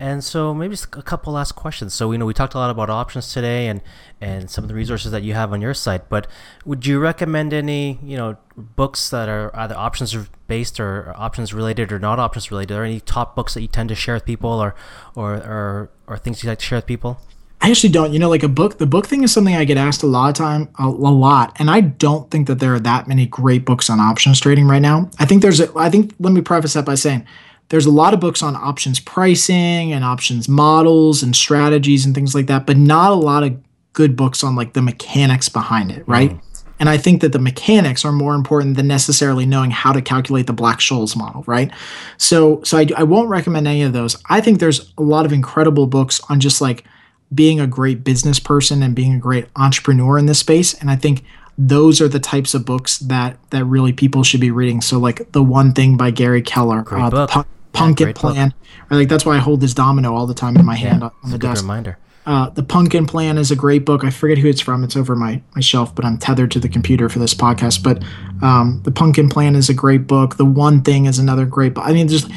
And 0.00 0.24
so 0.24 0.54
maybe 0.54 0.72
just 0.72 0.86
a 0.96 1.02
couple 1.02 1.34
last 1.34 1.52
questions. 1.52 1.92
So 1.92 2.10
you 2.10 2.16
know 2.16 2.24
we 2.24 2.32
talked 2.32 2.54
a 2.54 2.58
lot 2.58 2.70
about 2.70 2.88
options 2.88 3.34
today 3.34 3.68
and 3.68 3.82
and 4.18 4.50
some 4.50 4.64
of 4.64 4.68
the 4.68 4.74
resources 4.74 5.12
that 5.12 5.22
you 5.22 5.34
have 5.34 5.52
on 5.52 5.60
your 5.60 5.74
site. 5.74 6.08
But 6.08 6.26
would 6.64 6.86
you 6.86 6.98
recommend 6.98 7.52
any 7.52 7.98
you 8.02 8.16
know 8.16 8.38
books 8.56 9.10
that 9.10 9.28
are 9.28 9.54
either 9.54 9.76
options 9.76 10.16
based 10.48 10.80
or 10.80 11.12
options 11.16 11.52
related 11.52 11.92
or 11.92 11.98
not 11.98 12.18
options 12.18 12.50
related? 12.50 12.72
Are 12.72 12.76
there 12.76 12.84
any 12.84 13.00
top 13.00 13.36
books 13.36 13.52
that 13.52 13.60
you 13.60 13.68
tend 13.68 13.90
to 13.90 13.94
share 13.94 14.14
with 14.14 14.24
people 14.24 14.50
or 14.50 14.74
or 15.14 15.34
or, 15.34 15.90
or 16.06 16.16
things 16.16 16.42
you 16.42 16.48
like 16.48 16.60
to 16.60 16.64
share 16.64 16.78
with 16.78 16.86
people? 16.86 17.20
I 17.60 17.70
actually 17.70 17.90
don't. 17.90 18.14
You 18.14 18.18
know, 18.18 18.30
like 18.30 18.42
a 18.42 18.48
book, 18.48 18.78
the 18.78 18.86
book 18.86 19.06
thing 19.06 19.22
is 19.22 19.32
something 19.32 19.54
I 19.54 19.64
get 19.66 19.76
asked 19.76 20.02
a 20.02 20.06
lot 20.06 20.30
of 20.30 20.34
time, 20.34 20.70
a, 20.78 20.84
a, 20.84 20.88
lot, 20.88 21.54
and 21.58 21.70
I 21.70 21.82
don't 21.82 22.30
think 22.30 22.46
that 22.46 22.58
there 22.58 22.72
are 22.72 22.80
that 22.80 23.06
many 23.06 23.26
great 23.26 23.66
books 23.66 23.90
on 23.90 24.00
options 24.00 24.40
trading 24.40 24.66
right 24.66 24.80
now. 24.80 25.10
I 25.18 25.26
think 25.26 25.42
there's, 25.42 25.60
a, 25.60 25.70
I 25.76 25.90
think 25.90 26.14
let 26.18 26.32
me 26.32 26.40
preface 26.40 26.72
that 26.72 26.86
by 26.86 26.94
saying 26.94 27.26
there's 27.70 27.86
a 27.86 27.90
lot 27.90 28.12
of 28.12 28.20
books 28.20 28.42
on 28.42 28.54
options 28.54 29.00
pricing 29.00 29.92
and 29.92 30.04
options 30.04 30.48
models 30.48 31.22
and 31.22 31.34
strategies 31.34 32.04
and 32.04 32.14
things 32.14 32.34
like 32.34 32.46
that, 32.46 32.66
but 32.66 32.76
not 32.76 33.12
a 33.12 33.14
lot 33.16 33.42
of 33.42 33.56
good 33.92 34.16
books 34.16 34.44
on 34.44 34.54
like 34.54 34.74
the 34.74 34.82
mechanics 34.82 35.48
behind 35.48 35.90
it, 35.90 36.06
right? 36.06 36.30
Mm. 36.30 36.40
And 36.80 36.88
I 36.88 36.96
think 36.96 37.20
that 37.20 37.32
the 37.32 37.38
mechanics 37.38 38.04
are 38.04 38.12
more 38.12 38.34
important 38.34 38.76
than 38.76 38.88
necessarily 38.88 39.44
knowing 39.44 39.70
how 39.70 39.92
to 39.92 40.00
calculate 40.00 40.46
the 40.46 40.52
Black 40.52 40.78
Scholes 40.78 41.14
model, 41.14 41.44
right? 41.46 41.70
So, 42.16 42.62
so 42.64 42.78
I, 42.78 42.86
I 42.96 43.02
won't 43.02 43.28
recommend 43.28 43.68
any 43.68 43.82
of 43.82 43.92
those. 43.92 44.16
I 44.30 44.40
think 44.40 44.58
there's 44.60 44.92
a 44.96 45.02
lot 45.02 45.26
of 45.26 45.32
incredible 45.32 45.86
books 45.86 46.20
on 46.30 46.40
just 46.40 46.60
like 46.60 46.84
being 47.32 47.60
a 47.60 47.66
great 47.66 48.02
business 48.02 48.40
person 48.40 48.82
and 48.82 48.94
being 48.94 49.14
a 49.14 49.18
great 49.18 49.46
entrepreneur 49.56 50.18
in 50.18 50.26
this 50.26 50.38
space. 50.38 50.74
And 50.74 50.90
I 50.90 50.96
think 50.96 51.22
those 51.58 52.00
are 52.00 52.08
the 52.08 52.18
types 52.18 52.54
of 52.54 52.64
books 52.64 52.98
that 53.00 53.36
that 53.50 53.64
really 53.66 53.92
people 53.92 54.22
should 54.22 54.40
be 54.40 54.50
reading. 54.50 54.80
So 54.80 54.98
like 54.98 55.30
the 55.32 55.42
one 55.42 55.74
thing 55.74 55.98
by 55.98 56.10
Gary 56.10 56.40
Keller, 56.40 56.82
uh, 57.12 57.44
the 57.72 57.78
book. 57.78 57.80
Pun- 57.80 57.88
Pumpkin 57.88 58.08
book. 58.08 58.16
Plan. 58.16 58.54
Or 58.90 58.96
like 58.96 59.08
that's 59.08 59.24
why 59.24 59.36
I 59.36 59.38
hold 59.38 59.60
this 59.60 59.74
domino 59.74 60.14
all 60.14 60.26
the 60.26 60.34
time 60.34 60.56
in 60.56 60.64
my 60.64 60.76
hand 60.76 61.02
on 61.02 61.12
the 61.30 61.38
desk. 61.38 61.62
reminder. 61.62 61.98
Uh, 62.26 62.50
the 62.50 62.62
Pumpkin 62.62 63.06
Plan 63.06 63.38
is 63.38 63.50
a 63.50 63.56
great 63.56 63.84
book. 63.84 64.04
I 64.04 64.10
forget 64.10 64.38
who 64.38 64.48
it's 64.48 64.60
from. 64.60 64.84
It's 64.84 64.94
over 64.94 65.16
my, 65.16 65.40
my 65.54 65.62
shelf, 65.62 65.94
but 65.94 66.04
I'm 66.04 66.18
tethered 66.18 66.50
to 66.52 66.60
the 66.60 66.68
computer 66.68 67.08
for 67.08 67.18
this 67.18 67.32
podcast. 67.32 67.82
But 67.82 68.02
um, 68.44 68.82
the 68.84 68.90
Pumpkin 68.92 69.28
Plan 69.28 69.56
is 69.56 69.70
a 69.70 69.74
great 69.74 70.06
book. 70.06 70.36
The 70.36 70.44
One 70.44 70.82
Thing 70.82 71.06
is 71.06 71.18
another 71.18 71.46
great 71.46 71.74
book. 71.74 71.84
I 71.86 71.92
mean, 71.92 72.08
just 72.08 72.30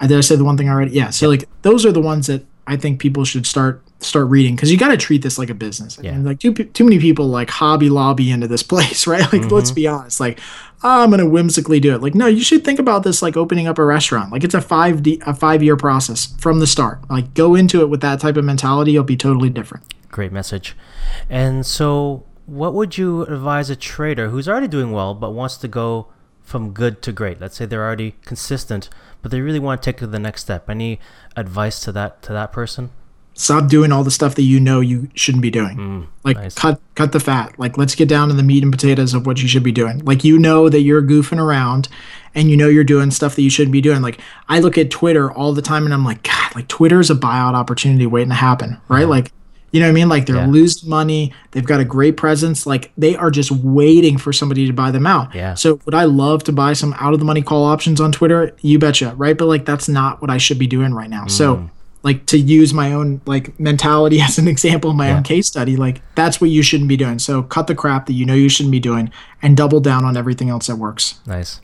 did 0.00 0.12
I 0.12 0.20
say 0.20 0.36
the 0.36 0.44
one 0.44 0.56
thing 0.56 0.68
already? 0.68 0.92
Yeah. 0.92 1.10
So 1.10 1.28
like 1.28 1.48
those 1.62 1.84
are 1.86 1.92
the 1.92 2.00
ones 2.00 2.26
that 2.26 2.44
I 2.66 2.76
think 2.76 3.00
people 3.00 3.24
should 3.24 3.46
start 3.46 3.82
start 4.02 4.28
reading 4.28 4.54
because 4.56 4.70
you 4.72 4.78
got 4.78 4.88
to 4.88 4.96
treat 4.96 5.22
this 5.22 5.38
like 5.38 5.50
a 5.50 5.54
business. 5.54 5.98
I 5.98 6.02
Yeah. 6.02 6.12
mean, 6.12 6.24
like 6.24 6.40
too 6.40 6.52
too 6.54 6.84
many 6.84 6.98
people 6.98 7.26
like 7.28 7.50
hobby 7.50 7.88
lobby 7.90 8.30
into 8.30 8.48
this 8.48 8.62
place, 8.72 9.06
right? 9.06 9.20
Like 9.32 9.42
Mm-hmm. 9.42 9.54
let's 9.54 9.70
be 9.70 9.86
honest. 9.86 10.20
Like 10.20 10.38
oh, 10.82 11.02
I'm 11.04 11.10
gonna 11.10 11.26
whimsically 11.28 11.78
do 11.80 11.94
it. 11.94 12.00
Like 12.02 12.14
no, 12.14 12.26
you 12.26 12.42
should 12.42 12.64
think 12.64 12.78
about 12.78 13.02
this 13.02 13.20
like 13.22 13.36
opening 13.36 13.66
up 13.66 13.78
a 13.78 13.84
restaurant. 13.84 14.32
Like 14.32 14.44
it's 14.44 14.54
a 14.54 14.60
five 14.62 15.02
d 15.02 15.20
a 15.26 15.34
five 15.34 15.62
year 15.62 15.76
process 15.76 16.34
from 16.38 16.58
the 16.60 16.66
start. 16.66 16.98
Like 17.10 17.34
go 17.34 17.54
into 17.54 17.80
it 17.82 17.90
with 17.90 18.00
that 18.00 18.20
type 18.20 18.36
of 18.36 18.44
mentality. 18.44 18.92
You'll 18.92 19.04
be 19.04 19.16
totally 19.16 19.50
different. 19.50 19.84
Great 20.10 20.32
message. 20.32 20.76
And 21.28 21.64
so, 21.64 22.24
what 22.46 22.74
would 22.74 22.98
you 22.98 23.22
advise 23.22 23.70
a 23.70 23.76
trader 23.76 24.30
who's 24.30 24.48
already 24.48 24.66
doing 24.68 24.90
well 24.90 25.14
but 25.14 25.30
wants 25.32 25.56
to 25.58 25.68
go 25.68 26.08
from 26.42 26.72
good 26.72 27.00
to 27.02 27.12
great? 27.12 27.40
Let's 27.40 27.56
say 27.56 27.66
they're 27.66 27.84
already 27.86 28.16
consistent, 28.24 28.88
but 29.22 29.30
they 29.30 29.40
really 29.40 29.60
want 29.60 29.82
to 29.82 29.84
take 29.86 29.98
it 29.98 30.00
to 30.00 30.06
the 30.08 30.18
next 30.18 30.40
step. 30.42 30.68
Any 30.68 30.98
advice 31.36 31.78
to 31.80 31.92
that 31.92 32.22
to 32.22 32.32
that 32.32 32.50
person? 32.52 32.90
Stop 33.34 33.68
doing 33.68 33.90
all 33.92 34.04
the 34.04 34.10
stuff 34.10 34.34
that 34.34 34.42
you 34.42 34.60
know 34.60 34.80
you 34.80 35.08
shouldn't 35.14 35.42
be 35.42 35.50
doing. 35.50 36.06
like 36.24 36.36
nice. 36.36 36.54
cut 36.54 36.80
cut 36.94 37.12
the 37.12 37.20
fat. 37.20 37.58
Like 37.58 37.78
let's 37.78 37.94
get 37.94 38.08
down 38.08 38.28
to 38.28 38.34
the 38.34 38.42
meat 38.42 38.62
and 38.62 38.72
potatoes 38.72 39.14
of 39.14 39.26
what 39.26 39.40
you 39.42 39.48
should 39.48 39.62
be 39.62 39.72
doing. 39.72 39.98
Like 40.04 40.24
you 40.24 40.38
know 40.38 40.68
that 40.68 40.80
you're 40.80 41.02
goofing 41.02 41.38
around 41.38 41.88
and 42.34 42.50
you 42.50 42.56
know 42.56 42.68
you're 42.68 42.84
doing 42.84 43.10
stuff 43.10 43.34
that 43.36 43.42
you 43.42 43.50
shouldn't 43.50 43.72
be 43.72 43.80
doing. 43.80 44.02
Like 44.02 44.20
I 44.48 44.60
look 44.60 44.76
at 44.76 44.90
Twitter 44.90 45.32
all 45.32 45.52
the 45.52 45.62
time 45.62 45.84
and 45.84 45.94
I'm 45.94 46.04
like, 46.04 46.22
God, 46.22 46.54
like 46.54 46.68
Twitter 46.68 47.00
is 47.00 47.10
a 47.10 47.14
buyout 47.14 47.54
opportunity 47.54 48.06
waiting 48.06 48.28
to 48.28 48.34
happen, 48.34 48.78
right? 48.88 49.08
Like 49.08 49.32
you 49.72 49.78
know 49.78 49.86
what 49.86 49.90
I 49.90 49.94
mean? 49.94 50.08
Like 50.08 50.26
they're 50.26 50.34
Yeah. 50.36 50.46
losing 50.46 50.90
money. 50.90 51.32
They've 51.52 51.64
got 51.64 51.78
a 51.78 51.84
great 51.84 52.16
presence. 52.16 52.66
Like 52.66 52.90
they 52.98 53.14
are 53.14 53.30
just 53.30 53.52
waiting 53.52 54.18
for 54.18 54.32
somebody 54.32 54.66
to 54.66 54.72
buy 54.72 54.90
them 54.90 55.06
out. 55.06 55.32
Yeah. 55.32 55.54
So 55.54 55.80
would 55.84 55.94
I 55.94 56.04
love 56.04 56.42
to 56.44 56.52
buy 56.52 56.72
some 56.72 56.92
out 56.98 57.12
of 57.12 57.20
the 57.20 57.24
money 57.24 57.40
call 57.40 57.64
options 57.64 58.00
on 58.00 58.10
Twitter? 58.10 58.54
You 58.62 58.80
betcha, 58.80 59.14
right? 59.16 59.38
But 59.38 59.46
like 59.46 59.64
that's 59.64 59.88
not 59.88 60.20
what 60.20 60.28
I 60.28 60.38
should 60.38 60.58
be 60.58 60.66
doing 60.66 60.92
right 60.92 61.08
now. 61.08 61.24
Mm. 61.26 61.30
So 61.30 61.70
like 62.02 62.26
to 62.26 62.38
use 62.38 62.72
my 62.72 62.92
own 62.92 63.20
like 63.26 63.58
mentality 63.58 64.20
as 64.22 64.38
an 64.38 64.48
example, 64.48 64.92
my 64.92 65.12
own 65.12 65.22
case 65.22 65.46
study, 65.46 65.76
like 65.76 66.02
that's 66.14 66.40
what 66.40 66.50
you 66.50 66.62
shouldn't 66.62 66.88
be 66.88 66.96
doing. 66.96 67.18
So 67.18 67.42
cut 67.42 67.66
the 67.66 67.74
crap 67.74 68.06
that 68.06 68.14
you 68.14 68.24
know 68.24 68.34
you 68.34 68.48
shouldn't 68.48 68.72
be 68.72 68.80
doing 68.80 69.10
and 69.42 69.56
double 69.56 69.80
down 69.80 70.04
on 70.04 70.16
everything 70.16 70.48
else 70.48 70.66
that 70.68 70.76
works. 70.76 71.20
Nice. 71.26 71.60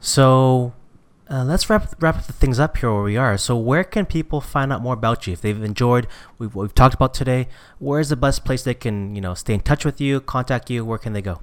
So, 0.00 0.74
uh, 1.30 1.44
let's 1.44 1.70
wrap 1.70 1.94
wrap 2.00 2.26
the 2.26 2.32
things 2.32 2.58
up 2.58 2.76
here 2.76 2.92
where 2.92 3.04
we 3.04 3.16
are. 3.16 3.38
So, 3.38 3.56
where 3.56 3.84
can 3.84 4.04
people 4.04 4.40
find 4.40 4.72
out 4.72 4.82
more 4.82 4.94
about 4.94 5.26
you 5.26 5.32
if 5.32 5.40
they've 5.40 5.62
enjoyed 5.62 6.08
we've, 6.38 6.54
what 6.54 6.62
we've 6.62 6.74
talked 6.74 6.94
about 6.94 7.14
today? 7.14 7.48
Where's 7.78 8.08
the 8.08 8.16
best 8.16 8.44
place 8.44 8.64
they 8.64 8.74
can 8.74 9.14
you 9.14 9.20
know 9.20 9.34
stay 9.34 9.54
in 9.54 9.60
touch 9.60 9.84
with 9.84 10.00
you, 10.00 10.20
contact 10.20 10.70
you? 10.70 10.84
Where 10.84 10.98
can 10.98 11.12
they 11.12 11.22
go? 11.22 11.40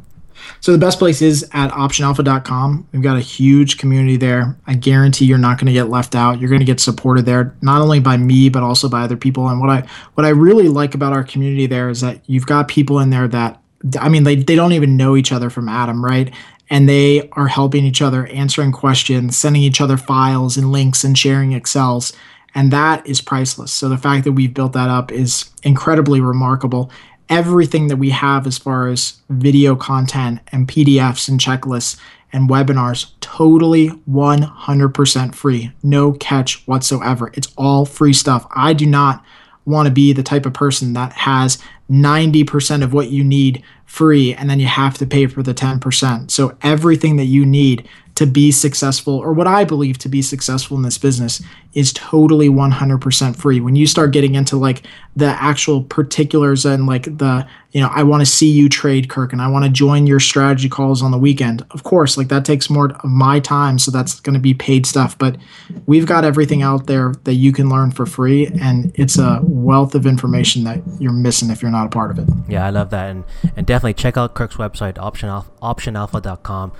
So 0.61 0.71
the 0.71 0.77
best 0.77 0.99
place 0.99 1.21
is 1.21 1.47
at 1.53 1.71
optionalpha.com. 1.71 2.87
We've 2.91 3.01
got 3.01 3.17
a 3.17 3.21
huge 3.21 3.77
community 3.77 4.17
there. 4.17 4.57
I 4.67 4.73
guarantee 4.75 5.25
you're 5.25 5.37
not 5.37 5.57
going 5.57 5.67
to 5.67 5.73
get 5.73 5.89
left 5.89 6.15
out. 6.15 6.39
You're 6.39 6.49
going 6.49 6.59
to 6.59 6.65
get 6.65 6.79
supported 6.79 7.25
there, 7.25 7.55
not 7.61 7.81
only 7.81 7.99
by 7.99 8.17
me 8.17 8.49
but 8.49 8.63
also 8.63 8.89
by 8.89 9.01
other 9.01 9.17
people. 9.17 9.47
And 9.47 9.59
what 9.59 9.69
I 9.69 9.87
what 10.15 10.25
I 10.25 10.29
really 10.29 10.67
like 10.67 10.95
about 10.95 11.13
our 11.13 11.23
community 11.23 11.67
there 11.67 11.89
is 11.89 12.01
that 12.01 12.21
you've 12.27 12.45
got 12.45 12.67
people 12.67 12.99
in 12.99 13.09
there 13.09 13.27
that 13.27 13.61
I 13.99 14.09
mean 14.09 14.23
they 14.23 14.35
they 14.35 14.55
don't 14.55 14.73
even 14.73 14.97
know 14.97 15.15
each 15.15 15.31
other 15.31 15.49
from 15.49 15.69
Adam, 15.69 16.03
right? 16.03 16.33
And 16.69 16.87
they 16.87 17.27
are 17.31 17.47
helping 17.47 17.83
each 17.83 18.01
other, 18.01 18.27
answering 18.27 18.71
questions, 18.71 19.37
sending 19.37 19.63
each 19.63 19.81
other 19.81 19.97
files 19.97 20.55
and 20.55 20.71
links 20.71 21.03
and 21.03 21.17
sharing 21.17 21.53
Excels. 21.53 22.13
And 22.55 22.71
that 22.71 23.05
is 23.07 23.21
priceless. 23.21 23.71
So 23.71 23.89
the 23.89 23.97
fact 23.97 24.23
that 24.23 24.33
we've 24.33 24.53
built 24.53 24.73
that 24.73 24.89
up 24.89 25.11
is 25.11 25.49
incredibly 25.63 26.19
remarkable 26.19 26.91
everything 27.29 27.87
that 27.87 27.97
we 27.97 28.09
have 28.09 28.47
as 28.47 28.57
far 28.57 28.87
as 28.87 29.21
video 29.29 29.75
content 29.75 30.39
and 30.51 30.67
PDFs 30.67 31.29
and 31.29 31.39
checklists 31.39 31.99
and 32.31 32.49
webinars 32.49 33.11
totally 33.21 33.89
100% 34.09 35.35
free. 35.35 35.71
No 35.83 36.13
catch 36.13 36.67
whatsoever. 36.67 37.31
It's 37.33 37.53
all 37.57 37.85
free 37.85 38.13
stuff. 38.13 38.47
I 38.51 38.73
do 38.73 38.85
not 38.85 39.23
want 39.65 39.87
to 39.87 39.93
be 39.93 40.13
the 40.13 40.23
type 40.23 40.45
of 40.45 40.53
person 40.53 40.93
that 40.93 41.13
has 41.13 41.59
90% 41.89 42.83
of 42.83 42.93
what 42.93 43.09
you 43.09 43.23
need 43.23 43.63
free 43.85 44.33
and 44.33 44.49
then 44.49 44.59
you 44.59 44.67
have 44.67 44.97
to 44.97 45.05
pay 45.05 45.27
for 45.27 45.43
the 45.43 45.53
10%. 45.53 46.31
So 46.31 46.57
everything 46.61 47.15
that 47.17 47.25
you 47.25 47.45
need 47.45 47.87
to 48.19 48.25
be 48.25 48.51
successful 48.51 49.15
or 49.15 49.31
what 49.31 49.47
I 49.47 49.63
believe 49.63 49.97
to 49.99 50.09
be 50.09 50.21
successful 50.21 50.75
in 50.75 50.83
this 50.83 50.97
business 50.97 51.41
is 51.73 51.93
totally 51.93 52.49
100% 52.49 53.35
free. 53.37 53.61
When 53.61 53.77
you 53.77 53.87
start 53.87 54.11
getting 54.11 54.35
into 54.35 54.57
like 54.57 54.83
the 55.15 55.27
actual 55.27 55.83
particulars 55.83 56.65
and 56.65 56.85
like 56.85 57.03
the, 57.03 57.47
you 57.71 57.79
know, 57.79 57.87
I 57.93 58.03
want 58.03 58.19
to 58.19 58.25
see 58.25 58.51
you 58.51 58.67
trade 58.67 59.09
Kirk 59.09 59.31
and 59.31 59.41
I 59.41 59.47
want 59.47 59.63
to 59.63 59.71
join 59.71 60.05
your 60.05 60.19
strategy 60.19 60.67
calls 60.67 61.01
on 61.01 61.11
the 61.11 61.17
weekend. 61.17 61.65
Of 61.71 61.83
course, 61.83 62.17
like 62.17 62.27
that 62.27 62.43
takes 62.43 62.69
more 62.69 62.91
of 62.91 63.05
my 63.05 63.39
time, 63.39 63.79
so 63.79 63.89
that's 63.89 64.19
going 64.19 64.33
to 64.33 64.39
be 64.41 64.53
paid 64.53 64.85
stuff, 64.85 65.17
but 65.17 65.37
we've 65.85 66.05
got 66.05 66.25
everything 66.25 66.61
out 66.61 66.87
there 66.87 67.13
that 67.23 67.35
you 67.35 67.53
can 67.53 67.69
learn 67.69 67.91
for 67.91 68.05
free 68.05 68.47
and 68.47 68.91
it's 68.95 69.17
a 69.17 69.39
wealth 69.43 69.95
of 69.95 70.05
information 70.05 70.65
that 70.65 70.81
you're 70.99 71.13
missing 71.13 71.51
if 71.51 71.61
you're 71.61 71.71
not 71.71 71.85
a 71.85 71.89
part 71.89 72.11
of 72.11 72.19
it. 72.19 72.27
Yeah, 72.49 72.65
I 72.67 72.69
love 72.69 72.89
that, 72.89 73.11
and 73.11 73.23
and 73.55 73.65
definitely 73.65 73.93
check 73.93 74.17
out 74.17 74.33
Kirk's 74.33 74.57
website, 74.57 74.95
optionalpha, 74.95 75.45
optionalpha.com. 75.61 76.73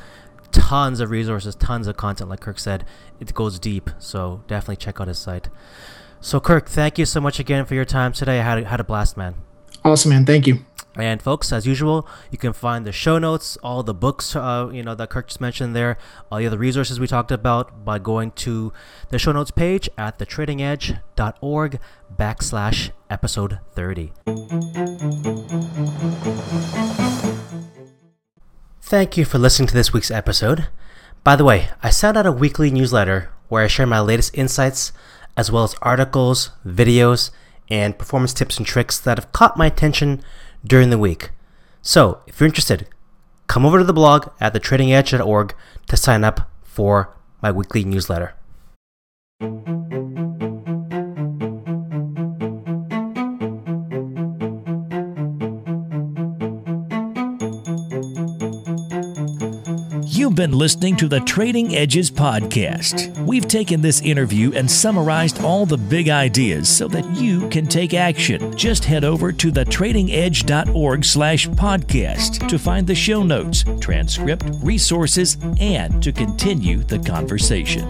Tons 0.60 1.00
of 1.00 1.10
resources, 1.10 1.56
tons 1.56 1.88
of 1.88 1.98
content. 1.98 2.30
Like 2.30 2.42
Kirk 2.42 2.60
said, 2.60 2.86
it 3.20 3.34
goes 3.34 3.58
deep. 3.60 3.90
So 3.98 4.44
definitely 4.48 4.78
check 4.78 5.02
out 5.02 5.08
his 5.08 5.18
site. 5.18 5.50
So 6.22 6.40
Kirk, 6.40 6.68
thank 6.68 6.98
you 6.98 7.06
so 7.06 7.22
much 7.22 7.40
again 7.40 7.66
for 7.66 7.76
your 7.76 7.86
time 7.86 8.14
today. 8.14 8.40
I 8.40 8.44
had 8.44 8.64
had 8.66 8.80
a 8.80 8.84
blast, 8.84 9.18
man. 9.18 9.36
Awesome, 9.84 10.10
man. 10.10 10.26
Thank 10.26 10.48
you. 10.48 10.66
And 10.96 11.22
folks, 11.22 11.54
as 11.54 11.66
usual, 11.66 12.08
you 12.32 12.38
can 12.38 12.52
find 12.52 12.86
the 12.86 12.92
show 12.92 13.20
notes, 13.20 13.58
all 13.64 13.84
the 13.84 13.94
books, 13.94 14.36
uh, 14.36 14.70
you 14.72 14.84
know, 14.84 14.96
that 14.96 15.10
Kirk 15.10 15.28
just 15.28 15.40
mentioned 15.40 15.76
there, 15.76 15.98
all 16.32 16.40
the 16.40 16.48
other 16.48 16.58
resources 16.58 17.00
we 17.00 17.08
talked 17.08 17.32
about 17.32 17.86
by 17.86 18.00
going 18.00 18.32
to 18.32 18.74
the 19.10 19.20
show 19.20 19.32
notes 19.32 19.52
page 19.52 19.90
at 19.98 20.20
thetradingedge.org 20.20 21.80
backslash 22.18 22.92
episode 23.10 23.60
30. 23.76 24.12
Thank 28.90 29.18
you 29.18 29.24
for 29.24 29.38
listening 29.38 29.68
to 29.68 29.76
this 29.76 29.94
week's 29.94 30.10
episode. 30.10 30.68
By 31.24 31.36
the 31.36 31.44
way, 31.44 31.70
I 31.84 31.92
send 31.92 32.18
out 32.18 32.26
a 32.26 32.32
weekly 32.32 32.72
newsletter 32.72 33.30
where 33.48 33.64
I 33.64 33.68
share 33.68 33.86
my 33.86 34.00
latest 34.00 34.36
insights, 34.36 34.92
as 35.38 35.52
well 35.52 35.64
as 35.64 35.76
articles, 35.84 36.50
videos, 36.66 37.30
and 37.70 38.00
performance 38.00 38.34
tips 38.34 38.58
and 38.58 38.66
tricks 38.66 39.00
that 39.02 39.20
have 39.20 39.32
caught 39.32 39.58
my 39.58 39.68
attention 39.68 40.24
during 40.66 40.90
the 40.90 40.98
week. 40.98 41.30
So, 41.84 42.24
if 42.26 42.40
you're 42.40 42.48
interested, 42.48 42.88
come 43.46 43.64
over 43.64 43.78
to 43.78 43.84
the 43.84 43.94
blog 43.94 44.30
at 44.42 44.56
thetradingedge.org 44.56 45.54
to 45.86 45.96
sign 45.96 46.24
up 46.24 46.50
for 46.64 47.16
my 47.44 47.52
weekly 47.52 47.84
newsletter. 47.86 48.34
You've 60.30 60.36
been 60.36 60.52
listening 60.52 60.96
to 60.98 61.08
the 61.08 61.22
Trading 61.22 61.76
Edges 61.76 62.12
podcast. 62.12 63.18
We've 63.26 63.48
taken 63.48 63.82
this 63.82 64.00
interview 64.02 64.52
and 64.54 64.70
summarized 64.70 65.42
all 65.42 65.66
the 65.66 65.76
big 65.76 66.08
ideas 66.08 66.70
so 66.70 66.88
that 66.90 67.20
you 67.20 67.50
can 67.50 67.66
take 67.66 67.96
action. 67.96 68.56
Just 68.56 68.86
head 68.86 69.04
over 69.04 69.32
to 69.32 69.52
thetradingedge.org 69.52 71.04
slash 71.04 71.48
podcast 71.48 72.48
to 72.48 72.60
find 72.60 72.86
the 72.86 72.94
show 72.94 73.24
notes, 73.24 73.66
transcript, 73.80 74.44
resources, 74.62 75.36
and 75.60 76.04
to 76.04 76.12
continue 76.12 76.84
the 76.84 77.00
conversation. 77.00 77.90